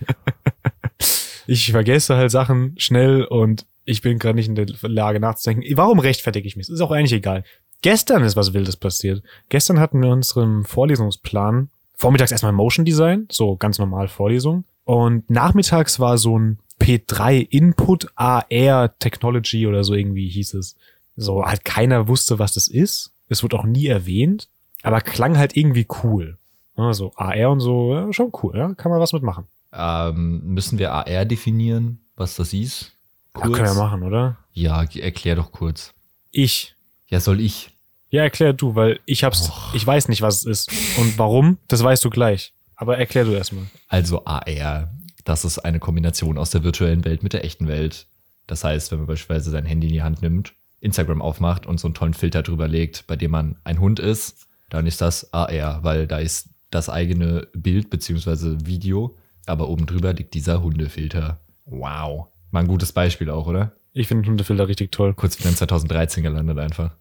ich 1.46 1.70
vergesse 1.70 2.16
halt 2.16 2.30
Sachen 2.30 2.74
schnell 2.78 3.24
und 3.24 3.66
ich 3.84 4.00
bin 4.00 4.18
gerade 4.18 4.36
nicht 4.36 4.48
in 4.48 4.54
der 4.54 4.66
Lage 4.80 5.20
nachzudenken. 5.20 5.64
Warum 5.76 5.98
rechtfertige 5.98 6.48
ich 6.48 6.56
mich? 6.56 6.70
Ist 6.70 6.80
auch 6.80 6.90
eigentlich 6.90 7.12
egal. 7.12 7.44
Gestern 7.82 8.22
ist 8.22 8.36
was 8.36 8.54
Wildes 8.54 8.78
passiert. 8.78 9.22
Gestern 9.50 9.80
hatten 9.80 10.00
wir 10.00 10.08
unseren 10.08 10.64
Vorlesungsplan 10.64 11.68
vormittags 11.94 12.32
erstmal 12.32 12.52
Motion 12.52 12.86
Design, 12.86 13.26
so 13.30 13.56
ganz 13.56 13.78
normal 13.78 14.08
Vorlesung. 14.08 14.64
Und 14.84 15.30
nachmittags 15.30 16.00
war 16.00 16.18
so 16.18 16.38
ein 16.38 16.58
P3 16.80 17.46
Input 17.48 18.08
AR 18.16 18.98
Technology 18.98 19.66
oder 19.66 19.84
so 19.84 19.94
irgendwie 19.94 20.28
hieß 20.28 20.54
es. 20.54 20.76
So 21.16 21.44
halt 21.44 21.64
keiner 21.64 22.08
wusste, 22.08 22.38
was 22.38 22.54
das 22.54 22.68
ist. 22.68 23.12
Es 23.28 23.42
wurde 23.42 23.58
auch 23.58 23.64
nie 23.64 23.86
erwähnt, 23.86 24.48
aber 24.82 25.00
klang 25.00 25.38
halt 25.38 25.56
irgendwie 25.56 25.86
cool. 26.02 26.38
Ja, 26.76 26.92
so 26.92 27.12
AR 27.16 27.50
und 27.50 27.60
so, 27.60 27.94
ja, 27.94 28.12
schon 28.12 28.32
cool, 28.42 28.56
ja, 28.56 28.74
kann 28.74 28.90
man 28.90 29.00
was 29.00 29.12
mitmachen. 29.12 29.46
Ähm, 29.72 30.42
müssen 30.44 30.78
wir 30.78 30.92
AR 30.92 31.24
definieren, 31.24 32.00
was 32.16 32.34
das 32.36 32.52
ist? 32.52 32.92
Ja, 33.34 33.42
können 33.42 33.68
wir 33.68 33.74
machen, 33.74 34.02
oder? 34.02 34.38
Ja, 34.52 34.82
erklär 34.82 35.36
doch 35.36 35.52
kurz. 35.52 35.94
Ich. 36.30 36.74
Ja, 37.06 37.20
soll 37.20 37.40
ich? 37.40 37.70
Ja, 38.10 38.22
erklär 38.22 38.52
du, 38.52 38.74
weil 38.74 39.00
ich 39.06 39.24
hab's, 39.24 39.50
ich 39.72 39.86
weiß 39.86 40.08
nicht, 40.08 40.20
was 40.20 40.44
es 40.44 40.68
ist. 40.68 40.98
Und 40.98 41.18
warum, 41.18 41.58
das 41.68 41.82
weißt 41.82 42.04
du 42.04 42.10
gleich. 42.10 42.52
Aber 42.82 42.98
erklär 42.98 43.24
du 43.24 43.30
erstmal. 43.30 43.66
Also 43.86 44.24
AR, 44.24 44.92
das 45.22 45.44
ist 45.44 45.60
eine 45.60 45.78
Kombination 45.78 46.36
aus 46.36 46.50
der 46.50 46.64
virtuellen 46.64 47.04
Welt 47.04 47.22
mit 47.22 47.32
der 47.32 47.44
echten 47.44 47.68
Welt. 47.68 48.08
Das 48.48 48.64
heißt, 48.64 48.90
wenn 48.90 48.98
man 48.98 49.06
beispielsweise 49.06 49.52
sein 49.52 49.66
Handy 49.66 49.86
in 49.86 49.92
die 49.92 50.02
Hand 50.02 50.20
nimmt, 50.20 50.54
Instagram 50.80 51.22
aufmacht 51.22 51.64
und 51.64 51.78
so 51.78 51.86
einen 51.86 51.94
tollen 51.94 52.12
Filter 52.12 52.42
drüber 52.42 52.66
legt, 52.66 53.06
bei 53.06 53.14
dem 53.14 53.30
man 53.30 53.54
ein 53.62 53.78
Hund 53.78 54.00
ist, 54.00 54.48
dann 54.68 54.88
ist 54.88 55.00
das 55.00 55.32
AR, 55.32 55.84
weil 55.84 56.08
da 56.08 56.18
ist 56.18 56.48
das 56.72 56.88
eigene 56.88 57.46
Bild 57.54 57.88
beziehungsweise 57.88 58.66
Video, 58.66 59.16
aber 59.46 59.68
oben 59.68 59.86
drüber 59.86 60.12
liegt 60.12 60.34
dieser 60.34 60.60
Hundefilter. 60.60 61.38
Wow. 61.66 62.30
Mal 62.50 62.64
ein 62.64 62.66
gutes 62.66 62.90
Beispiel 62.90 63.30
auch, 63.30 63.46
oder? 63.46 63.76
Ich 63.92 64.08
finde 64.08 64.28
Hundefilter 64.28 64.66
richtig 64.66 64.90
toll. 64.90 65.14
Kurz 65.14 65.38
wieder 65.38 65.50
in 65.50 65.54
2013 65.54 66.24
gelandet 66.24 66.58
einfach. 66.58 66.96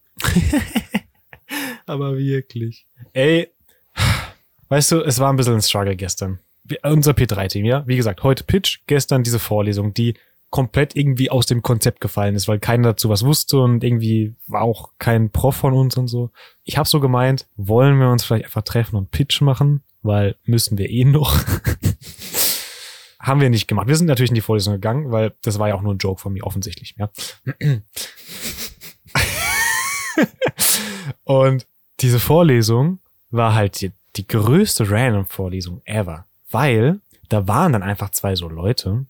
Aber 1.87 2.19
wirklich. 2.19 2.85
Ey, 3.13 3.49
weißt 4.71 4.91
du, 4.93 5.01
es 5.01 5.19
war 5.19 5.31
ein 5.31 5.35
bisschen 5.35 5.55
ein 5.55 5.61
Struggle 5.61 5.97
gestern. 5.97 6.39
Unser 6.83 7.11
P3-Team, 7.11 7.65
ja? 7.65 7.85
Wie 7.87 7.97
gesagt, 7.97 8.23
heute 8.23 8.45
Pitch, 8.45 8.79
gestern 8.87 9.21
diese 9.21 9.39
Vorlesung, 9.39 9.93
die 9.93 10.13
komplett 10.49 10.95
irgendwie 10.95 11.29
aus 11.29 11.45
dem 11.45 11.61
Konzept 11.61 11.99
gefallen 11.99 12.35
ist, 12.35 12.47
weil 12.47 12.59
keiner 12.59 12.89
dazu 12.89 13.09
was 13.09 13.25
wusste 13.25 13.59
und 13.59 13.83
irgendwie 13.83 14.33
war 14.47 14.61
auch 14.61 14.91
kein 14.97 15.29
Prof 15.29 15.57
von 15.57 15.73
uns 15.73 15.97
und 15.97 16.07
so. 16.07 16.29
Ich 16.63 16.77
habe 16.77 16.87
so 16.87 17.01
gemeint, 17.01 17.47
wollen 17.57 17.99
wir 17.99 18.09
uns 18.09 18.23
vielleicht 18.23 18.45
einfach 18.45 18.61
treffen 18.61 18.95
und 18.95 19.11
Pitch 19.11 19.41
machen, 19.41 19.83
weil 20.03 20.37
müssen 20.45 20.77
wir 20.77 20.89
eh 20.89 21.03
noch. 21.03 21.37
Haben 23.19 23.41
wir 23.41 23.49
nicht 23.49 23.67
gemacht. 23.67 23.87
Wir 23.87 23.95
sind 23.97 24.07
natürlich 24.07 24.31
in 24.31 24.35
die 24.35 24.41
Vorlesung 24.41 24.73
gegangen, 24.73 25.11
weil 25.11 25.33
das 25.41 25.59
war 25.59 25.67
ja 25.67 25.75
auch 25.75 25.81
nur 25.81 25.93
ein 25.93 25.99
Joke 25.99 26.21
von 26.21 26.31
mir, 26.33 26.45
offensichtlich, 26.45 26.95
ja. 26.97 27.11
Und 31.23 31.67
diese 31.99 32.19
Vorlesung 32.19 32.99
war 33.29 33.53
halt 33.53 33.75
die, 34.15 34.27
größte 34.27 34.89
Random-Vorlesung 34.89 35.81
ever, 35.85 36.25
weil 36.49 36.99
da 37.29 37.47
waren 37.47 37.73
dann 37.73 37.83
einfach 37.83 38.11
zwei 38.11 38.35
so 38.35 38.49
Leute, 38.49 39.05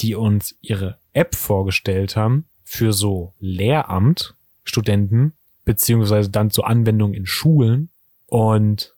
die 0.00 0.14
uns 0.14 0.56
ihre 0.60 0.98
App 1.12 1.34
vorgestellt 1.34 2.16
haben 2.16 2.46
für 2.64 2.92
so 2.92 3.34
Lehramt, 3.38 4.34
Studenten, 4.64 5.32
beziehungsweise 5.64 6.30
dann 6.30 6.50
zur 6.50 6.66
Anwendung 6.66 7.14
in 7.14 7.26
Schulen. 7.26 7.90
Und 8.26 8.94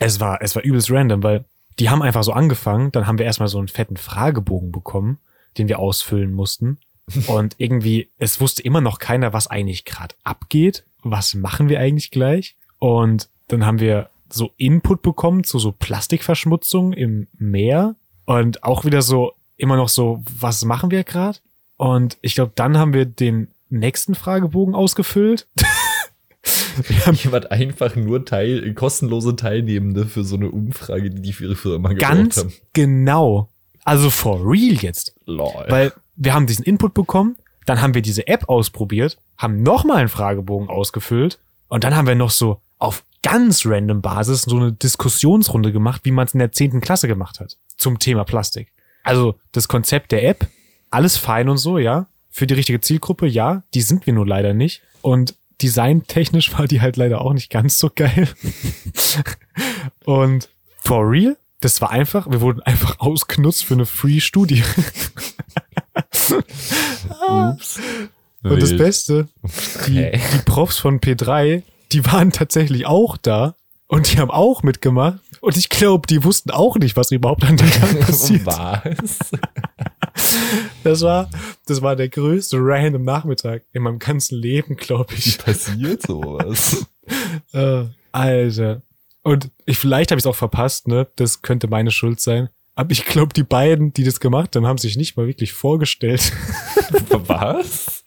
es 0.00 0.20
war, 0.20 0.40
es 0.42 0.54
war 0.54 0.62
übelst 0.62 0.90
random, 0.90 1.22
weil 1.22 1.44
die 1.78 1.88
haben 1.88 2.02
einfach 2.02 2.22
so 2.22 2.32
angefangen, 2.32 2.92
dann 2.92 3.06
haben 3.06 3.18
wir 3.18 3.26
erstmal 3.26 3.48
so 3.48 3.58
einen 3.58 3.68
fetten 3.68 3.96
Fragebogen 3.96 4.72
bekommen, 4.72 5.18
den 5.58 5.68
wir 5.68 5.78
ausfüllen 5.78 6.32
mussten. 6.32 6.78
Und 7.26 7.54
irgendwie, 7.58 8.10
es 8.18 8.40
wusste 8.40 8.62
immer 8.62 8.80
noch 8.80 8.98
keiner, 8.98 9.32
was 9.32 9.48
eigentlich 9.48 9.84
gerade 9.84 10.14
abgeht. 10.22 10.84
Was 11.02 11.34
machen 11.34 11.68
wir 11.68 11.80
eigentlich 11.80 12.10
gleich? 12.10 12.56
Und 12.78 13.28
dann 13.48 13.66
haben 13.66 13.80
wir 13.80 14.08
so 14.32 14.52
Input 14.56 15.02
bekommen 15.02 15.44
zu 15.44 15.58
so 15.58 15.72
Plastikverschmutzung 15.72 16.92
im 16.92 17.28
Meer. 17.38 17.96
Und 18.24 18.62
auch 18.64 18.84
wieder 18.84 19.02
so, 19.02 19.32
immer 19.56 19.76
noch 19.76 19.88
so, 19.88 20.22
was 20.38 20.64
machen 20.64 20.90
wir 20.90 21.04
gerade? 21.04 21.38
Und 21.76 22.18
ich 22.22 22.34
glaube, 22.34 22.52
dann 22.54 22.78
haben 22.78 22.92
wir 22.92 23.04
den 23.06 23.48
nächsten 23.68 24.14
Fragebogen 24.14 24.74
ausgefüllt. 24.74 25.48
wir 26.86 27.06
haben 27.06 27.16
Jemand 27.16 27.50
einfach 27.50 27.96
nur 27.96 28.24
Teil, 28.24 28.72
kostenlose 28.74 29.36
Teilnehmende 29.36 30.06
für 30.06 30.24
so 30.24 30.36
eine 30.36 30.50
Umfrage, 30.50 31.10
die 31.10 31.22
die 31.22 31.32
für 31.32 31.44
ihre 31.44 31.56
Firma 31.56 31.92
ganz 31.92 32.38
haben. 32.38 32.52
genau, 32.72 33.48
also 33.84 34.10
for 34.10 34.40
real 34.44 34.76
jetzt, 34.76 35.14
Lol. 35.26 35.66
Weil 35.68 35.92
wir 36.16 36.34
haben 36.34 36.46
diesen 36.46 36.64
Input 36.64 36.94
bekommen, 36.94 37.36
dann 37.66 37.80
haben 37.80 37.94
wir 37.94 38.02
diese 38.02 38.26
App 38.26 38.48
ausprobiert, 38.48 39.18
haben 39.36 39.62
nochmal 39.62 39.98
einen 39.98 40.08
Fragebogen 40.08 40.68
ausgefüllt 40.68 41.38
und 41.68 41.84
dann 41.84 41.96
haben 41.96 42.06
wir 42.06 42.14
noch 42.14 42.30
so 42.30 42.60
auf 42.78 43.04
ganz 43.22 43.64
random 43.64 44.02
Basis 44.02 44.42
so 44.42 44.56
eine 44.56 44.72
Diskussionsrunde 44.72 45.72
gemacht, 45.72 46.02
wie 46.04 46.10
man 46.10 46.26
es 46.26 46.34
in 46.34 46.40
der 46.40 46.52
10. 46.52 46.80
Klasse 46.80 47.08
gemacht 47.08 47.40
hat 47.40 47.56
zum 47.76 47.98
Thema 47.98 48.24
Plastik. 48.24 48.72
Also 49.02 49.38
das 49.52 49.68
Konzept 49.68 50.12
der 50.12 50.28
App, 50.28 50.46
alles 50.90 51.16
fein 51.16 51.48
und 51.48 51.58
so, 51.58 51.78
ja. 51.78 52.06
Für 52.30 52.46
die 52.46 52.54
richtige 52.54 52.80
Zielgruppe, 52.80 53.26
ja. 53.26 53.62
Die 53.74 53.82
sind 53.82 54.06
wir 54.06 54.12
nur 54.12 54.26
leider 54.26 54.54
nicht. 54.54 54.82
Und 55.02 55.34
designtechnisch 55.60 56.52
war 56.58 56.66
die 56.66 56.80
halt 56.80 56.96
leider 56.96 57.20
auch 57.20 57.32
nicht 57.32 57.50
ganz 57.50 57.78
so 57.78 57.90
geil. 57.94 58.28
und 60.04 60.48
for 60.78 61.08
real, 61.10 61.36
das 61.60 61.80
war 61.80 61.90
einfach, 61.90 62.28
wir 62.30 62.40
wurden 62.40 62.60
einfach 62.62 62.98
ausgenutzt 63.00 63.64
für 63.64 63.74
eine 63.74 63.86
Free-Studie. 63.86 64.64
Ups. 67.28 67.80
Und 68.42 68.60
das. 68.60 68.76
Beste, 68.76 69.28
die, 69.86 70.10
die 70.10 70.42
Profs 70.44 70.78
von 70.78 70.98
P3, 70.98 71.62
die 71.92 72.04
waren 72.06 72.32
tatsächlich 72.32 72.86
auch 72.86 73.16
da 73.16 73.54
und 73.86 74.12
die 74.12 74.18
haben 74.18 74.30
auch 74.30 74.62
mitgemacht. 74.62 75.18
Und 75.40 75.56
ich 75.56 75.68
glaube, 75.68 76.06
die 76.06 76.24
wussten 76.24 76.50
auch 76.50 76.76
nicht, 76.78 76.96
was 76.96 77.10
überhaupt 77.10 77.44
an 77.44 77.56
dem 77.56 77.70
Tag 77.70 78.00
passiert. 78.06 78.46
Was? 78.46 79.18
Das 80.84 81.02
war, 81.02 81.28
das 81.66 81.82
war 81.82 81.96
der 81.96 82.08
größte 82.08 82.56
random 82.58 83.04
Nachmittag 83.04 83.64
in 83.72 83.82
meinem 83.82 83.98
ganzen 83.98 84.38
Leben, 84.38 84.76
glaube 84.76 85.12
Wie 85.12 85.18
ich. 85.18 85.38
passiert 85.38 86.02
sowas? 86.02 86.86
Äh, 87.52 87.86
Alter. 88.12 88.82
Und 89.22 89.50
ich, 89.66 89.76
vielleicht 89.76 90.12
habe 90.12 90.20
ich 90.20 90.22
es 90.22 90.26
auch 90.26 90.36
verpasst, 90.36 90.86
ne? 90.86 91.08
Das 91.16 91.42
könnte 91.42 91.66
meine 91.66 91.90
Schuld 91.90 92.20
sein. 92.20 92.48
Aber 92.76 92.92
ich 92.92 93.04
glaube, 93.04 93.34
die 93.34 93.42
beiden, 93.42 93.92
die 93.92 94.04
das 94.04 94.20
gemacht 94.20 94.54
haben, 94.54 94.66
haben 94.66 94.78
sich 94.78 94.96
nicht 94.96 95.16
mal 95.16 95.26
wirklich 95.26 95.52
vorgestellt. 95.52 96.32
Was? 97.10 98.04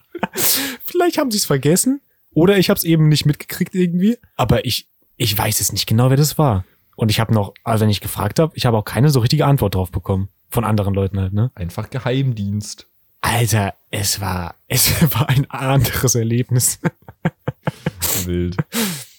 vielleicht 0.86 1.18
haben 1.18 1.30
sie 1.30 1.38
es 1.38 1.46
vergessen 1.46 2.02
oder 2.36 2.58
ich 2.58 2.70
habe 2.70 2.78
es 2.78 2.84
eben 2.84 3.08
nicht 3.08 3.26
mitgekriegt 3.26 3.74
irgendwie. 3.74 4.18
Aber 4.36 4.66
ich, 4.66 4.88
ich 5.16 5.36
weiß 5.36 5.62
es 5.62 5.72
nicht 5.72 5.88
genau, 5.88 6.10
wer 6.10 6.18
das 6.18 6.38
war. 6.38 6.66
Und 6.98 7.10
ich 7.10 7.20
habe 7.20 7.34
noch, 7.34 7.54
also 7.64 7.84
wenn 7.84 7.90
ich 7.90 8.02
gefragt 8.02 8.40
habe, 8.40 8.56
ich 8.56 8.66
habe 8.66 8.78
auch 8.78 8.86
keine 8.86 9.10
so 9.10 9.22
richtige 9.22 9.46
Antwort 9.46 9.74
drauf 9.74 9.92
bekommen. 9.92 10.30
Von 10.50 10.66
anderen 10.66 10.94
Leuten 10.94 11.20
halt, 11.20 11.34
ne? 11.34 11.52
Einfach 11.56 11.90
Geheimdienst. 11.90 12.88
Alter, 13.22 13.74
es 13.90 14.22
war, 14.22 14.56
es 14.68 15.02
war 15.14 15.30
ein 15.30 15.50
anderes 15.50 16.14
Erlebnis. 16.14 16.80
Wild. 18.26 18.58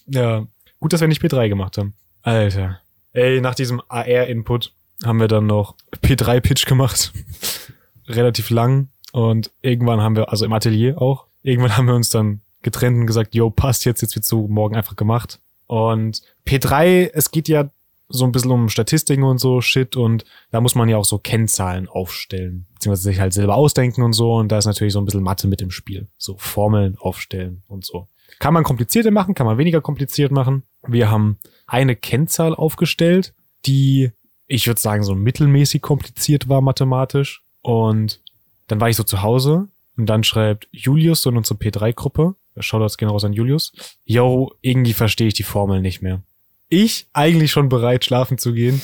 Ja, 0.07 0.47
gut, 0.79 0.93
dass 0.93 1.01
wir 1.01 1.09
nicht 1.09 1.23
P3 1.23 1.49
gemacht 1.49 1.79
haben. 1.79 1.95
Alter. 2.23 2.81
Ey, 3.12 3.41
nach 3.41 3.55
diesem 3.55 3.81
AR-Input 3.89 4.75
haben 5.05 5.21
wir 5.21 5.29
dann 5.29 5.47
noch 5.47 5.75
P3-Pitch 6.03 6.67
gemacht. 6.67 7.12
Relativ 8.09 8.51
lang. 8.51 8.89
Und 9.12 9.51
irgendwann 9.62 10.03
haben 10.03 10.17
wir, 10.17 10.31
also 10.31 10.45
im 10.45 10.53
Atelier 10.53 11.01
auch, 11.01 11.27
irgendwann 11.43 11.77
haben 11.79 11.87
wir 11.87 11.95
uns 11.95 12.11
dann 12.11 12.43
getrennt 12.67 12.99
und 12.99 13.07
gesagt, 13.07 13.35
yo, 13.35 13.49
passt 13.49 13.85
jetzt, 13.87 14.03
jetzt 14.03 14.14
wird 14.14 14.25
so 14.25 14.47
morgen 14.49 14.77
einfach 14.77 14.97
gemacht. 14.97 15.41
Und 15.67 16.21
P3, 16.47 17.11
es 17.14 17.31
geht 17.31 17.49
ja 17.49 17.71
so 18.09 18.25
ein 18.25 18.33
bisschen 18.33 18.51
um 18.51 18.69
Statistiken 18.69 19.25
und 19.25 19.39
so 19.39 19.61
Shit 19.61 19.97
und 19.97 20.25
da 20.51 20.61
muss 20.61 20.75
man 20.75 20.89
ja 20.89 20.97
auch 20.97 21.05
so 21.05 21.19
Kennzahlen 21.19 21.89
aufstellen, 21.89 22.67
beziehungsweise 22.75 23.09
sich 23.09 23.21
halt 23.21 23.33
selber 23.33 23.57
ausdenken 23.57 24.03
und 24.03 24.12
so 24.12 24.35
und 24.35 24.53
da 24.53 24.59
ist 24.59 24.67
natürlich 24.67 24.93
so 24.93 25.01
ein 25.01 25.05
bisschen 25.05 25.23
Mathe 25.23 25.49
mit 25.49 25.61
im 25.61 25.71
Spiel. 25.71 26.09
So 26.19 26.37
Formeln 26.37 26.97
aufstellen 26.99 27.62
und 27.67 27.85
so. 27.85 28.09
Kann 28.39 28.55
man 28.55 28.64
komplizierter 28.64 29.11
machen, 29.11 29.35
kann 29.35 29.47
man 29.47 29.59
weniger 29.59 29.81
kompliziert 29.81 30.31
machen. 30.31 30.62
Wir 30.87 31.11
haben 31.11 31.39
eine 31.67 31.97
Kennzahl 31.97 32.55
aufgestellt, 32.55 33.35
die, 33.67 34.12
ich 34.47 34.67
würde 34.67 34.81
sagen, 34.81 35.03
so 35.03 35.14
mittelmäßig 35.14 35.83
kompliziert 35.83 36.49
war 36.49 36.61
mathematisch. 36.61 37.43
Und 37.62 38.21
dann 38.69 38.81
war 38.81 38.89
ich 38.89 38.97
so 38.97 39.03
zu 39.03 39.23
Hause 39.23 39.69
und 39.97 40.07
dann 40.07 40.25
schreibt 40.25 40.69
Julius 40.71 41.27
in 41.27 41.37
unsere 41.37 41.59
P3-Gruppe, 41.59 42.35
Shoutouts 42.63 42.97
gehen 42.97 43.09
raus 43.09 43.25
an 43.25 43.33
Julius, 43.33 43.73
yo, 44.05 44.53
irgendwie 44.61 44.93
verstehe 44.93 45.29
ich 45.29 45.35
die 45.35 45.43
Formel 45.43 45.81
nicht 45.81 46.03
mehr. 46.03 46.23
Ich 46.69 47.07
eigentlich 47.13 47.53
schon 47.53 47.69
bereit, 47.69 48.05
schlafen 48.05 48.39
zu 48.39 48.53
gehen. 48.53 48.81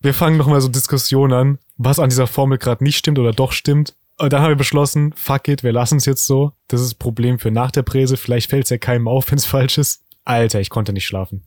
Wir 0.00 0.14
fangen 0.14 0.36
noch 0.36 0.46
mal 0.46 0.60
so 0.60 0.68
Diskussionen 0.68 1.32
an, 1.32 1.58
was 1.76 1.98
an 1.98 2.10
dieser 2.10 2.26
Formel 2.26 2.58
gerade 2.58 2.84
nicht 2.84 2.98
stimmt 2.98 3.18
oder 3.18 3.32
doch 3.32 3.52
stimmt. 3.52 3.94
Und 4.18 4.32
dann 4.32 4.42
haben 4.42 4.50
wir 4.50 4.56
beschlossen, 4.56 5.12
fuck 5.16 5.48
it, 5.48 5.64
wir 5.64 5.72
lassen 5.72 5.96
es 5.96 6.06
jetzt 6.06 6.26
so. 6.26 6.52
Das 6.68 6.80
ist 6.80 6.90
das 6.90 6.94
Problem 6.94 7.38
für 7.38 7.50
nach 7.50 7.70
der 7.70 7.82
Präse. 7.82 8.16
Vielleicht 8.16 8.50
fällt 8.50 8.64
es 8.64 8.70
ja 8.70 8.78
keinem 8.78 9.08
auf, 9.08 9.26
wenn 9.30 9.38
es 9.38 9.46
falsch 9.46 9.78
ist. 9.78 10.04
Alter, 10.24 10.60
ich 10.60 10.70
konnte 10.70 10.92
nicht 10.92 11.06
schlafen. 11.06 11.42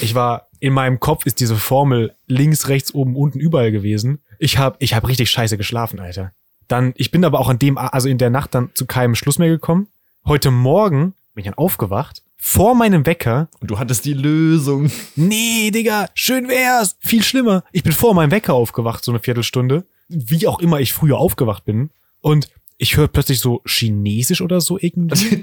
Ich 0.00 0.14
war, 0.14 0.48
in 0.60 0.72
meinem 0.72 1.00
Kopf 1.00 1.26
ist 1.26 1.40
diese 1.40 1.56
Formel 1.56 2.14
links, 2.28 2.68
rechts, 2.68 2.94
oben, 2.94 3.16
unten, 3.16 3.40
überall 3.40 3.72
gewesen. 3.72 4.20
Ich 4.38 4.58
hab, 4.58 4.80
ich 4.80 4.94
hab 4.94 5.08
richtig 5.08 5.30
scheiße 5.30 5.56
geschlafen, 5.56 5.98
Alter. 5.98 6.32
Dann, 6.68 6.92
ich 6.96 7.10
bin 7.10 7.24
aber 7.24 7.40
auch 7.40 7.48
an 7.48 7.58
dem, 7.58 7.76
also 7.78 8.08
in 8.08 8.18
der 8.18 8.30
Nacht 8.30 8.54
dann 8.54 8.70
zu 8.74 8.86
keinem 8.86 9.16
Schluss 9.16 9.38
mehr 9.38 9.48
gekommen. 9.48 9.88
Heute 10.24 10.52
Morgen 10.52 11.14
bin 11.34 11.42
ich 11.42 11.44
dann 11.46 11.54
aufgewacht, 11.54 12.22
vor 12.36 12.76
meinem 12.76 13.04
Wecker. 13.06 13.48
Und 13.60 13.72
du 13.72 13.80
hattest 13.80 14.04
die 14.04 14.12
Lösung. 14.12 14.88
Nee, 15.16 15.72
Digga, 15.72 16.10
schön 16.14 16.48
wär's. 16.48 16.96
Viel 17.00 17.24
schlimmer. 17.24 17.64
Ich 17.72 17.82
bin 17.82 17.92
vor 17.92 18.14
meinem 18.14 18.30
Wecker 18.30 18.54
aufgewacht, 18.54 19.04
so 19.04 19.10
eine 19.10 19.18
Viertelstunde. 19.18 19.84
Wie 20.08 20.46
auch 20.46 20.60
immer 20.60 20.78
ich 20.78 20.92
früher 20.92 21.18
aufgewacht 21.18 21.64
bin. 21.64 21.90
Und 22.20 22.50
ich 22.78 22.96
höre 22.96 23.08
plötzlich 23.08 23.40
so 23.40 23.62
Chinesisch 23.66 24.42
oder 24.42 24.60
so 24.60 24.78
irgendwie. 24.80 25.42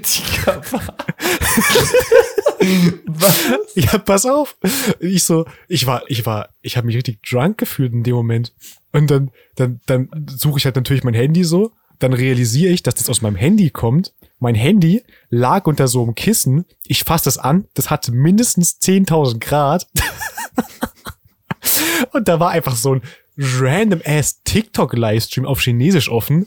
Was? 3.06 3.48
Ja, 3.74 3.98
pass 3.98 4.26
auf. 4.26 4.56
Ich 4.98 5.24
so, 5.24 5.46
ich 5.68 5.86
war, 5.86 6.02
ich 6.08 6.26
war, 6.26 6.48
ich 6.60 6.76
habe 6.76 6.86
mich 6.86 6.96
richtig 6.96 7.22
drunk 7.22 7.58
gefühlt 7.58 7.92
in 7.92 8.02
dem 8.02 8.14
Moment. 8.14 8.54
Und 8.92 9.10
dann, 9.10 9.30
dann, 9.56 9.80
dann 9.86 10.08
suche 10.28 10.58
ich 10.58 10.64
halt 10.64 10.76
natürlich 10.76 11.04
mein 11.04 11.14
Handy 11.14 11.44
so. 11.44 11.72
Dann 11.98 12.12
realisiere 12.12 12.72
ich, 12.72 12.82
dass 12.82 12.94
das 12.94 13.08
aus 13.10 13.22
meinem 13.22 13.36
Handy 13.36 13.70
kommt. 13.70 14.14
Mein 14.40 14.54
Handy 14.54 15.04
lag 15.28 15.66
unter 15.66 15.86
so 15.86 16.02
einem 16.02 16.14
Kissen. 16.14 16.64
Ich 16.86 17.04
fasse 17.04 17.26
das 17.26 17.36
an. 17.36 17.68
Das 17.74 17.90
hatte 17.90 18.10
mindestens 18.10 18.80
10.000 18.80 19.38
Grad. 19.38 19.86
Und 22.12 22.26
da 22.26 22.40
war 22.40 22.50
einfach 22.50 22.74
so 22.74 22.94
ein 22.94 23.02
random 23.36 24.00
ass 24.04 24.42
TikTok-Livestream 24.42 25.44
auf 25.44 25.60
Chinesisch 25.60 26.08
offen. 26.08 26.46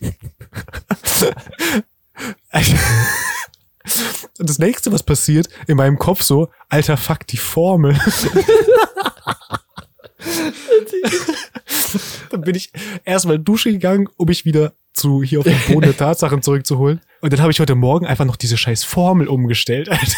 Und 4.38 4.50
das 4.50 4.58
nächste, 4.58 4.90
was 4.92 5.02
passiert, 5.02 5.50
in 5.66 5.76
meinem 5.76 5.98
Kopf 5.98 6.22
so, 6.22 6.48
alter 6.70 6.96
Fuck, 6.96 7.26
die 7.26 7.36
Formel. 7.36 7.94
dann 12.30 12.40
bin 12.40 12.54
ich 12.54 12.72
erstmal 13.04 13.38
Dusche 13.38 13.72
gegangen, 13.72 14.08
um 14.16 14.26
mich 14.26 14.46
wieder 14.46 14.72
zu 14.96 15.22
hier 15.22 15.40
auf 15.40 15.44
den 15.44 15.58
Boden 15.68 15.82
der 15.82 15.96
Tatsachen 15.96 16.42
zurückzuholen. 16.42 17.00
Und 17.26 17.32
dann 17.32 17.40
habe 17.40 17.50
ich 17.50 17.58
heute 17.58 17.74
Morgen 17.74 18.06
einfach 18.06 18.24
noch 18.24 18.36
diese 18.36 18.56
scheiß 18.56 18.84
Formel 18.84 19.26
umgestellt, 19.26 19.88
Alter. 19.88 20.16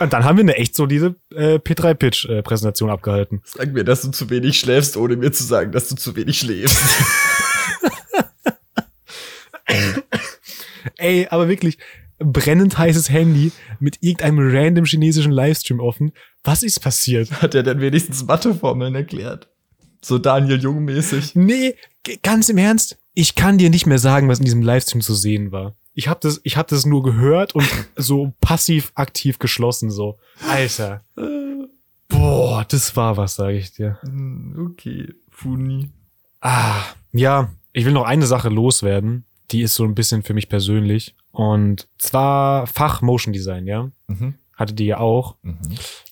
Und 0.00 0.12
dann 0.12 0.24
haben 0.24 0.36
wir 0.36 0.42
eine 0.42 0.56
echt 0.56 0.74
solide 0.74 1.14
äh, 1.32 1.58
P3-Pitch-Präsentation 1.58 2.90
abgehalten. 2.90 3.40
Sag 3.44 3.72
mir, 3.72 3.84
dass 3.84 4.02
du 4.02 4.10
zu 4.10 4.28
wenig 4.30 4.58
schläfst, 4.58 4.96
ohne 4.96 5.14
mir 5.14 5.30
zu 5.30 5.44
sagen, 5.44 5.70
dass 5.70 5.86
du 5.86 5.94
zu 5.94 6.16
wenig 6.16 6.40
schläfst. 6.40 6.76
Ey, 10.96 11.28
aber 11.30 11.48
wirklich, 11.48 11.78
brennend 12.18 12.76
heißes 12.76 13.10
Handy 13.10 13.52
mit 13.78 13.98
irgendeinem 14.00 14.40
random 14.52 14.86
chinesischen 14.86 15.30
Livestream 15.30 15.78
offen. 15.78 16.10
Was 16.42 16.64
ist 16.64 16.80
passiert? 16.80 17.30
Hat 17.42 17.54
er 17.54 17.62
denn 17.62 17.80
wenigstens 17.80 18.24
Matheformeln 18.24 18.96
erklärt? 18.96 19.48
So 20.02 20.18
Daniel 20.18 20.58
Jung-mäßig. 20.60 21.36
Nee, 21.36 21.76
g- 22.02 22.18
ganz 22.22 22.48
im 22.48 22.58
Ernst, 22.58 22.96
ich 23.14 23.34
kann 23.34 23.58
dir 23.58 23.70
nicht 23.70 23.86
mehr 23.86 23.98
sagen, 23.98 24.28
was 24.28 24.38
in 24.38 24.44
diesem 24.44 24.62
Livestream 24.62 25.00
zu 25.00 25.14
sehen 25.14 25.52
war. 25.52 25.74
Ich 25.94 26.08
habe 26.08 26.20
das, 26.22 26.40
ich 26.44 26.56
hab 26.56 26.68
das 26.68 26.86
nur 26.86 27.02
gehört 27.02 27.54
und 27.54 27.66
so 27.96 28.32
passiv-aktiv 28.40 29.38
geschlossen, 29.38 29.90
so. 29.90 30.18
Alter. 30.48 31.02
Boah, 32.08 32.64
das 32.68 32.96
war 32.96 33.16
was, 33.16 33.34
sage 33.36 33.56
ich 33.58 33.72
dir. 33.72 33.98
Hm, 34.02 34.70
Okay, 34.72 35.12
Funi. 35.30 35.90
Ah, 36.40 36.82
ja, 37.12 37.50
ich 37.72 37.84
will 37.84 37.92
noch 37.92 38.04
eine 38.04 38.26
Sache 38.26 38.48
loswerden. 38.48 39.24
Die 39.50 39.62
ist 39.62 39.74
so 39.74 39.84
ein 39.84 39.94
bisschen 39.94 40.22
für 40.22 40.34
mich 40.34 40.48
persönlich. 40.48 41.16
Und 41.32 41.88
zwar 41.98 42.66
Fach 42.66 43.02
Motion 43.02 43.32
Design, 43.32 43.66
ja. 43.66 43.90
Mhm. 44.08 44.34
Hattet 44.54 44.80
ihr 44.80 44.86
ja 44.86 44.98
auch. 44.98 45.36
Mhm. 45.42 45.58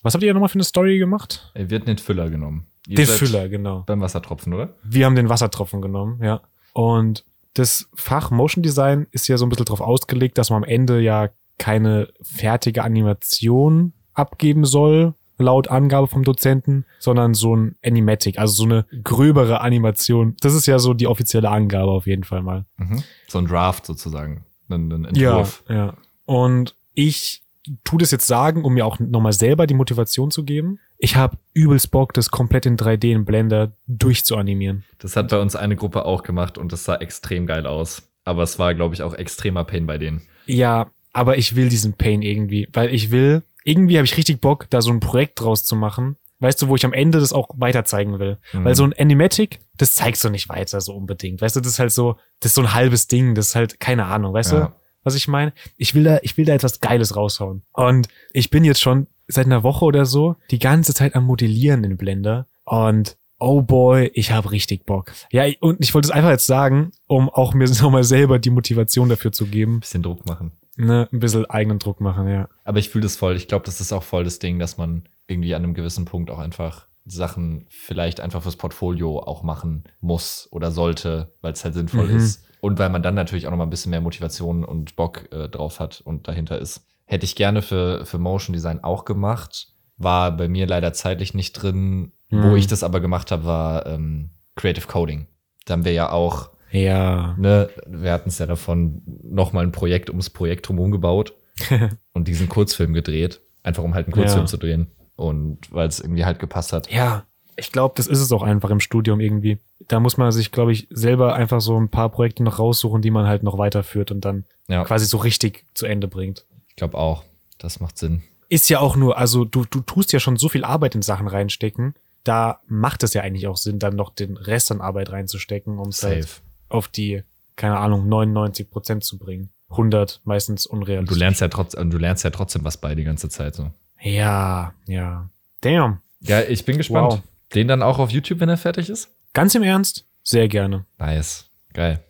Was 0.03 0.15
habt 0.15 0.25
ihr 0.25 0.33
nochmal 0.33 0.49
für 0.49 0.55
eine 0.55 0.65
Story 0.65 0.99
gemacht? 0.99 1.51
Er 1.55 1.71
wird 1.71 1.87
nicht 1.87 2.01
Füller 2.01 2.31
genommen. 2.31 2.67
Ihr 2.87 2.97
Den 2.97 3.07
Füller, 3.07 3.49
genau. 3.49 3.83
Beim 3.87 4.01
Wassertropfen, 4.01 4.55
oder? 4.55 4.75
Wir 4.83 5.07
haben 5.07 5.15
den 5.17 5.29
Wassertropfen 5.29 5.81
genommen, 5.83 6.23
ja. 6.23 6.41
Und 6.79 7.25
das 7.55 7.89
Fach 7.93 8.31
Motion 8.31 8.63
Design 8.63 9.09
ist 9.11 9.27
ja 9.27 9.37
so 9.37 9.45
ein 9.45 9.49
bisschen 9.49 9.65
darauf 9.65 9.81
ausgelegt, 9.81 10.39
dass 10.39 10.51
man 10.51 10.63
am 10.63 10.69
Ende 10.69 11.01
ja 11.01 11.31
keine 11.59 12.07
fertige 12.23 12.85
Animation 12.85 13.95
abgeben 14.15 14.65
soll, 14.65 15.15
laut 15.39 15.67
Angabe 15.67 16.07
vom 16.07 16.23
Dozenten, 16.23 16.85
sondern 17.01 17.35
so 17.35 17.57
ein 17.57 17.75
Animatic, 17.85 18.39
also 18.39 18.55
so 18.55 18.63
eine 18.63 18.87
gröbere 19.03 19.61
Animation. 19.61 20.37
Das 20.41 20.55
ist 20.55 20.67
ja 20.67 20.79
so 20.79 20.95
die 20.95 21.09
offizielle 21.09 21.51
Angabe 21.51 21.91
auf 21.91 22.07
jeden 22.07 22.23
Fall 22.23 22.43
mal. 22.43 22.65
Mhm. 22.77 23.03
So 23.27 23.39
ein 23.39 23.47
Draft 23.47 23.85
sozusagen. 23.85 24.45
Ein, 24.69 24.93
ein 24.93 25.05
Entwurf. 25.07 25.65
Ja, 25.69 25.75
ja. 25.75 25.95
Und 26.27 26.77
ich 26.95 27.43
tu 27.85 27.99
das 27.99 28.11
jetzt 28.11 28.27
sagen, 28.27 28.65
um 28.65 28.75
mir 28.75 28.87
auch 28.87 28.99
nochmal 28.99 29.33
selber 29.33 29.67
die 29.67 29.75
Motivation 29.75 30.31
zu 30.31 30.45
geben. 30.45 30.79
Ich 30.99 31.17
habe 31.17 31.37
übelst 31.55 31.91
Bock, 31.91 32.13
das 32.15 32.31
komplett 32.31 32.67
in 32.67 32.77
3D 32.77 33.13
in 33.13 33.25
Blender 33.25 33.73
durchzuanimieren. 33.87 34.85
Das 34.99 35.17
hat 35.17 35.29
bei 35.29 35.39
uns 35.41 35.55
eine 35.57 35.77
Gruppe 35.77 36.05
auch 36.05 36.23
gemacht 36.23 36.59
und 36.59 36.73
das 36.73 36.85
sah 36.85 36.97
extrem 36.97 37.47
geil 37.47 37.67
aus. 37.67 38.03
Aber 38.25 38.43
es 38.43 38.59
war, 38.59 38.75
glaube 38.75 38.95
ich, 38.95 39.03
auch 39.03 39.15
extremer 39.15 39.65
Pain 39.65 39.87
bei 39.87 39.99
denen. 39.99 40.23
Ja, 40.47 40.91
aber 41.13 41.39
ich 41.39 41.57
will 41.57 41.69
diesen 41.69 41.95
Pain 41.95 42.23
irgendwie, 42.23 42.69
weil 42.73 42.93
ich 42.95 43.11
will, 43.11 43.43
irgendwie 43.65 43.97
habe 43.97 44.05
ich 44.05 44.17
richtig 44.17 44.41
Bock, 44.41 44.67
da 44.71 44.83
so 44.83 44.91
ein 44.91 45.01
Projekt 45.01 45.41
draus 45.41 45.65
zu 45.65 45.77
machen. 45.77 46.17
Weißt 46.41 46.63
du, 46.63 46.69
wo 46.69 46.77
ich 46.77 46.85
am 46.85 46.93
Ende 46.93 47.19
das 47.19 47.33
auch 47.33 47.49
weiter 47.57 47.85
zeigen 47.85 48.19
will. 48.21 48.39
Mhm. 48.53 48.65
Weil 48.65 48.75
so 48.77 48.85
ein 48.85 48.93
Animatic, 48.97 49.59
das 49.77 49.95
zeigst 49.95 50.23
du 50.25 50.31
nicht 50.31 50.49
weiter 50.49 50.81
so 50.81 50.95
unbedingt. 50.95 51.41
Weißt 51.43 51.57
du, 51.57 51.61
das 51.61 51.73
ist 51.73 51.79
halt 51.81 51.91
so, 51.91 52.17
das 52.41 52.51
ist 52.51 52.55
so 52.55 52.61
ein 52.63 52.75
halbes 52.75 53.09
Ding, 53.09 53.35
das 53.35 53.49
ist 53.49 53.55
halt 53.57 53.81
keine 53.81 54.05
Ahnung, 54.07 54.35
weißt 54.35 54.53
Ja. 54.53 54.61
du, 54.67 54.73
was 55.09 55.15
ich 55.17 55.29
meine? 55.29 55.53
Ich 55.77 55.95
will 55.95 56.05
da, 56.05 56.19
ich 56.23 56.37
will 56.37 56.45
da 56.45 56.55
etwas 56.55 56.81
Geiles 56.81 57.17
raushauen. 57.17 57.63
Und 57.73 58.09
ich 58.33 58.51
bin 58.51 58.65
jetzt 58.65 58.81
schon 58.81 59.07
seit 59.27 59.47
einer 59.47 59.63
Woche 59.63 59.85
oder 59.85 60.07
so 60.07 60.37
die 60.51 60.59
ganze 60.59 60.95
Zeit 60.95 61.15
am 61.17 61.25
Modellieren 61.25 61.85
in 61.85 61.97
Blender 61.97 62.47
und 62.65 63.17
Oh 63.41 63.63
boy, 63.63 64.11
ich 64.15 64.33
habe 64.33 64.51
richtig 64.51 64.85
Bock. 64.85 65.13
Ja, 65.31 65.45
und 65.61 65.79
ich 65.81 65.95
wollte 65.95 66.07
es 66.09 66.11
einfach 66.11 66.31
jetzt 66.31 66.47
sagen, 66.47 66.91
um 67.07 67.29
auch 67.31 67.55
mir 67.55 67.69
nochmal 67.83 68.03
selber 68.03 68.41
die 68.41 68.51
Motivation 68.51 69.09
dafür 69.09 69.31
zu 69.31 69.47
geben. 69.47 69.79
Bisschen 69.79 70.03
Druck 70.03 70.27
machen. 70.27 70.51
Ne, 70.77 71.09
ein 71.13 71.21
bisschen 71.21 71.47
eigenen 71.47 71.79
Druck 71.79 72.01
machen, 72.01 72.27
ja. 72.29 72.49
Aber 72.65 72.81
ich 72.81 72.89
fühle 72.89 73.05
das 73.05 73.15
voll. 73.17 73.37
Ich 73.37 73.47
glaube, 73.47 73.65
das 73.65 73.81
ist 73.81 73.93
auch 73.93 74.03
voll 74.03 74.25
das 74.25 74.41
Ding, 74.41 74.59
dass 74.59 74.77
man 74.77 75.05
irgendwie 75.29 75.55
an 75.55 75.63
einem 75.63 75.75
gewissen 75.75 76.05
Punkt 76.05 76.31
auch 76.33 76.41
einfach 76.41 76.87
Sachen 77.05 77.67
vielleicht 77.69 78.19
einfach 78.21 78.43
fürs 78.43 78.57
Portfolio 78.57 79.21
auch 79.21 79.45
machen 79.45 79.85
muss 80.01 80.49
oder 80.51 80.73
sollte, 80.73 81.33
weil 81.41 81.53
es 81.53 81.65
halt 81.65 81.75
sinnvoll 81.75 82.09
Mhm. 82.09 82.17
ist. 82.17 82.45
Und 82.61 82.79
weil 82.79 82.89
man 82.91 83.03
dann 83.03 83.15
natürlich 83.15 83.47
auch 83.47 83.51
noch 83.51 83.59
mal 83.59 83.65
ein 83.67 83.71
bisschen 83.71 83.91
mehr 83.91 84.01
Motivation 84.01 84.65
und 84.65 84.97
Bock 84.97 85.33
äh, 85.33 85.49
drauf 85.49 85.81
hat 85.81 86.01
und 86.01 86.27
dahinter 86.29 86.59
ist. 86.59 86.85
Hätte 87.05 87.25
ich 87.25 87.37
gerne 87.37 87.63
für, 87.63 88.05
für 88.05 88.19
Motion 88.19 88.53
Design 88.53 88.83
auch 88.85 89.05
gemacht. 89.05 89.69
War 89.97 90.37
bei 90.37 90.49
mir 90.49 90.67
leider 90.67 90.93
zeitlich 90.93 91.35
nicht 91.35 91.53
drin. 91.55 92.13
Wo 92.31 92.37
Mhm. 92.49 92.57
ich 92.57 92.67
das 92.67 92.83
aber 92.83 93.01
gemacht 93.01 93.31
habe, 93.33 93.45
war 93.45 93.87
ähm, 93.87 94.31
Creative 94.57 94.87
Coding. 94.87 95.27
Da 95.65 95.73
haben 95.73 95.85
wir 95.87 95.93
ja 95.93 96.11
auch 96.13 96.51
Ja. 96.71 97.35
ne, 97.39 97.71
wir 97.87 98.13
hatten 98.13 98.29
es 98.29 98.39
ja 98.39 98.45
davon, 98.47 99.03
nochmal 99.23 99.65
ein 99.65 99.73
Projekt 99.73 100.11
ums 100.11 100.29
Projekt 100.31 100.69
drumherum 100.69 100.91
gebaut 100.91 101.33
und 102.13 102.29
diesen 102.29 102.49
Kurzfilm 102.49 102.93
gedreht. 102.93 103.41
Einfach 103.63 103.83
um 103.83 103.95
halt 103.95 104.07
einen 104.07 104.15
Kurzfilm 104.15 104.43
Ja. 104.45 104.47
zu 104.47 104.59
drehen. 104.59 104.89
Und 105.17 105.73
weil 105.73 105.89
es 105.89 105.99
irgendwie 106.01 106.25
halt 106.25 106.39
gepasst 106.39 106.73
hat. 106.73 106.91
Ja, 106.93 107.25
ich 107.59 107.73
glaube, 107.73 107.95
das 107.97 108.07
ist 108.07 108.21
es 108.21 108.33
auch 108.33 108.43
einfach 108.43 108.71
im 108.71 108.81
Studium 108.81 109.21
irgendwie. 109.21 109.59
Da 109.89 110.01
muss 110.01 110.17
man 110.17 110.31
sich, 110.33 110.53
glaube 110.53 110.73
ich, 110.73 110.87
selber 110.91 111.35
einfach 111.35 111.61
so 111.61 111.79
ein 111.79 111.89
paar 111.89 112.09
Projekte 112.09 112.43
noch 112.43 112.59
raussuchen, 112.59 113.03
die 113.03 113.11
man 113.11 113.27
halt 113.27 113.43
noch 113.43 113.59
weiterführt 113.59 114.11
und 114.11 114.25
dann 114.25 114.45
Ja, 114.69 114.85
quasi 114.85 115.07
so 115.07 115.19
richtig 115.19 115.65
zu 115.75 115.87
Ende 115.87 116.09
bringt. 116.09 116.45
ich 116.69 116.77
glaube 116.77 116.97
auch. 116.97 117.25
Das 117.59 117.81
macht 117.81 117.99
Sinn. 117.99 118.23
Ist 118.49 118.69
ja 118.71 118.79
auch 118.79 118.95
nur, 118.97 119.19
also 119.19 119.45
du, 119.45 119.65
du 119.69 119.81
tust 119.81 120.13
ja 120.13 120.21
schon 120.21 120.37
so 120.37 120.49
viel 120.49 120.65
Arbeit 120.65 120.95
in 120.95 121.03
Sachen 121.03 121.27
reinstecken. 121.27 121.95
Da 122.25 122.61
macht 122.69 123.03
es 123.03 123.13
ja 123.15 123.23
eigentlich 123.23 123.49
auch 123.49 123.57
Sinn, 123.57 123.79
dann 123.81 123.97
noch 123.97 124.11
den 124.15 124.37
Rest 124.37 124.71
an 124.71 124.81
Arbeit 124.81 125.11
reinzustecken, 125.11 125.79
um 125.79 125.89
es 125.89 126.03
halt 126.05 126.41
auf 126.69 126.87
die, 126.89 127.25
keine 127.57 127.79
Ahnung, 127.79 128.09
99 128.09 128.71
Prozent 128.71 129.03
zu 129.05 129.19
bringen. 129.19 129.51
100 129.71 130.21
meistens 130.25 130.67
Und 130.67 130.79
unrealistisch. 130.79 131.15
du 131.15 131.19
lernst 131.19 131.41
ja 131.41 131.49
trotzdem, 131.49 131.91
du 131.91 131.99
lernst 131.99 132.23
ja 132.25 132.31
trotzdem 132.31 132.65
was 132.65 132.77
bei 132.77 132.95
die 132.95 133.05
ganze 133.05 133.29
Zeit 133.29 133.55
so. 133.57 133.71
Ja, 134.01 134.73
ja. 134.87 135.29
Damn. 135.61 136.01
Ja, 136.21 136.41
ich 136.43 136.65
bin 136.65 136.77
gespannt. 136.77 137.13
Wow. 137.15 137.21
Den 137.55 137.69
dann 137.69 137.83
auch 137.83 137.99
auf 137.99 138.11
YouTube, 138.11 138.41
wenn 138.41 138.49
er 138.49 138.57
fertig 138.57 138.91
ist? 138.91 139.11
Ganz 139.33 139.55
im 139.55 139.63
Ernst? 139.63 140.07
Sehr 140.23 140.49
gerne. 140.49 140.87
Nice. 140.99 141.51
Geil. 141.73 142.05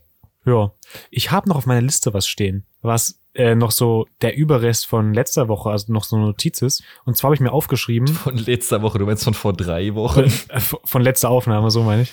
Ja. 0.44 0.72
Ich 1.10 1.30
habe 1.30 1.48
noch 1.48 1.56
auf 1.56 1.66
meiner 1.66 1.82
Liste 1.82 2.14
was 2.14 2.26
stehen, 2.26 2.64
was 2.80 3.20
äh, 3.34 3.54
noch 3.54 3.70
so 3.70 4.06
der 4.20 4.36
Überrest 4.36 4.86
von 4.86 5.14
letzter 5.14 5.48
Woche, 5.48 5.70
also 5.70 5.92
noch 5.92 6.04
so 6.04 6.16
eine 6.16 6.26
Notiz 6.26 6.62
ist. 6.62 6.82
Und 7.04 7.16
zwar 7.16 7.28
habe 7.28 7.34
ich 7.36 7.40
mir 7.40 7.52
aufgeschrieben, 7.52 8.08
Von 8.08 8.36
letzter 8.36 8.82
Woche, 8.82 8.98
du 8.98 9.06
meinst 9.06 9.24
von 9.24 9.34
vor 9.34 9.52
drei 9.52 9.94
Wochen. 9.94 10.24
äh, 10.48 10.60
von 10.60 11.02
letzter 11.02 11.28
Aufnahme, 11.28 11.70
so 11.70 11.82
meine 11.82 12.02
ich. 12.02 12.12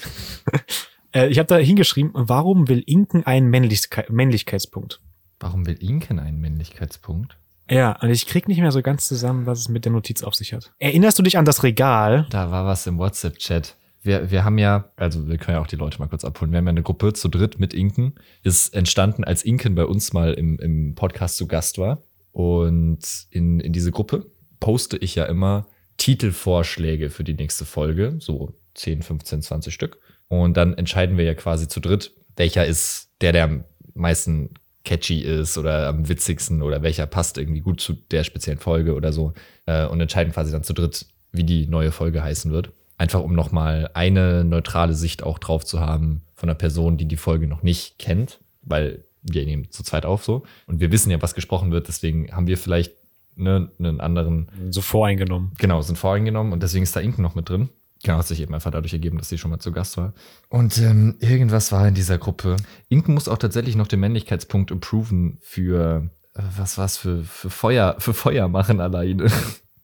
äh, 1.14 1.28
ich 1.28 1.40
habe 1.40 1.48
da 1.48 1.58
hingeschrieben, 1.58 2.12
warum 2.14 2.68
will 2.68 2.84
Inken 2.86 3.26
einen 3.26 3.50
Männlichkeit, 3.50 4.10
Männlichkeitspunkt? 4.10 5.02
Warum 5.40 5.66
will 5.66 5.78
Inken 5.82 6.20
einen 6.20 6.40
Männlichkeitspunkt? 6.40 7.38
Ja, 7.70 8.00
und 8.02 8.10
ich 8.10 8.28
krieg 8.28 8.48
nicht 8.48 8.60
mehr 8.60 8.72
so 8.72 8.82
ganz 8.82 9.08
zusammen, 9.08 9.46
was 9.46 9.60
es 9.60 9.70
mit 9.70 9.86
der 9.86 9.92
Notiz 9.92 10.24
auf 10.24 10.36
sich 10.36 10.54
hat. 10.54 10.72
Erinnerst 10.80 11.18
du 11.18 11.24
dich 11.24 11.38
an 11.38 11.46
das 11.46 11.64
Regal? 11.64 12.28
Da 12.30 12.52
war 12.52 12.66
was 12.66 12.86
im 12.88 12.98
WhatsApp-Chat. 12.98 13.76
Wir, 14.02 14.30
wir 14.30 14.44
haben 14.44 14.60
ja, 14.60 14.92
also 14.98 15.28
wir 15.28 15.38
können 15.38 15.58
ja 15.58 15.62
auch 15.62 15.68
die 15.68 15.78
Leute 15.78 15.98
mal 15.98 16.08
kurz 16.08 16.24
abholen. 16.24 16.52
Wir 16.52 16.60
haben 16.60 16.68
ja 16.68 16.72
eine 16.72 16.84
Gruppe 16.84 17.14
zu 17.14 17.28
dritt 17.28 17.60
mit 17.60 17.74
Inken. 17.74 18.14
Ist 18.44 18.76
entstanden, 18.76 19.24
als 19.24 19.44
Inken 19.44 19.74
bei 19.74 19.86
uns 19.86 20.14
mal 20.14 20.34
im, 20.34 20.60
im 20.60 20.94
Podcast 20.94 21.38
zu 21.38 21.48
Gast 21.48 21.80
war. 21.80 22.04
Und 22.32 23.00
in, 23.32 23.60
in 23.60 23.74
diese 23.74 23.92
Gruppe 23.92 24.30
poste 24.60 24.98
ich 24.98 25.16
ja 25.16 25.26
immer 25.26 25.66
Titelvorschläge 25.98 27.10
für 27.10 27.24
die 27.24 27.34
nächste 27.34 27.66
Folge. 27.66 28.18
So 28.20 28.54
10, 28.76 29.02
15, 29.02 29.42
20 29.42 29.74
Stück. 29.74 30.00
Und 30.28 30.56
dann 30.56 30.76
entscheiden 30.76 31.18
wir 31.18 31.26
ja 31.26 31.34
quasi 31.34 31.68
zu 31.68 31.80
dritt, 31.80 32.14
welcher 32.36 32.66
ist 32.66 33.10
der, 33.22 33.32
der 33.32 33.46
am 33.46 33.64
meisten 33.94 34.52
catchy 34.86 35.20
ist 35.20 35.58
oder 35.58 35.88
am 35.88 36.08
witzigsten 36.08 36.62
oder 36.62 36.82
welcher 36.82 37.06
passt 37.08 37.38
irgendwie 37.38 37.62
gut 37.62 37.82
zu 37.82 37.94
der 37.94 38.24
speziellen 38.24 38.60
Folge 38.60 38.94
oder 38.96 39.12
so. 39.12 39.34
Äh, 39.66 39.86
und 39.88 40.00
entscheiden 40.00 40.32
quasi 40.32 40.52
dann 40.52 40.64
zu 40.64 40.74
dritt, 40.74 41.08
wie 41.32 41.44
die 41.44 41.68
neue 41.68 41.92
Folge 41.92 42.24
heißen 42.24 42.52
wird. 42.52 42.72
Einfach 42.98 43.22
um 43.22 43.34
nochmal 43.34 43.90
eine 43.94 44.46
neutrale 44.46 44.94
Sicht 44.94 45.24
auch 45.24 45.40
drauf 45.40 45.66
zu 45.66 45.82
haben 45.82 46.22
von 46.36 46.48
einer 46.50 46.58
Person, 46.58 46.98
die 46.98 47.08
die 47.08 47.18
Folge 47.18 47.48
noch 47.48 47.62
nicht 47.64 48.00
kennt, 48.00 48.40
weil 48.62 49.04
wir 49.22 49.44
nehmen 49.46 49.70
zu 49.72 49.84
zweit 49.84 50.06
auf 50.06 50.24
so. 50.24 50.44
Und 50.68 50.80
wir 50.80 50.92
wissen 50.92 51.12
ja, 51.12 51.22
was 51.22 51.36
gesprochen 51.36 51.72
wird, 51.72 51.88
deswegen 51.88 52.32
haben 52.32 52.48
wir 52.48 52.58
vielleicht 52.58 52.94
ne, 53.36 53.70
einen 53.80 54.00
anderen, 54.00 54.50
So 54.70 54.82
voreingenommen. 54.82 55.52
genau, 55.58 55.82
sind 55.82 55.98
voreingenommen 55.98 56.54
und 56.54 56.64
deswegen 56.64 56.84
ist 56.84 56.96
da 56.96 57.00
Inken 57.00 57.22
noch 57.22 57.36
mit 57.36 57.50
drin. 57.50 57.70
Genau, 58.06 58.20
hat 58.20 58.28
sich 58.28 58.40
eben 58.40 58.54
einfach 58.54 58.70
dadurch 58.70 58.94
ergeben, 58.94 59.18
dass 59.18 59.30
sie 59.30 59.40
schon 59.40 59.50
mal 59.50 59.58
zu 59.58 59.72
Gast 59.72 59.98
war. 59.98 60.14
Und 60.50 60.78
ähm, 60.78 61.16
irgendwas 61.22 61.72
war 61.72 61.88
in 61.88 61.96
dieser 61.96 62.20
Gruppe. 62.20 62.56
Inken 62.88 63.16
muss 63.16 63.28
auch 63.28 63.40
tatsächlich 63.40 63.76
noch 63.76 63.88
den 63.88 64.00
Männlichkeitspunkt 64.00 64.70
improven 64.70 65.40
für, 65.42 66.12
äh, 66.36 66.44
was 66.56 66.78
war's, 66.78 66.98
für, 66.98 67.24
für 67.24 67.50
Feuer, 67.50 67.96
für 67.98 68.14
Feuer 68.14 68.48
machen 68.48 68.80
alleine. 68.80 69.32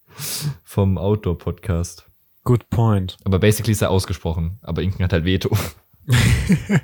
Vom 0.63 0.99
Outdoor-Podcast. 0.99 2.05
Good 2.43 2.69
point. 2.69 3.17
Aber 3.23 3.39
basically 3.39 3.71
ist 3.71 3.81
er 3.81 3.89
ausgesprochen. 3.89 4.59
Aber 4.61 4.83
Inken 4.83 5.03
hat 5.03 5.13
halt 5.13 5.25
Veto. 5.25 5.57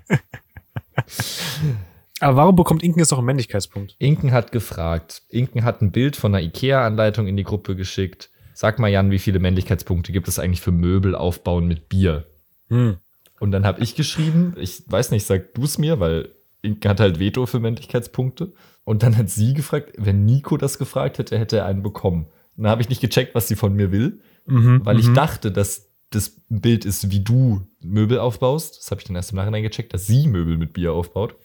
Aber 2.19 2.35
warum 2.35 2.55
bekommt 2.55 2.81
Inken 2.81 2.97
jetzt 2.97 3.11
noch 3.11 3.19
einen 3.19 3.27
Männlichkeitspunkt? 3.27 3.95
Inken 3.99 4.31
hat 4.31 4.51
gefragt. 4.51 5.21
Inken 5.29 5.63
hat 5.63 5.83
ein 5.83 5.91
Bild 5.91 6.15
von 6.15 6.33
einer 6.33 6.43
IKEA-Anleitung 6.43 7.27
in 7.27 7.37
die 7.37 7.43
Gruppe 7.43 7.75
geschickt. 7.75 8.31
Sag 8.59 8.79
mal, 8.79 8.87
Jan, 8.87 9.11
wie 9.11 9.19
viele 9.19 9.37
Männlichkeitspunkte 9.37 10.11
gibt 10.11 10.27
es 10.27 10.39
eigentlich 10.39 10.61
für 10.61 10.71
Möbel 10.71 11.13
aufbauen 11.13 11.67
mit 11.67 11.89
Bier? 11.89 12.25
Hm. 12.69 12.97
Und 13.39 13.51
dann 13.51 13.67
habe 13.67 13.83
ich 13.83 13.93
geschrieben, 13.93 14.55
ich 14.57 14.81
weiß 14.87 15.11
nicht, 15.11 15.27
sag 15.27 15.53
du 15.53 15.63
es 15.63 15.77
mir, 15.77 15.99
weil 15.99 16.29
Inken 16.63 16.89
hat 16.89 16.99
halt 16.99 17.19
Veto 17.19 17.45
für 17.45 17.59
Männlichkeitspunkte. 17.59 18.53
Und 18.83 19.03
dann 19.03 19.15
hat 19.15 19.29
sie 19.29 19.53
gefragt, 19.53 19.93
wenn 19.99 20.25
Nico 20.25 20.57
das 20.57 20.79
gefragt 20.79 21.19
hätte, 21.19 21.37
hätte 21.37 21.57
er 21.57 21.67
einen 21.67 21.83
bekommen. 21.83 22.29
Und 22.55 22.63
dann 22.63 22.71
habe 22.71 22.81
ich 22.81 22.89
nicht 22.89 22.99
gecheckt, 22.99 23.35
was 23.35 23.47
sie 23.47 23.55
von 23.55 23.75
mir 23.75 23.91
will, 23.91 24.21
Mhm, 24.47 24.83
weil 24.85 24.99
ich 24.99 25.09
mhm. 25.09 25.13
dachte, 25.13 25.51
dass 25.51 25.91
das 26.09 26.41
Bild 26.49 26.83
ist, 26.83 27.11
wie 27.11 27.19
du 27.19 27.67
Möbel 27.79 28.17
aufbaust. 28.17 28.79
Das 28.79 28.89
habe 28.89 29.01
ich 29.01 29.05
dann 29.05 29.15
erst 29.15 29.33
im 29.33 29.35
Nachhinein 29.35 29.61
gecheckt, 29.61 29.93
dass 29.93 30.07
sie 30.07 30.25
Möbel 30.25 30.57
mit 30.57 30.73
Bier 30.73 30.93
aufbaut. 30.93 31.35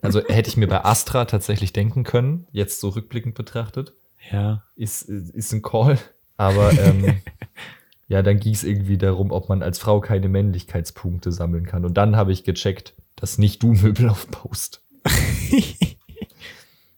Also 0.00 0.22
hätte 0.28 0.48
ich 0.48 0.56
mir 0.56 0.68
bei 0.68 0.82
Astra 0.82 1.26
tatsächlich 1.26 1.74
denken 1.74 2.04
können, 2.04 2.46
jetzt 2.52 2.80
so 2.80 2.88
rückblickend 2.88 3.34
betrachtet 3.34 3.92
Ja. 4.30 4.62
ist, 4.76 5.02
ist 5.02 5.52
ein 5.52 5.60
Call. 5.60 5.98
Aber 6.36 6.72
ähm, 6.78 7.20
ja, 8.08 8.22
dann 8.22 8.40
ging 8.40 8.54
es 8.54 8.64
irgendwie 8.64 8.98
darum, 8.98 9.30
ob 9.30 9.48
man 9.48 9.62
als 9.62 9.78
Frau 9.78 10.00
keine 10.00 10.28
Männlichkeitspunkte 10.28 11.32
sammeln 11.32 11.66
kann. 11.66 11.84
Und 11.84 11.94
dann 11.94 12.16
habe 12.16 12.32
ich 12.32 12.44
gecheckt, 12.44 12.94
dass 13.16 13.38
nicht 13.38 13.62
du 13.62 13.72
Möbel 13.72 14.08
aufbaust. 14.10 14.82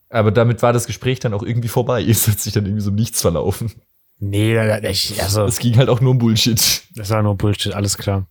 Aber 0.09 0.31
damit 0.31 0.63
war 0.63 0.73
das 0.73 0.87
Gespräch 0.87 1.19
dann 1.21 1.35
auch 1.35 1.43
irgendwie 1.43 1.69
vorbei. 1.69 2.03
Es 2.03 2.27
hat 2.29 2.41
sich 2.41 2.53
dann 2.53 2.65
irgendwie 2.65 2.83
so 2.83 2.91
nichts 2.91 3.21
verlaufen. 3.21 3.73
Nee, 4.19 4.57
ich, 4.89 5.23
also, 5.23 5.45
Es 5.45 5.59
ging 5.59 5.77
halt 5.77 5.91
auch 5.91 6.01
nur 6.01 6.13
um 6.13 6.19
Bullshit. 6.19 6.83
das 6.95 7.11
war 7.11 7.23
nur 7.23 7.37
Bullshit, 7.37 7.75
alles 7.75 7.99
klar. 7.99 8.27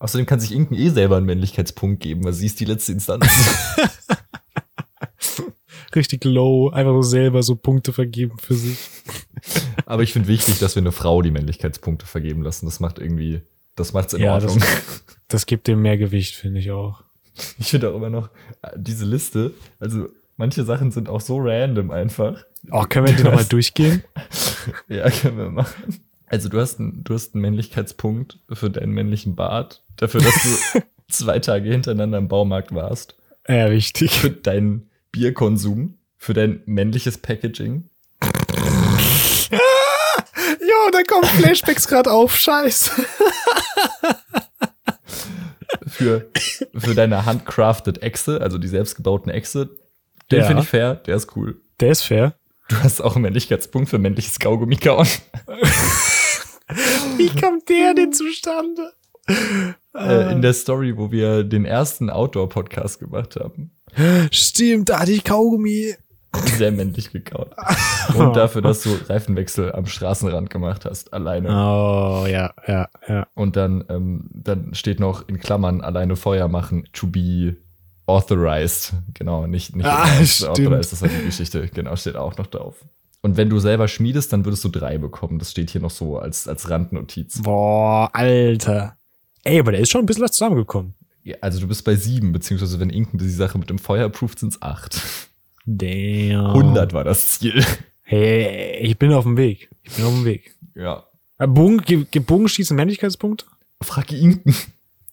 Außerdem 0.00 0.26
kann 0.26 0.40
sich 0.40 0.52
Inken 0.52 0.76
eh 0.76 0.90
selber 0.90 1.16
einen 1.16 1.26
Männlichkeitspunkt 1.26 2.00
geben, 2.00 2.24
weil 2.24 2.32
sie 2.32 2.46
ist 2.46 2.60
die 2.60 2.64
letzte 2.64 2.92
Instanz. 2.92 3.26
Richtig 5.94 6.24
low, 6.24 6.68
einfach 6.70 6.92
so 6.92 7.02
selber 7.02 7.42
so 7.42 7.56
Punkte 7.56 7.92
vergeben 7.92 8.38
für 8.38 8.54
sich. 8.54 8.78
Aber 9.86 10.02
ich 10.02 10.12
finde 10.12 10.28
wichtig, 10.28 10.58
dass 10.58 10.74
wir 10.76 10.82
eine 10.82 10.92
Frau 10.92 11.22
die 11.22 11.30
Männlichkeitspunkte 11.30 12.04
vergeben 12.06 12.42
lassen. 12.42 12.66
Das 12.66 12.78
macht 12.80 12.98
irgendwie, 12.98 13.40
das 13.74 13.92
macht's 13.92 14.12
in 14.12 14.20
Ja, 14.22 14.38
das- 14.38 14.52
Ordnung. 14.52 14.68
Das 15.30 15.44
gibt 15.44 15.66
dem 15.68 15.82
mehr 15.82 15.98
Gewicht, 15.98 16.36
finde 16.36 16.58
ich 16.60 16.70
auch. 16.70 17.02
Ich 17.58 17.68
finde 17.68 17.90
auch 17.90 17.94
immer 17.96 18.08
noch 18.08 18.30
äh, 18.62 18.70
diese 18.76 19.04
Liste, 19.04 19.52
also 19.78 20.08
manche 20.38 20.64
Sachen 20.64 20.90
sind 20.90 21.08
auch 21.10 21.20
so 21.20 21.36
random 21.38 21.90
einfach. 21.90 22.44
Oh, 22.70 22.84
können 22.88 23.06
wir 23.08 23.14
die 23.14 23.22
nochmal 23.24 23.44
durchgehen? 23.44 24.02
Ja, 24.88 25.08
können 25.10 25.36
wir 25.38 25.50
machen. 25.50 26.00
Also 26.26 26.48
du 26.48 26.58
hast, 26.60 26.78
einen, 26.80 27.04
du 27.04 27.12
hast 27.14 27.34
einen 27.34 27.42
Männlichkeitspunkt 27.42 28.38
für 28.52 28.70
deinen 28.70 28.92
männlichen 28.92 29.34
Bart, 29.36 29.82
dafür, 29.96 30.20
dass 30.22 30.34
du 30.72 30.80
zwei 31.08 31.38
Tage 31.38 31.70
hintereinander 31.70 32.18
im 32.18 32.28
Baumarkt 32.28 32.74
warst, 32.74 33.16
Ja, 33.48 33.66
richtig. 33.66 34.18
für 34.18 34.30
deinen 34.30 34.87
Bierkonsum, 35.12 35.98
für 36.16 36.34
dein 36.34 36.62
männliches 36.66 37.18
Packaging, 37.18 37.88
Jo, 40.60 40.90
da 40.92 41.02
kommen 41.02 41.24
Flashbacks 41.24 41.86
gerade 41.88 42.10
auf, 42.10 42.36
scheiß. 42.36 42.90
für, 45.86 46.30
für 46.76 46.94
deine 46.94 47.24
handcrafted 47.26 48.02
Echse, 48.02 48.40
also 48.40 48.58
die 48.58 48.68
selbstgebauten 48.68 49.30
Echse. 49.32 49.76
Den 50.30 50.40
Ja. 50.40 50.46
finde 50.46 50.62
ich 50.62 50.68
fair, 50.68 50.96
der 50.96 51.16
ist 51.16 51.34
cool. 51.36 51.60
Der 51.80 51.92
ist 51.92 52.02
fair. 52.02 52.34
Du 52.68 52.76
hast 52.82 53.00
auch 53.00 53.14
einen 53.16 53.22
Männlichkeitspunkt 53.22 53.88
für 53.88 53.98
männliches 53.98 54.38
Kaugummi 54.38 54.76
kauen. 54.76 55.06
Wie 57.16 57.30
kommt 57.40 57.68
der 57.68 57.94
denn 57.94 58.12
zustande? 58.12 58.92
Äh, 59.98 60.32
in 60.32 60.42
der 60.42 60.52
Story, 60.52 60.96
wo 60.96 61.10
wir 61.10 61.44
den 61.44 61.64
ersten 61.64 62.10
Outdoor-Podcast 62.10 63.00
gemacht 63.00 63.36
haben. 63.36 63.70
Stimmt, 64.30 64.88
da 64.88 65.00
hatte 65.00 65.12
ich 65.12 65.24
Kaugummi. 65.24 65.94
Sehr 66.58 66.70
männlich 66.72 67.10
gekaut. 67.10 67.50
Und 68.14 68.36
dafür, 68.36 68.60
dass 68.60 68.82
du 68.82 68.90
Reifenwechsel 69.08 69.72
am 69.72 69.86
Straßenrand 69.86 70.50
gemacht 70.50 70.84
hast, 70.84 71.12
alleine. 71.14 71.48
Oh, 71.48 72.26
ja, 72.26 72.52
ja, 72.66 72.88
ja. 73.08 73.26
Und 73.34 73.56
dann, 73.56 73.82
ähm, 73.88 74.28
dann 74.34 74.74
steht 74.74 75.00
noch 75.00 75.26
in 75.26 75.40
Klammern 75.40 75.80
alleine 75.80 76.16
Feuer 76.16 76.46
machen, 76.48 76.86
to 76.92 77.06
be 77.06 77.56
authorized. 78.04 78.92
Genau, 79.14 79.46
nicht, 79.46 79.74
nicht 79.74 79.86
Ah, 79.86 80.06
stimmt. 80.24 80.50
authorized, 80.50 80.92
das 80.92 81.00
ist 81.00 81.02
halt 81.02 81.12
die 81.22 81.26
Geschichte. 81.26 81.66
Genau, 81.74 81.96
steht 81.96 82.16
auch 82.16 82.36
noch 82.36 82.46
drauf. 82.46 82.76
Und 83.22 83.36
wenn 83.38 83.48
du 83.48 83.58
selber 83.58 83.88
schmiedest, 83.88 84.32
dann 84.32 84.44
würdest 84.44 84.62
du 84.64 84.68
drei 84.68 84.98
bekommen. 84.98 85.38
Das 85.38 85.50
steht 85.50 85.70
hier 85.70 85.80
noch 85.80 85.90
so 85.90 86.18
als, 86.18 86.46
als 86.46 86.68
Randnotiz. 86.70 87.40
Boah, 87.42 88.10
Alter. 88.12 88.97
Ey, 89.48 89.60
aber 89.60 89.72
da 89.72 89.78
ist 89.78 89.90
schon 89.90 90.02
ein 90.02 90.06
bisschen 90.06 90.22
was 90.24 90.32
zusammengekommen. 90.32 90.94
Ja, 91.24 91.36
also 91.40 91.60
du 91.60 91.66
bist 91.68 91.84
bei 91.84 91.94
sieben, 91.96 92.32
beziehungsweise 92.32 92.78
wenn 92.80 92.90
Inken 92.90 93.18
die 93.18 93.28
Sache 93.28 93.58
mit 93.58 93.70
dem 93.70 93.78
Feuer 93.78 94.06
approved, 94.06 94.38
sind 94.38 94.52
es 94.52 94.62
acht. 94.62 95.00
Damn. 95.66 96.46
100 96.46 96.92
war 96.92 97.04
das 97.04 97.32
Ziel. 97.38 97.64
Hey, 98.02 98.78
ich 98.80 98.98
bin 98.98 99.12
auf 99.12 99.24
dem 99.24 99.36
Weg. 99.36 99.68
Ich 99.82 99.92
bin 99.94 100.04
auf 100.06 100.14
dem 100.14 100.24
Weg. 100.24 100.54
Ja. 100.74 101.04
Äh, 101.38 101.46
Bogen, 101.46 101.78
ge- 101.82 102.06
ge- 102.10 102.22
Bogenschießen 102.22 102.74
Männlichkeitspunkt? 102.76 103.46
Frag 103.82 104.10
Inken. 104.12 104.54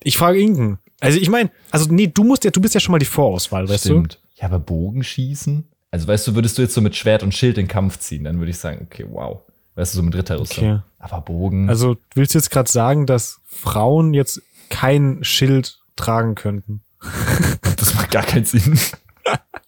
Ich 0.03 0.17
frage 0.17 0.39
Inken. 0.39 0.79
Also 1.01 1.19
ich 1.19 1.29
meine, 1.29 1.51
also 1.71 1.91
nee, 1.91 2.07
du 2.07 2.23
musst 2.23 2.45
ja, 2.45 2.51
du 2.51 2.61
bist 2.61 2.73
ja 2.73 2.79
schon 2.79 2.93
mal 2.93 2.99
die 2.99 3.05
Vorauswahl, 3.05 3.67
weißt 3.67 3.85
Stimmt. 3.85 4.19
Ja, 4.35 4.45
aber 4.45 4.59
Bogenschießen? 4.59 5.65
Also 5.91 6.07
weißt 6.07 6.27
du, 6.27 6.35
würdest 6.35 6.57
du 6.57 6.61
jetzt 6.61 6.73
so 6.73 6.81
mit 6.81 6.95
Schwert 6.95 7.21
und 7.23 7.33
Schild 7.33 7.57
in 7.57 7.67
Kampf 7.67 7.99
ziehen, 7.99 8.23
dann 8.23 8.37
würde 8.39 8.51
ich 8.51 8.57
sagen, 8.57 8.87
okay, 8.89 9.05
wow. 9.09 9.41
Weißt 9.75 9.93
du, 9.93 9.97
so 9.97 10.03
mit 10.03 10.15
Ritterrüstung. 10.15 10.63
Okay. 10.63 10.79
Aber 10.99 11.21
Bogen. 11.21 11.65
du? 11.65 11.69
Also 11.69 11.97
willst 12.15 12.33
du 12.33 12.39
jetzt 12.39 12.49
gerade 12.49 12.71
sagen, 12.71 13.05
dass 13.05 13.41
Frauen 13.55 14.13
jetzt 14.13 14.41
kein 14.69 15.23
Schild 15.23 15.79
tragen 15.95 16.35
könnten? 16.35 16.81
das 17.77 17.93
macht 17.95 18.11
gar 18.11 18.23
keinen 18.23 18.45
Sinn. 18.45 18.77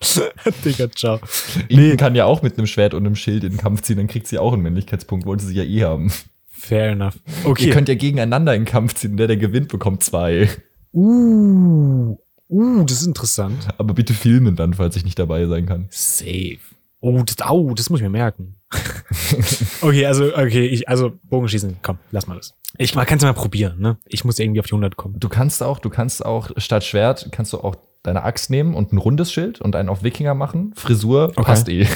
Digga, 0.65 0.89
ciao. 0.91 1.19
Inken 1.67 1.97
kann 1.97 2.15
ja 2.15 2.25
auch 2.25 2.41
mit 2.41 2.57
einem 2.57 2.67
Schwert 2.67 2.93
und 2.93 3.05
einem 3.05 3.15
Schild 3.15 3.43
in 3.43 3.51
den 3.53 3.57
Kampf 3.59 3.81
ziehen, 3.81 3.97
dann 3.97 4.07
kriegt 4.07 4.27
sie 4.27 4.38
auch 4.38 4.53
einen 4.53 4.61
Männlichkeitspunkt, 4.61 5.25
wollte 5.25 5.45
sie 5.45 5.55
ja 5.55 5.63
eh 5.63 5.83
haben. 5.83 6.11
Fair 6.49 6.91
enough. 6.91 7.15
Ihr 7.43 7.49
Okay. 7.49 7.69
könnt 7.69 7.88
ja 7.89 7.95
gegeneinander 7.95 8.53
in 8.55 8.61
den 8.63 8.67
Kampf 8.71 8.95
ziehen, 8.95 9.17
der, 9.17 9.27
der 9.27 9.38
gewinnt, 9.38 9.69
bekommt 9.69 10.03
zwei. 10.03 10.49
uh, 10.93 12.17
uh, 12.49 12.83
das 12.83 13.01
ist 13.01 13.07
interessant. 13.07 13.67
Aber 13.77 13.93
bitte 13.93 14.13
filmen 14.13 14.55
dann, 14.55 14.73
falls 14.73 14.95
ich 14.95 15.03
nicht 15.05 15.19
dabei 15.19 15.45
sein 15.47 15.65
kann. 15.65 15.88
Safe. 15.89 16.59
Oh, 17.00 17.22
das, 17.24 17.41
au, 17.48 17.74
das 17.74 17.89
muss 17.89 18.00
ich 18.00 18.04
mir 18.04 18.10
merken. 18.10 18.56
okay, 19.82 20.06
also, 20.06 20.36
okay, 20.36 20.66
ich, 20.66 20.89
also 20.89 21.14
Bogenschießen, 21.24 21.78
komm, 21.82 22.00
lass 22.12 22.28
mal 22.28 22.36
das. 22.36 22.56
Ich 22.78 22.95
man 22.95 23.06
kann 23.06 23.18
es 23.18 23.24
mal 23.24 23.34
probieren, 23.34 23.80
ne? 23.80 23.98
Ich 24.06 24.26
muss 24.26 24.39
irgendwie 24.39 24.60
auf 24.60 24.66
die 24.66 24.74
100 24.74 24.98
kommen. 24.98 25.20
Du 25.20 25.30
kannst 25.30 25.64
auch, 25.64 25.80
du 25.80 25.89
kannst 25.89 26.26
auch 26.26 26.52
statt 26.58 26.84
Schwert, 26.84 27.30
kannst 27.32 27.54
du 27.54 27.60
auch 27.60 27.76
deine 28.04 28.24
Axt 28.24 28.50
nehmen 28.50 28.74
und 28.74 28.93
ein 28.93 28.98
rundes 28.98 29.32
Schild 29.32 29.62
und 29.62 29.76
einen 29.76 29.89
auf 29.89 30.04
Wikinger 30.04 30.34
machen. 30.34 30.74
Frisur 30.76 31.30
Okay. 31.36 31.43
passt 31.43 31.70
eh. 31.70 31.88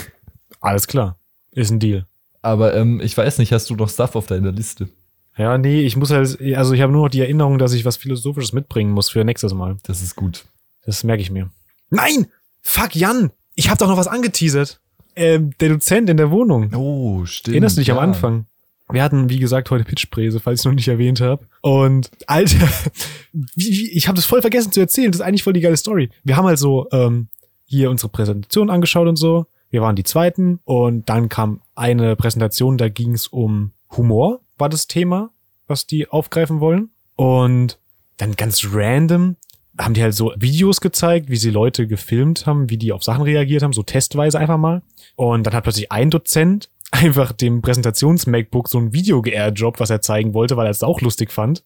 Alles 0.59 0.87
klar. 0.87 1.17
Ist 1.51 1.71
ein 1.71 1.79
Deal. 1.79 2.05
Aber 2.41 2.75
ähm, 2.75 2.99
ich 3.01 3.17
weiß 3.17 3.37
nicht, 3.37 3.51
hast 3.53 3.69
du 3.69 3.75
noch 3.75 3.89
Stuff 3.89 4.15
auf 4.15 4.27
deiner 4.27 4.51
Liste? 4.51 4.89
Ja, 5.37 5.57
nee, 5.57 5.81
ich 5.81 5.95
muss 5.95 6.11
halt, 6.11 6.39
also 6.55 6.73
ich 6.73 6.81
habe 6.81 6.91
nur 6.91 7.03
noch 7.03 7.09
die 7.09 7.21
Erinnerung, 7.21 7.57
dass 7.57 7.73
ich 7.73 7.85
was 7.85 7.97
Philosophisches 7.97 8.51
mitbringen 8.51 8.91
muss 8.91 9.09
für 9.09 9.23
nächstes 9.23 9.53
Mal. 9.53 9.77
Das 9.83 10.01
ist 10.01 10.15
gut. 10.15 10.45
Das 10.85 11.03
merke 11.03 11.21
ich 11.21 11.31
mir. 11.31 11.49
Nein! 11.89 12.27
Fuck, 12.61 12.95
Jan! 12.95 13.31
Ich 13.55 13.69
habe 13.69 13.77
doch 13.77 13.87
noch 13.87 13.97
was 13.97 14.07
angeteasert. 14.07 14.80
Ähm, 15.15 15.51
der 15.59 15.69
Dozent 15.69 16.09
in 16.09 16.17
der 16.17 16.31
Wohnung. 16.31 16.73
Oh, 16.73 17.25
stimmt. 17.25 17.55
Erinnerst 17.55 17.77
du 17.77 17.81
dich 17.81 17.91
am 17.91 17.97
ja. 17.97 18.03
Anfang? 18.03 18.45
Wir 18.91 19.03
hatten, 19.03 19.29
wie 19.29 19.39
gesagt, 19.39 19.71
heute 19.71 19.85
Pitchpräse, 19.85 20.39
falls 20.39 20.61
ich 20.61 20.65
noch 20.65 20.73
nicht 20.73 20.87
erwähnt 20.87 21.21
habe. 21.21 21.45
Und 21.61 22.11
Alter, 22.27 22.67
wie, 23.33 23.71
wie, 23.71 23.91
ich 23.91 24.07
habe 24.07 24.15
das 24.15 24.25
voll 24.25 24.41
vergessen 24.41 24.71
zu 24.71 24.79
erzählen. 24.79 25.11
Das 25.11 25.21
ist 25.21 25.25
eigentlich 25.25 25.43
voll 25.43 25.53
die 25.53 25.61
geile 25.61 25.77
Story. 25.77 26.09
Wir 26.23 26.35
haben 26.35 26.45
also 26.45 26.87
ähm, 26.91 27.27
hier 27.65 27.89
unsere 27.89 28.09
Präsentation 28.09 28.69
angeschaut 28.69 29.07
und 29.07 29.15
so. 29.15 29.45
Wir 29.69 29.81
waren 29.81 29.95
die 29.95 30.03
Zweiten 30.03 30.59
und 30.65 31.07
dann 31.07 31.29
kam 31.29 31.61
eine 31.75 32.17
Präsentation, 32.17 32.77
da 32.77 32.89
ging 32.89 33.13
es 33.13 33.27
um 33.27 33.71
Humor, 33.95 34.41
war 34.57 34.67
das 34.67 34.87
Thema, 34.87 35.31
was 35.67 35.87
die 35.87 36.09
aufgreifen 36.09 36.59
wollen. 36.59 36.89
Und 37.15 37.79
dann 38.17 38.35
ganz 38.35 38.67
random 38.71 39.37
haben 39.77 39.93
die 39.93 40.03
halt 40.03 40.13
so 40.13 40.33
Videos 40.37 40.81
gezeigt, 40.81 41.29
wie 41.29 41.37
sie 41.37 41.49
Leute 41.49 41.87
gefilmt 41.87 42.45
haben, 42.45 42.69
wie 42.69 42.77
die 42.77 42.91
auf 42.91 43.03
Sachen 43.03 43.23
reagiert 43.23 43.63
haben, 43.63 43.73
so 43.73 43.83
testweise 43.83 44.39
einfach 44.39 44.57
mal. 44.57 44.81
Und 45.15 45.45
dann 45.45 45.53
hat 45.53 45.63
plötzlich 45.63 45.91
ein 45.91 46.09
Dozent 46.09 46.69
einfach 46.91 47.31
dem 47.31 47.61
Präsentations-MacBook 47.61 48.67
so 48.67 48.79
ein 48.79 48.93
Video 48.93 49.21
geairdroppt, 49.21 49.79
was 49.79 49.89
er 49.89 50.01
zeigen 50.01 50.33
wollte, 50.33 50.57
weil 50.57 50.67
er 50.67 50.71
es 50.71 50.83
auch 50.83 51.01
lustig 51.01 51.31
fand. 51.31 51.63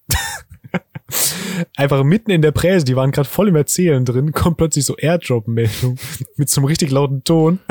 einfach 1.76 2.04
mitten 2.04 2.32
in 2.32 2.42
der 2.42 2.52
Präse, 2.52 2.86
die 2.86 2.96
waren 2.96 3.12
gerade 3.12 3.30
voll 3.30 3.48
im 3.48 3.56
Erzählen 3.56 4.06
drin, 4.06 4.32
kommt 4.32 4.58
plötzlich 4.58 4.86
so 4.86 4.96
Airdrop-Meldung 4.98 5.98
mit 6.38 6.50
so 6.50 6.62
einem 6.62 6.66
richtig 6.66 6.92
lauten 6.92 7.24
Ton. 7.24 7.60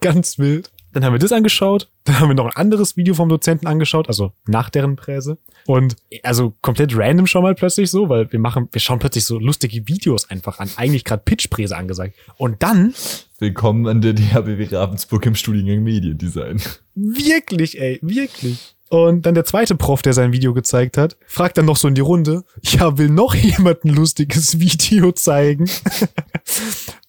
Ganz 0.00 0.38
wild. 0.38 0.70
Dann 0.92 1.04
haben 1.04 1.14
wir 1.14 1.18
das 1.18 1.32
angeschaut. 1.32 1.88
Dann 2.04 2.20
haben 2.20 2.28
wir 2.28 2.34
noch 2.34 2.44
ein 2.44 2.56
anderes 2.56 2.96
Video 2.96 3.14
vom 3.14 3.28
Dozenten 3.28 3.66
angeschaut, 3.66 4.08
also 4.08 4.32
nach 4.46 4.68
deren 4.68 4.96
Präse. 4.96 5.38
Und 5.66 5.96
also 6.22 6.54
komplett 6.60 6.96
random 6.96 7.26
schon 7.26 7.42
mal 7.42 7.54
plötzlich 7.54 7.90
so, 7.90 8.08
weil 8.08 8.30
wir 8.30 8.38
machen, 8.38 8.68
wir 8.70 8.80
schauen 8.80 8.98
plötzlich 8.98 9.24
so 9.24 9.38
lustige 9.38 9.88
Videos 9.88 10.28
einfach 10.28 10.58
an. 10.58 10.70
Eigentlich 10.76 11.04
gerade 11.04 11.22
Pitchpräse 11.24 11.76
angesagt. 11.76 12.14
Und 12.36 12.62
dann, 12.62 12.94
Willkommen 13.38 13.88
an 13.88 14.00
der 14.00 14.12
DHBW 14.12 14.68
Ravensburg 14.70 15.24
im 15.26 15.34
Studiengang 15.34 15.82
Mediendesign. 15.82 16.60
wirklich, 16.94 17.80
ey, 17.80 17.98
wirklich. 18.02 18.74
Und 18.90 19.24
dann 19.24 19.34
der 19.34 19.46
zweite 19.46 19.74
Prof, 19.74 20.02
der 20.02 20.12
sein 20.12 20.32
Video 20.32 20.52
gezeigt 20.52 20.98
hat, 20.98 21.16
fragt 21.26 21.56
dann 21.56 21.64
noch 21.64 21.76
so 21.76 21.88
in 21.88 21.94
die 21.94 22.02
Runde, 22.02 22.44
ja, 22.62 22.98
will 22.98 23.08
noch 23.08 23.34
jemand 23.34 23.84
ein 23.84 23.94
lustiges 23.94 24.60
Video 24.60 25.12
zeigen? 25.12 25.70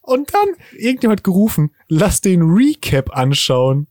Und 0.04 0.34
dann, 0.34 0.54
irgendjemand 0.78 1.24
gerufen, 1.24 1.70
lass 1.88 2.20
den 2.20 2.42
Recap 2.42 3.16
anschauen. 3.16 3.86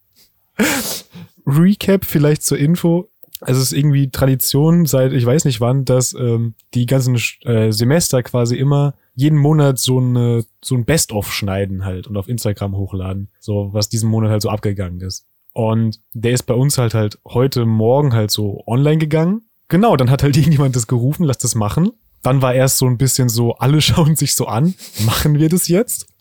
Recap 1.45 2.05
vielleicht 2.05 2.43
zur 2.43 2.59
Info. 2.59 3.09
Also 3.41 3.59
es 3.59 3.71
ist 3.71 3.77
irgendwie 3.77 4.09
Tradition 4.09 4.85
seit 4.85 5.11
ich 5.11 5.25
weiß 5.25 5.45
nicht 5.45 5.59
wann, 5.59 5.85
dass 5.85 6.13
ähm, 6.13 6.53
die 6.73 6.85
ganzen 6.85 7.19
äh, 7.41 7.71
Semester 7.71 8.23
quasi 8.23 8.55
immer 8.55 8.93
jeden 9.15 9.37
Monat 9.37 9.79
so 9.79 9.99
eine 9.99 10.45
so 10.63 10.75
ein 10.75 10.85
Best-of 10.85 11.33
schneiden 11.33 11.83
halt 11.83 12.07
und 12.07 12.15
auf 12.15 12.29
Instagram 12.29 12.77
hochladen, 12.77 13.29
so 13.39 13.69
was 13.73 13.89
diesen 13.89 14.09
Monat 14.09 14.29
halt 14.29 14.41
so 14.41 14.49
abgegangen 14.49 15.01
ist. 15.01 15.25
Und 15.53 15.99
der 16.13 16.33
ist 16.33 16.43
bei 16.43 16.53
uns 16.53 16.77
halt 16.77 16.93
halt 16.93 17.19
heute 17.25 17.65
Morgen 17.65 18.13
halt 18.13 18.31
so 18.31 18.63
online 18.65 18.97
gegangen. 18.97 19.49
Genau, 19.67 19.97
dann 19.97 20.09
hat 20.09 20.23
halt 20.23 20.37
irgendjemand 20.37 20.75
das 20.75 20.87
gerufen, 20.87 21.23
lass 21.25 21.37
das 21.37 21.55
machen. 21.55 21.91
Dann 22.23 22.41
war 22.41 22.55
erst 22.55 22.77
so 22.79 22.87
ein 22.87 22.97
bisschen 22.97 23.29
so, 23.29 23.53
alle 23.55 23.81
schauen 23.87 24.15
sich 24.15 24.33
so 24.33 24.47
an, 24.47 24.73
machen 25.05 25.37
wir 25.37 25.49
das 25.49 25.67
jetzt? 25.67 26.07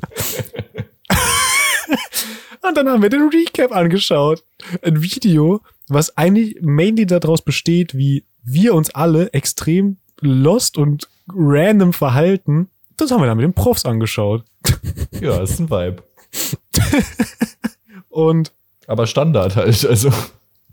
Und 2.61 2.77
dann 2.77 2.89
haben 2.89 3.03
wir 3.03 3.09
den 3.09 3.29
Recap 3.29 3.73
angeschaut. 3.73 4.45
Ein 4.83 5.03
Video, 5.03 5.63
was 5.89 6.17
eigentlich 6.17 6.59
mainly 6.61 7.07
daraus 7.07 7.43
besteht, 7.43 7.97
wie 7.97 8.25
wir 8.45 8.75
uns 8.75 8.95
alle 8.95 9.33
extrem 9.33 9.97
lost 10.21 10.79
und 10.79 11.09
random 11.29 11.93
verhalten. 11.93 12.69
Das 12.97 13.11
haben 13.11 13.21
wir 13.21 13.27
dann 13.27 13.37
mit 13.37 13.45
den 13.45 13.55
Profs 13.55 13.85
angeschaut. 13.85 14.45
Ja, 15.21 15.43
ist 15.43 15.59
ein 15.59 15.71
Vibe. 15.71 16.05
Und 18.09 18.53
Aber 18.87 19.07
Standard 19.07 19.57
halt, 19.57 19.85
also. 19.85 20.13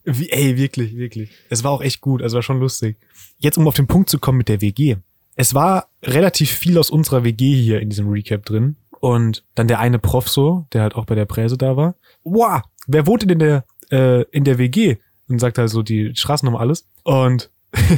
wie, 0.04 0.30
ey, 0.30 0.58
wirklich, 0.58 0.96
wirklich. 0.96 1.32
Es 1.50 1.64
war 1.64 1.72
auch 1.72 1.82
echt 1.82 2.02
gut, 2.02 2.22
also 2.22 2.36
war 2.36 2.44
schon 2.44 2.60
lustig. 2.60 2.98
Jetzt, 3.38 3.58
um 3.58 3.68
auf 3.68 3.76
den 3.76 3.88
Punkt 3.88 4.10
zu 4.10 4.20
kommen 4.20 4.38
mit 4.38 4.50
der 4.50 4.62
WG. 4.62 4.98
Es 5.40 5.54
war 5.54 5.88
relativ 6.04 6.52
viel 6.52 6.78
aus 6.78 6.90
unserer 6.90 7.24
WG 7.24 7.56
hier 7.56 7.80
in 7.80 7.88
diesem 7.90 8.10
Recap 8.10 8.46
drin. 8.46 8.76
Und 9.00 9.46
dann 9.56 9.70
der 9.70 9.80
eine 9.80 9.98
Prof 9.98 10.28
so, 10.28 10.68
der 10.74 10.82
halt 10.82 10.96
auch 10.96 11.06
bei 11.06 11.16
der 11.16 11.24
Präse 11.24 11.58
da 11.58 11.78
war. 11.78 11.96
Wow, 12.26 12.62
wer 12.88 13.08
wohnt 13.08 13.22
denn 13.22 13.30
in 13.30 13.40
der, 13.40 13.64
äh, 13.90 14.24
in 14.32 14.44
der 14.44 14.58
WG? 14.58 14.98
Und 15.30 15.40
sagt 15.40 15.58
halt 15.58 15.70
so 15.70 15.82
die 15.82 16.14
Straßennummer 16.14 16.60
alles. 16.60 16.90
Und 17.04 17.50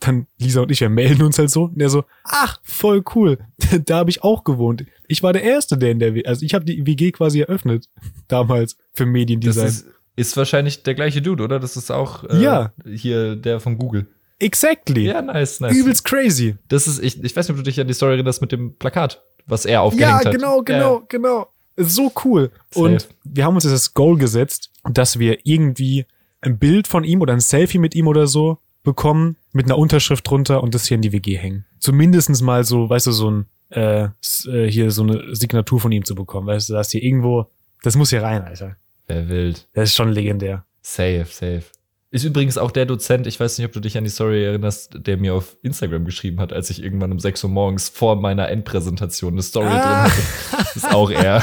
dann 0.00 0.26
Lisa 0.38 0.60
und 0.60 0.70
ich, 0.70 0.82
wir 0.82 0.90
melden 0.90 1.22
uns 1.22 1.38
halt 1.38 1.48
so. 1.48 1.64
Und 1.64 1.78
der 1.80 1.88
so, 1.88 2.04
ach, 2.24 2.60
voll 2.64 3.02
cool. 3.14 3.38
da 3.86 3.96
habe 3.96 4.10
ich 4.10 4.22
auch 4.22 4.44
gewohnt. 4.44 4.84
Ich 5.08 5.22
war 5.22 5.32
der 5.32 5.42
Erste, 5.42 5.78
der 5.78 5.92
in 5.92 6.00
der 6.00 6.12
WG, 6.14 6.26
also 6.28 6.44
ich 6.44 6.52
habe 6.52 6.66
die 6.66 6.86
WG 6.86 7.12
quasi 7.12 7.40
eröffnet. 7.40 7.88
Damals 8.28 8.76
für 8.92 9.04
Das 9.04 9.12
Mediendesign. 9.12 9.66
ist, 9.68 9.86
ist 10.16 10.36
wahrscheinlich 10.36 10.82
der 10.82 10.94
gleiche 10.94 11.22
Dude, 11.22 11.42
oder? 11.44 11.58
Das 11.60 11.78
ist 11.78 11.90
auch 11.90 12.24
äh, 12.24 12.42
Ja. 12.42 12.74
hier 12.84 13.36
der 13.36 13.58
von 13.58 13.78
Google. 13.78 14.06
Exactly. 14.40 15.06
Ja, 15.06 15.22
nice, 15.22 15.60
nice. 15.60 15.74
Übelst 15.76 16.04
crazy. 16.04 16.56
Das 16.68 16.86
ist, 16.86 17.02
ich, 17.02 17.22
ich 17.22 17.36
weiß 17.36 17.48
nicht, 17.48 17.56
ob 17.56 17.56
du 17.56 17.62
dich 17.70 17.80
an 17.80 17.86
die 17.86 17.94
Story 17.94 18.14
erinnerst 18.14 18.40
mit 18.40 18.52
dem 18.52 18.74
Plakat, 18.76 19.22
was 19.46 19.64
er 19.66 19.82
aufgehängt 19.82 20.22
Ja, 20.22 20.24
hat. 20.24 20.32
genau, 20.32 20.62
genau, 20.62 21.02
genau. 21.08 21.46
So 21.76 22.12
cool. 22.24 22.50
Safe. 22.70 22.84
Und 22.84 23.08
wir 23.24 23.44
haben 23.44 23.54
uns 23.54 23.64
jetzt 23.64 23.72
das 23.72 23.94
Goal 23.94 24.18
gesetzt, 24.18 24.70
dass 24.90 25.18
wir 25.18 25.38
irgendwie 25.44 26.06
ein 26.40 26.58
Bild 26.58 26.88
von 26.88 27.04
ihm 27.04 27.20
oder 27.20 27.32
ein 27.32 27.40
Selfie 27.40 27.78
mit 27.78 27.94
ihm 27.94 28.06
oder 28.06 28.26
so 28.26 28.58
bekommen, 28.82 29.36
mit 29.52 29.66
einer 29.66 29.78
Unterschrift 29.78 30.28
drunter 30.28 30.62
und 30.62 30.74
das 30.74 30.86
hier 30.86 30.94
in 30.96 31.02
die 31.02 31.12
WG 31.12 31.36
hängen. 31.36 31.66
Zumindestens 31.78 32.40
mal 32.42 32.64
so, 32.64 32.88
weißt 32.88 33.06
du, 33.08 33.12
so 33.12 33.30
ein, 33.30 33.46
äh, 33.70 34.08
äh, 34.46 34.70
hier 34.70 34.90
so 34.90 35.02
eine 35.02 35.34
Signatur 35.34 35.80
von 35.80 35.92
ihm 35.92 36.04
zu 36.04 36.14
bekommen. 36.14 36.46
Weißt 36.46 36.68
du, 36.70 36.72
dass 36.74 36.90
hier 36.90 37.02
irgendwo, 37.02 37.46
das 37.82 37.96
muss 37.96 38.10
hier 38.10 38.22
rein, 38.22 38.42
Alter. 38.42 38.76
Wer 39.06 39.28
wild. 39.28 39.68
Das 39.74 39.90
ist 39.90 39.96
schon 39.96 40.12
legendär. 40.12 40.64
Safe, 40.82 41.26
safe. 41.28 41.62
Ist 42.12 42.24
übrigens 42.24 42.58
auch 42.58 42.72
der 42.72 42.86
Dozent, 42.86 43.26
ich 43.28 43.38
weiß 43.38 43.56
nicht, 43.58 43.66
ob 43.66 43.72
du 43.72 43.78
dich 43.80 43.96
an 43.96 44.02
die 44.02 44.10
Story 44.10 44.44
erinnerst, 44.44 44.94
der 45.06 45.16
mir 45.16 45.32
auf 45.34 45.56
Instagram 45.62 46.04
geschrieben 46.04 46.40
hat, 46.40 46.52
als 46.52 46.68
ich 46.68 46.82
irgendwann 46.82 47.12
um 47.12 47.20
6 47.20 47.44
Uhr 47.44 47.50
morgens 47.50 47.88
vor 47.88 48.16
meiner 48.16 48.48
Endpräsentation 48.48 49.34
eine 49.34 49.42
Story 49.42 49.66
drin 49.68 49.76
Ah. 49.78 50.04
hatte. 50.10 50.68
Ist 50.74 50.92
auch 50.92 51.10
er. 51.10 51.40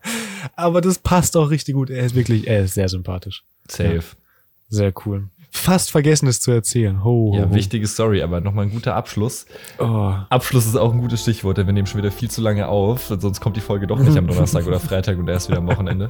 Aber 0.56 0.80
das 0.80 0.98
passt 0.98 1.36
auch 1.36 1.50
richtig 1.50 1.74
gut. 1.76 1.90
Er 1.90 2.04
ist 2.04 2.14
wirklich, 2.16 2.48
er 2.48 2.64
ist 2.64 2.74
sehr 2.74 2.88
sympathisch. 2.88 3.44
Safe. 3.68 4.02
Sehr 4.68 4.92
cool. 5.04 5.28
Fast 5.52 5.90
vergessen 5.90 6.26
es 6.28 6.40
zu 6.40 6.50
erzählen. 6.50 7.02
Ho, 7.04 7.32
ho, 7.32 7.36
Ja, 7.36 7.48
ho. 7.48 7.54
wichtige 7.54 7.86
Story, 7.86 8.22
aber 8.22 8.40
nochmal 8.40 8.66
ein 8.66 8.70
guter 8.72 8.94
Abschluss. 8.96 9.46
Oh. 9.78 10.14
Abschluss 10.28 10.66
ist 10.66 10.76
auch 10.76 10.92
ein 10.92 11.00
gutes 11.00 11.22
Stichwort, 11.22 11.58
denn 11.58 11.66
wir 11.66 11.72
nehmen 11.72 11.86
schon 11.86 11.98
wieder 11.98 12.12
viel 12.12 12.30
zu 12.30 12.40
lange 12.40 12.66
auf, 12.68 13.12
sonst 13.18 13.40
kommt 13.40 13.56
die 13.56 13.60
Folge 13.60 13.86
doch 13.86 13.98
nicht 13.98 14.16
am 14.16 14.26
Donnerstag 14.28 14.66
oder 14.66 14.78
Freitag 14.80 15.18
und 15.18 15.28
erst 15.28 15.48
wieder 15.48 15.58
am 15.58 15.66
Wochenende. 15.66 16.08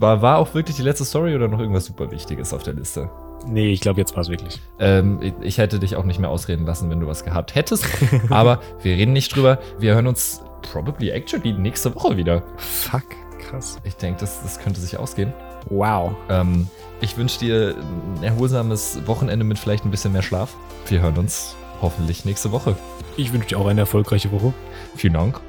War, 0.00 0.22
war 0.22 0.38
auch 0.38 0.54
wirklich 0.54 0.76
die 0.76 0.82
letzte 0.82 1.04
Story 1.04 1.34
oder 1.34 1.48
noch 1.48 1.58
irgendwas 1.60 1.84
super 1.86 2.10
Wichtiges 2.10 2.52
auf 2.54 2.62
der 2.62 2.74
Liste? 2.74 3.10
Nee, 3.46 3.72
ich 3.72 3.80
glaube, 3.80 4.00
jetzt 4.00 4.14
war 4.14 4.20
es 4.22 4.28
wirklich. 4.28 4.60
Ähm, 4.78 5.18
ich- 5.20 5.34
ich 5.40 5.58
hätte 5.58 5.78
dich 5.80 5.96
auch 5.96 6.04
nicht 6.04 6.20
mehr 6.20 6.30
ausreden 6.30 6.64
lassen, 6.64 6.88
wenn 6.90 7.00
du 7.00 7.06
was 7.08 7.24
gehabt 7.24 7.54
hättest. 7.54 7.84
aber 8.30 8.60
wir 8.82 8.94
reden 8.96 9.12
nicht 9.12 9.34
drüber. 9.34 9.58
Wir 9.78 9.94
hören 9.94 10.06
uns 10.06 10.42
probably 10.70 11.10
actually 11.10 11.52
nächste 11.52 11.94
Woche 11.94 12.16
wieder. 12.16 12.42
Fuck, 12.56 13.02
krass. 13.40 13.78
Ich 13.84 13.96
denke, 13.96 14.20
das, 14.20 14.42
das 14.42 14.60
könnte 14.60 14.80
sich 14.80 14.96
ausgehen. 14.96 15.32
Wow. 15.70 16.12
Ähm, 16.28 16.68
ich 17.00 17.16
wünsche 17.16 17.40
dir 17.40 17.74
ein 18.16 18.22
erholsames 18.22 19.00
Wochenende 19.06 19.44
mit 19.44 19.58
vielleicht 19.58 19.84
ein 19.84 19.90
bisschen 19.90 20.12
mehr 20.12 20.22
Schlaf. 20.22 20.54
Wir 20.86 21.00
hören 21.00 21.18
uns 21.18 21.56
hoffentlich 21.80 22.24
nächste 22.24 22.52
Woche. 22.52 22.76
Ich 23.16 23.32
wünsche 23.32 23.48
dir 23.48 23.58
auch 23.58 23.66
eine 23.66 23.80
erfolgreiche 23.80 24.30
Woche. 24.30 24.52
Vielen 24.94 25.14
Dank. 25.14 25.40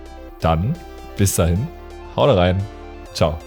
Dann, 0.41 0.73
bis 1.15 1.35
dahin, 1.35 1.67
haut 2.15 2.35
rein. 2.35 2.57
Ciao. 3.13 3.37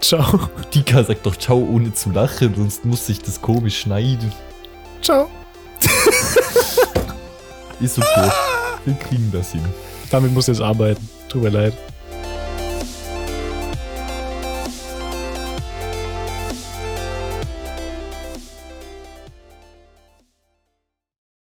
Ciao. 0.00 0.38
Dika 0.74 1.02
sagt 1.02 1.24
doch 1.24 1.36
ciao 1.36 1.58
ohne 1.58 1.92
zu 1.94 2.10
lachen, 2.10 2.54
sonst 2.54 2.84
muss 2.84 3.08
ich 3.08 3.20
das 3.20 3.40
komisch 3.40 3.80
schneiden. 3.80 4.32
Ciao. 5.00 5.30
Ist 7.80 7.98
okay. 7.98 8.30
Wir 8.84 8.94
kriegen 8.94 9.30
das 9.32 9.52
hin. 9.52 9.64
Damit 10.10 10.32
musst 10.32 10.48
du 10.48 10.52
jetzt 10.52 10.60
arbeiten. 10.60 11.08
Tut 11.28 11.42
mir 11.42 11.48
leid. 11.50 11.74